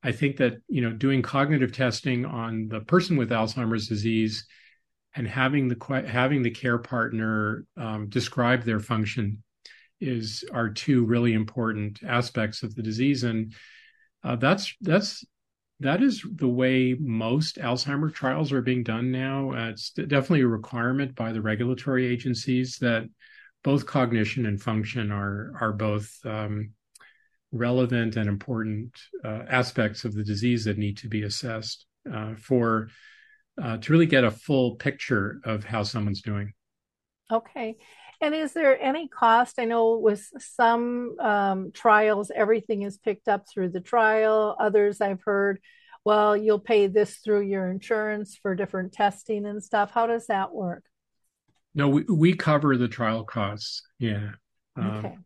i 0.02 0.10
think 0.10 0.38
that 0.38 0.54
you 0.66 0.80
know 0.80 0.92
doing 0.92 1.20
cognitive 1.20 1.72
testing 1.72 2.24
on 2.24 2.68
the 2.68 2.80
person 2.80 3.18
with 3.18 3.28
alzheimer's 3.30 3.86
disease 3.86 4.46
and 5.14 5.26
having 5.26 5.68
the 5.68 6.04
having 6.06 6.42
the 6.42 6.50
care 6.50 6.78
partner 6.78 7.64
um, 7.76 8.08
describe 8.08 8.64
their 8.64 8.80
function 8.80 9.42
is 10.00 10.44
are 10.52 10.70
two 10.70 11.04
really 11.04 11.32
important 11.32 12.00
aspects 12.06 12.62
of 12.62 12.74
the 12.74 12.82
disease, 12.82 13.24
and 13.24 13.54
uh, 14.24 14.36
that's 14.36 14.74
that's 14.80 15.24
that 15.80 16.02
is 16.02 16.24
the 16.34 16.48
way 16.48 16.94
most 16.98 17.56
Alzheimer 17.56 18.12
trials 18.12 18.52
are 18.52 18.62
being 18.62 18.82
done 18.82 19.10
now. 19.10 19.52
Uh, 19.52 19.70
it's 19.70 19.90
definitely 19.90 20.42
a 20.42 20.46
requirement 20.46 21.14
by 21.14 21.32
the 21.32 21.40
regulatory 21.40 22.06
agencies 22.06 22.76
that 22.80 23.08
both 23.64 23.86
cognition 23.86 24.46
and 24.46 24.60
function 24.60 25.10
are 25.10 25.52
are 25.60 25.72
both 25.72 26.10
um, 26.24 26.70
relevant 27.52 28.16
and 28.16 28.28
important 28.28 28.92
uh, 29.24 29.42
aspects 29.48 30.04
of 30.04 30.14
the 30.14 30.24
disease 30.24 30.64
that 30.64 30.78
need 30.78 30.98
to 30.98 31.08
be 31.08 31.22
assessed 31.22 31.86
uh, 32.12 32.34
for 32.36 32.88
uh, 33.60 33.76
to 33.78 33.92
really 33.92 34.06
get 34.06 34.24
a 34.24 34.30
full 34.30 34.76
picture 34.76 35.40
of 35.44 35.64
how 35.64 35.82
someone's 35.82 36.22
doing. 36.22 36.52
Okay. 37.32 37.76
And 38.20 38.34
is 38.34 38.52
there 38.52 38.80
any 38.80 39.08
cost? 39.08 39.58
I 39.58 39.64
know 39.64 39.96
with 39.98 40.28
some 40.38 41.18
um, 41.18 41.72
trials, 41.72 42.30
everything 42.34 42.82
is 42.82 42.98
picked 42.98 43.28
up 43.28 43.46
through 43.48 43.70
the 43.70 43.80
trial. 43.80 44.56
Others 44.60 45.00
I've 45.00 45.22
heard, 45.22 45.58
well, 46.04 46.36
you'll 46.36 46.58
pay 46.58 46.86
this 46.86 47.16
through 47.16 47.42
your 47.42 47.70
insurance 47.70 48.36
for 48.40 48.54
different 48.54 48.92
testing 48.92 49.46
and 49.46 49.62
stuff. 49.62 49.90
How 49.90 50.06
does 50.06 50.26
that 50.26 50.52
work? 50.52 50.84
No, 51.74 51.88
we, 51.88 52.02
we 52.02 52.34
cover 52.34 52.76
the 52.76 52.88
trial 52.88 53.24
costs. 53.24 53.82
Yeah. 53.98 54.32
Um, 54.76 54.96
okay. 54.96 55.18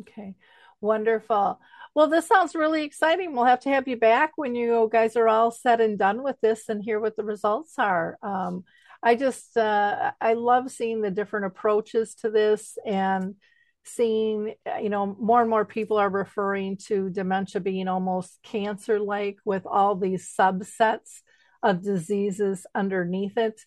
Okay. 0.00 0.34
Wonderful. 0.80 1.58
Well, 1.94 2.08
this 2.08 2.26
sounds 2.26 2.54
really 2.54 2.82
exciting. 2.84 3.34
We'll 3.34 3.44
have 3.44 3.60
to 3.60 3.70
have 3.70 3.88
you 3.88 3.96
back 3.96 4.32
when 4.36 4.54
you 4.54 4.88
guys 4.92 5.16
are 5.16 5.28
all 5.28 5.50
set 5.50 5.80
and 5.80 5.98
done 5.98 6.22
with 6.22 6.36
this 6.40 6.68
and 6.68 6.82
hear 6.82 7.00
what 7.00 7.16
the 7.16 7.24
results 7.24 7.74
are. 7.78 8.18
Um, 8.22 8.64
I 9.02 9.14
just 9.14 9.56
uh, 9.56 10.12
I 10.20 10.34
love 10.34 10.70
seeing 10.70 11.02
the 11.02 11.10
different 11.10 11.46
approaches 11.46 12.14
to 12.16 12.30
this 12.30 12.76
and 12.84 13.36
seeing 13.84 14.54
you 14.82 14.90
know 14.90 15.16
more 15.20 15.40
and 15.40 15.48
more 15.48 15.64
people 15.64 15.96
are 15.96 16.10
referring 16.10 16.76
to 16.76 17.08
dementia 17.10 17.60
being 17.60 17.88
almost 17.88 18.38
cancer 18.42 18.98
like 18.98 19.36
with 19.44 19.64
all 19.66 19.94
these 19.94 20.32
subsets 20.38 21.22
of 21.62 21.82
diseases 21.82 22.66
underneath 22.74 23.36
it. 23.36 23.60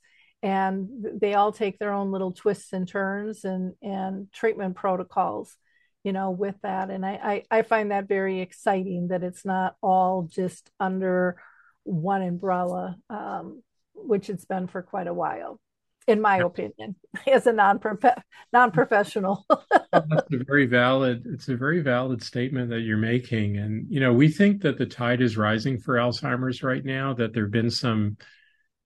And 0.44 0.90
they 1.22 1.36
all 1.36 1.52
take 1.52 1.78
their 1.78 1.94
own 1.94 2.12
little 2.12 2.32
twists 2.32 2.74
and 2.74 2.88
turns 2.88 3.46
and 3.46 3.74
and 3.82 4.32
treatment 4.34 4.76
protocols 4.76 5.56
you 6.04 6.14
know 6.14 6.32
with 6.32 6.56
that. 6.64 6.90
And 6.90 7.06
I, 7.06 7.44
I 7.52 7.60
i 7.60 7.62
find 7.62 7.92
that 7.92 8.08
very 8.08 8.42
exciting 8.42 9.10
that 9.10 9.24
it's 9.24 9.46
not 9.46 9.76
all 9.82 10.24
just 10.24 10.70
under 10.80 11.42
one 11.84 12.22
umbrella 12.22 12.98
um, 13.10 13.64
which 14.06 14.30
it's 14.30 14.45
been 14.45 14.68
for 14.68 14.82
quite 14.82 15.08
a 15.08 15.14
while, 15.14 15.60
in 16.08 16.22
my 16.22 16.38
opinion, 16.38 16.95
as 17.28 17.47
a 17.47 17.54
non 17.54 17.80
non 18.54 18.72
professional. 18.72 19.45
That's 19.91 20.34
a 20.34 20.43
very 20.45 20.66
valid. 20.66 21.24
It's 21.26 21.49
a 21.49 21.56
very 21.56 21.82
valid 21.82 22.24
statement 22.24 22.70
that 22.70 22.82
you're 22.82 22.97
making, 22.97 23.58
and 23.58 23.86
you 23.89 23.99
know 23.99 24.14
we 24.14 24.30
think 24.30 24.62
that 24.62 24.78
the 24.78 24.86
tide 24.86 25.22
is 25.22 25.38
rising 25.38 25.78
for 25.78 25.95
Alzheimer's 25.95 26.64
right 26.64 26.84
now. 26.84 27.14
That 27.14 27.34
there 27.34 27.43
have 27.43 27.52
been 27.52 27.72
some 27.72 28.18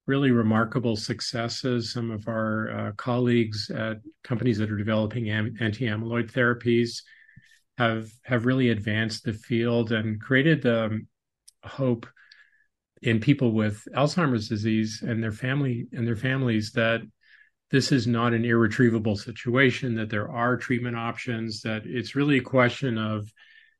really 0.07 0.32
remarkable 0.32 0.95
successes. 0.95 1.91
Some 1.91 2.11
of 2.11 2.28
our 2.28 2.70
uh, 2.70 2.91
colleagues 2.93 3.70
at 3.72 3.97
companies 4.24 4.57
that 4.59 4.72
are 4.72 4.78
developing 4.78 5.30
am- 5.30 5.55
anti-amyloid 5.59 6.32
therapies 6.32 7.01
have 7.78 8.09
have 8.24 8.45
really 8.45 8.70
advanced 8.70 9.24
the 9.24 9.34
field 9.34 9.91
and 9.91 10.22
created 10.22 10.66
um, 10.66 11.07
hope 11.63 12.05
in 13.02 13.20
people 13.20 13.52
with 13.52 13.88
Alzheimer's 13.96 14.50
disease 14.50 15.04
and 15.06 15.22
their 15.22 15.32
family 15.32 15.88
and 15.91 16.08
their 16.08 16.16
families 16.16 16.72
that 16.72 17.02
this 17.72 17.91
is 17.91 18.08
not 18.08 18.34
an 18.34 18.46
irretrievable 18.46 19.16
situation, 19.16 19.96
that 19.96 20.10
there 20.10 20.30
are 20.32 20.56
treatment 20.56 20.96
options, 20.96 21.62
that 21.62 21.84
it's 21.86 22.16
really 22.16 22.38
a 22.38 22.43
question 22.43 22.98
of 22.98 23.32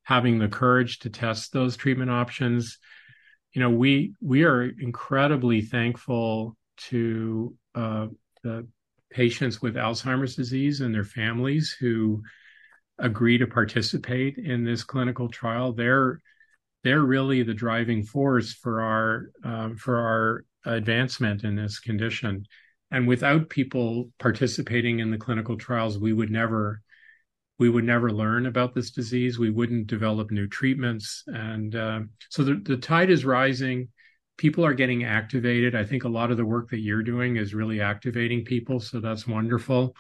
having 0.04 0.40
the 0.40 0.48
courage 0.48 1.00
to 1.00 1.10
test 1.10 1.54
those 1.54 1.78
treatment 1.78 2.12
options. 2.12 2.78
You 3.54 3.62
know, 3.62 3.70
we 3.70 4.14
we 4.22 4.44
are 4.44 4.64
incredibly 4.64 5.62
thankful 5.62 6.58
to 6.90 7.56
uh, 7.74 8.08
the 8.44 8.68
patients 9.10 9.62
with 9.62 9.76
Alzheimer's 9.76 10.36
disease 10.36 10.82
and 10.82 10.94
their 10.94 11.06
families 11.06 11.76
who 11.80 12.22
agree 12.98 13.38
to 13.38 13.48
participate 13.48 14.38
in 14.38 14.64
this 14.64 14.84
clinical 14.84 15.30
trial. 15.30 15.74
They're 15.74 16.22
they're 16.86 17.02
really 17.02 17.42
the 17.42 17.54
driving 17.54 18.04
force 18.04 18.54
for 18.54 18.82
our 18.82 19.32
um, 19.44 19.76
for 19.76 19.98
our 19.98 20.46
advancement 20.72 21.44
in 21.44 21.56
this 21.56 21.80
condition. 21.80 22.46
And 22.92 23.08
without 23.08 23.50
people 23.50 24.12
participating 24.20 25.00
in 25.00 25.10
the 25.10 25.18
clinical 25.18 25.58
trials, 25.58 25.98
we 25.98 26.14
would 26.14 26.30
never 26.30 26.82
we 27.58 27.70
would 27.70 27.86
never 27.86 28.12
learn 28.12 28.46
about 28.46 28.76
this 28.76 28.92
disease. 28.92 29.40
We 29.40 29.50
wouldn't 29.50 29.88
develop 29.88 30.30
new 30.30 30.48
treatments. 30.48 31.24
And 31.26 31.76
uh, 31.76 32.02
so 32.30 32.44
the, 32.44 32.62
the 32.64 32.78
tide 32.78 33.10
is 33.10 33.26
rising. 33.26 33.88
People 34.38 34.64
are 34.64 34.74
getting 34.74 35.06
activated. 35.06 35.74
I 35.74 35.86
think 35.86 36.04
a 36.04 36.10
lot 36.10 36.30
of 36.30 36.38
the 36.38 36.46
work 36.46 36.70
that 36.70 36.82
you're 36.82 37.02
doing 37.02 37.38
is 37.38 37.56
really 37.56 37.82
activating 37.82 38.46
people. 38.46 38.80
So 38.80 39.00
that's 39.00 39.26
wonderful. 39.26 39.96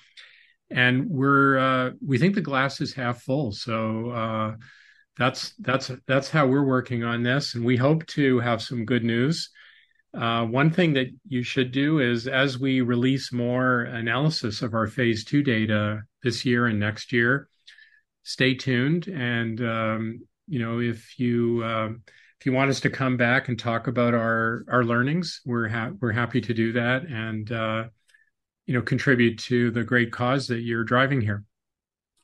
And 0.69 1.09
we're 1.09 1.57
uh, 1.57 1.91
we 2.05 2.19
think 2.19 2.35
the 2.35 2.41
glass 2.41 2.79
is 2.79 2.93
half 2.93 3.23
full. 3.23 3.53
So 3.53 4.09
uh, 4.11 4.55
that's 5.17 5.53
that's 5.59 5.91
that's 6.07 6.29
how 6.29 6.45
we're 6.47 6.65
working 6.65 7.03
on 7.03 7.23
this, 7.23 7.55
and 7.55 7.63
we 7.63 7.77
hope 7.77 8.05
to 8.07 8.39
have 8.39 8.61
some 8.61 8.85
good 8.85 9.03
news. 9.03 9.49
Uh, 10.13 10.45
one 10.45 10.69
thing 10.71 10.93
that 10.93 11.07
you 11.27 11.43
should 11.43 11.71
do 11.71 11.99
is 11.99 12.27
as 12.27 12.57
we 12.57 12.81
release 12.81 13.33
more 13.33 13.81
analysis 13.81 14.61
of 14.61 14.73
our 14.73 14.87
phase 14.87 15.25
two 15.25 15.43
data 15.43 16.01
this 16.23 16.45
year 16.45 16.67
and 16.67 16.79
next 16.79 17.11
year, 17.11 17.49
stay 18.23 18.55
tuned. 18.55 19.07
And 19.07 19.61
um, 19.61 20.19
you 20.47 20.59
know, 20.59 20.79
if 20.79 21.19
you 21.19 21.61
uh, 21.63 21.89
if 22.39 22.45
you 22.45 22.51
want 22.51 22.69
us 22.69 22.81
to 22.81 22.89
come 22.89 23.17
back 23.17 23.47
and 23.47 23.57
talk 23.57 23.87
about 23.87 24.13
our 24.13 24.65
our 24.69 24.83
learnings, 24.83 25.41
we're 25.45 25.67
ha- 25.67 25.91
we're 25.99 26.11
happy 26.11 26.41
to 26.41 26.53
do 26.53 26.73
that 26.73 27.03
and 27.03 27.51
uh, 27.51 27.85
you 28.65 28.73
know 28.73 28.81
contribute 28.81 29.39
to 29.39 29.71
the 29.71 29.83
great 29.83 30.11
cause 30.11 30.47
that 30.47 30.59
you're 30.59 30.83
driving 30.83 31.21
here. 31.21 31.43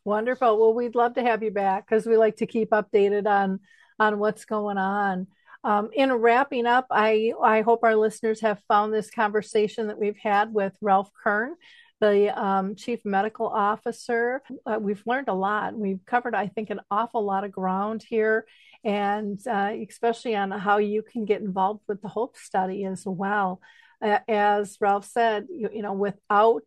Wonderful. 0.03 0.59
Well, 0.59 0.73
we'd 0.73 0.95
love 0.95 1.13
to 1.15 1.21
have 1.21 1.43
you 1.43 1.51
back 1.51 1.87
because 1.87 2.05
we 2.05 2.17
like 2.17 2.37
to 2.37 2.47
keep 2.47 2.71
updated 2.71 3.27
on 3.27 3.59
on 3.99 4.17
what's 4.17 4.45
going 4.45 4.77
on. 4.77 5.27
Um, 5.63 5.91
in 5.93 6.11
wrapping 6.11 6.65
up, 6.65 6.87
I 6.89 7.33
I 7.41 7.61
hope 7.61 7.83
our 7.83 7.95
listeners 7.95 8.41
have 8.41 8.63
found 8.67 8.93
this 8.93 9.11
conversation 9.11 9.87
that 9.87 9.99
we've 9.99 10.17
had 10.17 10.53
with 10.53 10.75
Ralph 10.81 11.11
Kern, 11.23 11.55
the 11.99 12.35
um, 12.35 12.75
chief 12.75 13.05
medical 13.05 13.45
officer. 13.47 14.41
Uh, 14.65 14.79
we've 14.81 15.03
learned 15.05 15.27
a 15.29 15.35
lot. 15.35 15.77
We've 15.77 16.03
covered, 16.07 16.33
I 16.33 16.47
think, 16.47 16.71
an 16.71 16.81
awful 16.89 17.23
lot 17.23 17.43
of 17.43 17.51
ground 17.51 18.01
here, 18.01 18.47
and 18.83 19.39
uh, 19.47 19.73
especially 19.87 20.35
on 20.35 20.49
how 20.49 20.79
you 20.79 21.03
can 21.03 21.25
get 21.25 21.41
involved 21.41 21.83
with 21.87 22.01
the 22.01 22.07
Hope 22.07 22.37
study 22.37 22.85
as 22.85 23.03
well. 23.05 23.61
Uh, 24.01 24.17
as 24.27 24.77
Ralph 24.81 25.05
said, 25.05 25.45
you, 25.51 25.69
you 25.71 25.83
know, 25.83 25.93
without 25.93 26.63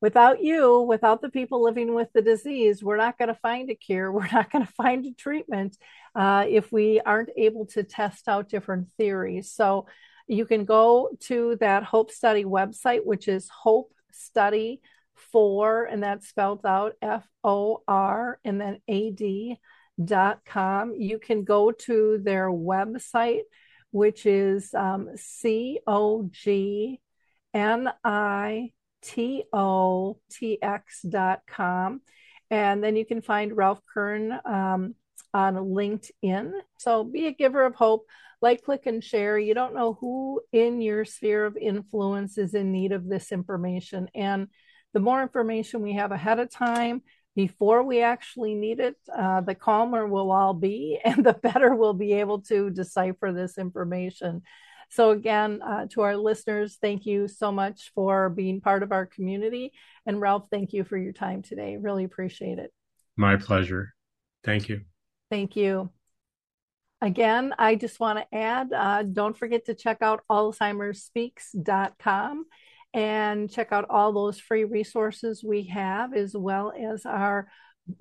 without 0.00 0.42
you, 0.42 0.80
without 0.80 1.20
the 1.20 1.28
people 1.30 1.62
living 1.62 1.94
with 1.94 2.08
the 2.14 2.22
disease, 2.22 2.82
we're 2.82 2.96
not 2.96 3.18
going 3.18 3.28
to 3.28 3.34
find 3.34 3.70
a 3.70 3.74
cure. 3.74 4.10
We're 4.16 4.28
not 4.32 4.50
going 4.50 4.66
to 4.66 4.72
find 4.72 5.04
a 5.06 5.12
treatment 5.12 5.76
uh, 6.14 6.44
if 6.48 6.72
we 6.72 7.00
aren't 7.00 7.30
able 7.36 7.66
to 7.66 7.82
test 7.84 8.28
out 8.28 8.48
different 8.48 8.88
theories. 8.98 9.52
So, 9.52 9.86
You 10.26 10.46
can 10.46 10.64
go 10.64 11.10
to 11.28 11.56
that 11.60 11.82
Hope 11.82 12.10
Study 12.12 12.44
website, 12.44 13.04
which 13.04 13.26
is 13.28 13.48
Hope 13.48 13.92
Study 14.12 14.80
for, 15.32 15.84
and 15.84 16.02
that's 16.02 16.28
spelled 16.28 16.64
out 16.64 16.94
F 17.02 17.26
O 17.42 17.82
R 17.88 18.38
and 18.44 18.60
then 18.60 18.78
A 18.88 19.10
D 19.10 19.58
dot 20.02 20.40
com. 20.46 20.94
You 20.96 21.18
can 21.18 21.44
go 21.44 21.72
to 21.72 22.20
their 22.22 22.48
website, 22.48 23.42
which 23.90 24.24
is 24.24 24.72
um, 24.74 25.10
C 25.16 25.80
O 25.86 26.28
G 26.30 27.00
N 27.52 27.90
I 28.04 28.70
T 29.02 29.44
O 29.52 30.18
T 30.30 30.58
X 30.62 31.02
dot 31.02 31.40
com. 31.46 32.00
And 32.50 32.82
then 32.82 32.96
you 32.96 33.06
can 33.06 33.22
find 33.22 33.56
Ralph 33.56 33.80
Kern 33.92 34.32
um, 34.44 34.94
on 35.32 35.54
LinkedIn. 35.54 36.52
So 36.78 37.04
be 37.04 37.26
a 37.26 37.32
giver 37.32 37.64
of 37.64 37.74
hope. 37.74 38.06
Like, 38.42 38.62
click, 38.62 38.86
and 38.86 39.04
share. 39.04 39.38
You 39.38 39.52
don't 39.52 39.74
know 39.74 39.98
who 40.00 40.40
in 40.50 40.80
your 40.80 41.04
sphere 41.04 41.44
of 41.44 41.58
influence 41.58 42.38
is 42.38 42.54
in 42.54 42.72
need 42.72 42.92
of 42.92 43.06
this 43.06 43.32
information. 43.32 44.08
And 44.14 44.48
the 44.94 45.00
more 45.00 45.20
information 45.20 45.82
we 45.82 45.92
have 45.94 46.10
ahead 46.10 46.38
of 46.38 46.50
time, 46.50 47.02
before 47.36 47.82
we 47.82 48.02
actually 48.02 48.54
need 48.54 48.80
it, 48.80 48.96
uh, 49.16 49.40
the 49.40 49.54
calmer 49.54 50.06
we'll 50.06 50.32
all 50.32 50.54
be, 50.54 50.98
and 51.04 51.24
the 51.24 51.34
better 51.34 51.74
we'll 51.74 51.94
be 51.94 52.14
able 52.14 52.40
to 52.42 52.70
decipher 52.70 53.32
this 53.32 53.58
information. 53.58 54.42
So, 54.90 55.10
again, 55.10 55.60
uh, 55.62 55.86
to 55.90 56.00
our 56.02 56.16
listeners, 56.16 56.78
thank 56.80 57.04
you 57.06 57.28
so 57.28 57.52
much 57.52 57.92
for 57.94 58.28
being 58.28 58.60
part 58.60 58.82
of 58.82 58.90
our 58.92 59.06
community. 59.06 59.72
And 60.04 60.20
Ralph, 60.20 60.48
thank 60.50 60.72
you 60.72 60.82
for 60.84 60.98
your 60.98 61.12
time 61.12 61.42
today. 61.42 61.76
Really 61.76 62.02
appreciate 62.04 62.58
it. 62.58 62.72
My 63.16 63.36
pleasure. 63.36 63.94
Thank 64.44 64.68
you. 64.68 64.80
Thank 65.30 65.54
you. 65.54 65.90
Again, 67.00 67.54
I 67.58 67.76
just 67.76 68.00
want 68.00 68.18
to 68.18 68.26
add 68.36 68.72
uh, 68.74 69.04
don't 69.04 69.38
forget 69.38 69.66
to 69.66 69.74
check 69.74 69.98
out 70.02 70.22
AlzheimerSpeaks.com 70.30 72.44
and 72.92 73.48
check 73.50 73.72
out 73.72 73.86
all 73.88 74.12
those 74.12 74.40
free 74.40 74.64
resources 74.64 75.44
we 75.44 75.62
have, 75.64 76.12
as 76.12 76.36
well 76.36 76.72
as 76.76 77.06
our 77.06 77.48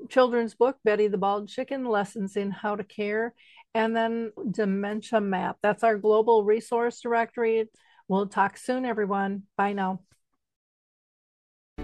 children's 0.10 0.56
book, 0.56 0.76
Betty 0.84 1.08
the 1.08 1.18
Bald 1.18 1.48
Chicken 1.48 1.86
Lessons 1.86 2.36
in 2.36 2.52
How 2.52 2.76
to 2.76 2.84
Care 2.84 3.34
and 3.74 3.96
then 3.96 4.32
Dementia 4.50 5.22
Map. 5.22 5.58
That's 5.62 5.84
our 5.84 5.98
global 5.98 6.44
resource 6.44 7.02
directory. 7.02 7.70
We'll 8.08 8.28
talk 8.28 8.58
soon, 8.58 8.86
everyone. 8.86 9.44
Bye 9.58 9.74
now. 9.74 10.02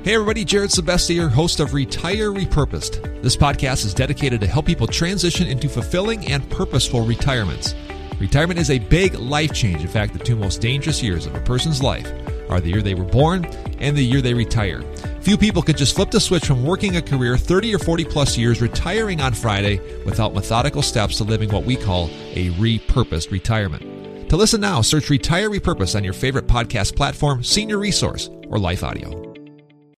Hey 0.03 0.13
everybody, 0.13 0.45
Jared 0.45 0.69
Sebestier, 0.69 1.31
host 1.31 1.59
of 1.59 1.73
Retire 1.73 2.29
Repurposed. 2.31 3.23
This 3.23 3.35
podcast 3.35 3.85
is 3.85 3.93
dedicated 3.93 4.39
to 4.41 4.47
help 4.47 4.67
people 4.67 4.85
transition 4.85 5.47
into 5.47 5.67
fulfilling 5.67 6.27
and 6.27 6.47
purposeful 6.49 7.01
retirements. 7.01 7.73
Retirement 8.19 8.59
is 8.59 8.69
a 8.69 8.77
big 8.77 9.15
life 9.15 9.51
change. 9.51 9.81
In 9.81 9.87
fact, 9.87 10.13
the 10.13 10.19
two 10.19 10.35
most 10.35 10.61
dangerous 10.61 11.01
years 11.01 11.25
of 11.25 11.33
a 11.33 11.39
person's 11.41 11.81
life 11.81 12.11
are 12.49 12.59
the 12.59 12.69
year 12.69 12.81
they 12.81 12.93
were 12.93 13.03
born 13.03 13.45
and 13.79 13.95
the 13.95 14.03
year 14.03 14.21
they 14.21 14.33
retire. 14.33 14.81
Few 15.21 15.37
people 15.37 15.61
could 15.61 15.77
just 15.77 15.95
flip 15.95 16.11
the 16.11 16.19
switch 16.19 16.45
from 16.45 16.63
working 16.63 16.97
a 16.97 17.01
career 17.01 17.37
30 17.37 17.75
or 17.75 17.79
40 17.79 18.05
plus 18.05 18.37
years, 18.37 18.61
retiring 18.61 19.21
on 19.21 19.33
Friday 19.33 19.79
without 20.05 20.33
methodical 20.33 20.81
steps 20.81 21.17
to 21.17 21.23
living 21.23 21.49
what 21.49 21.65
we 21.65 21.75
call 21.75 22.09
a 22.33 22.51
repurposed 22.51 23.31
retirement. 23.31 24.29
To 24.29 24.37
listen 24.37 24.61
now, 24.61 24.81
search 24.81 25.09
Retire 25.09 25.49
Repurpose 25.49 25.95
on 25.95 26.03
your 26.03 26.13
favorite 26.13 26.47
podcast 26.47 26.95
platform, 26.95 27.43
Senior 27.43 27.77
Resource, 27.77 28.29
or 28.49 28.57
Life 28.57 28.83
Audio. 28.83 29.34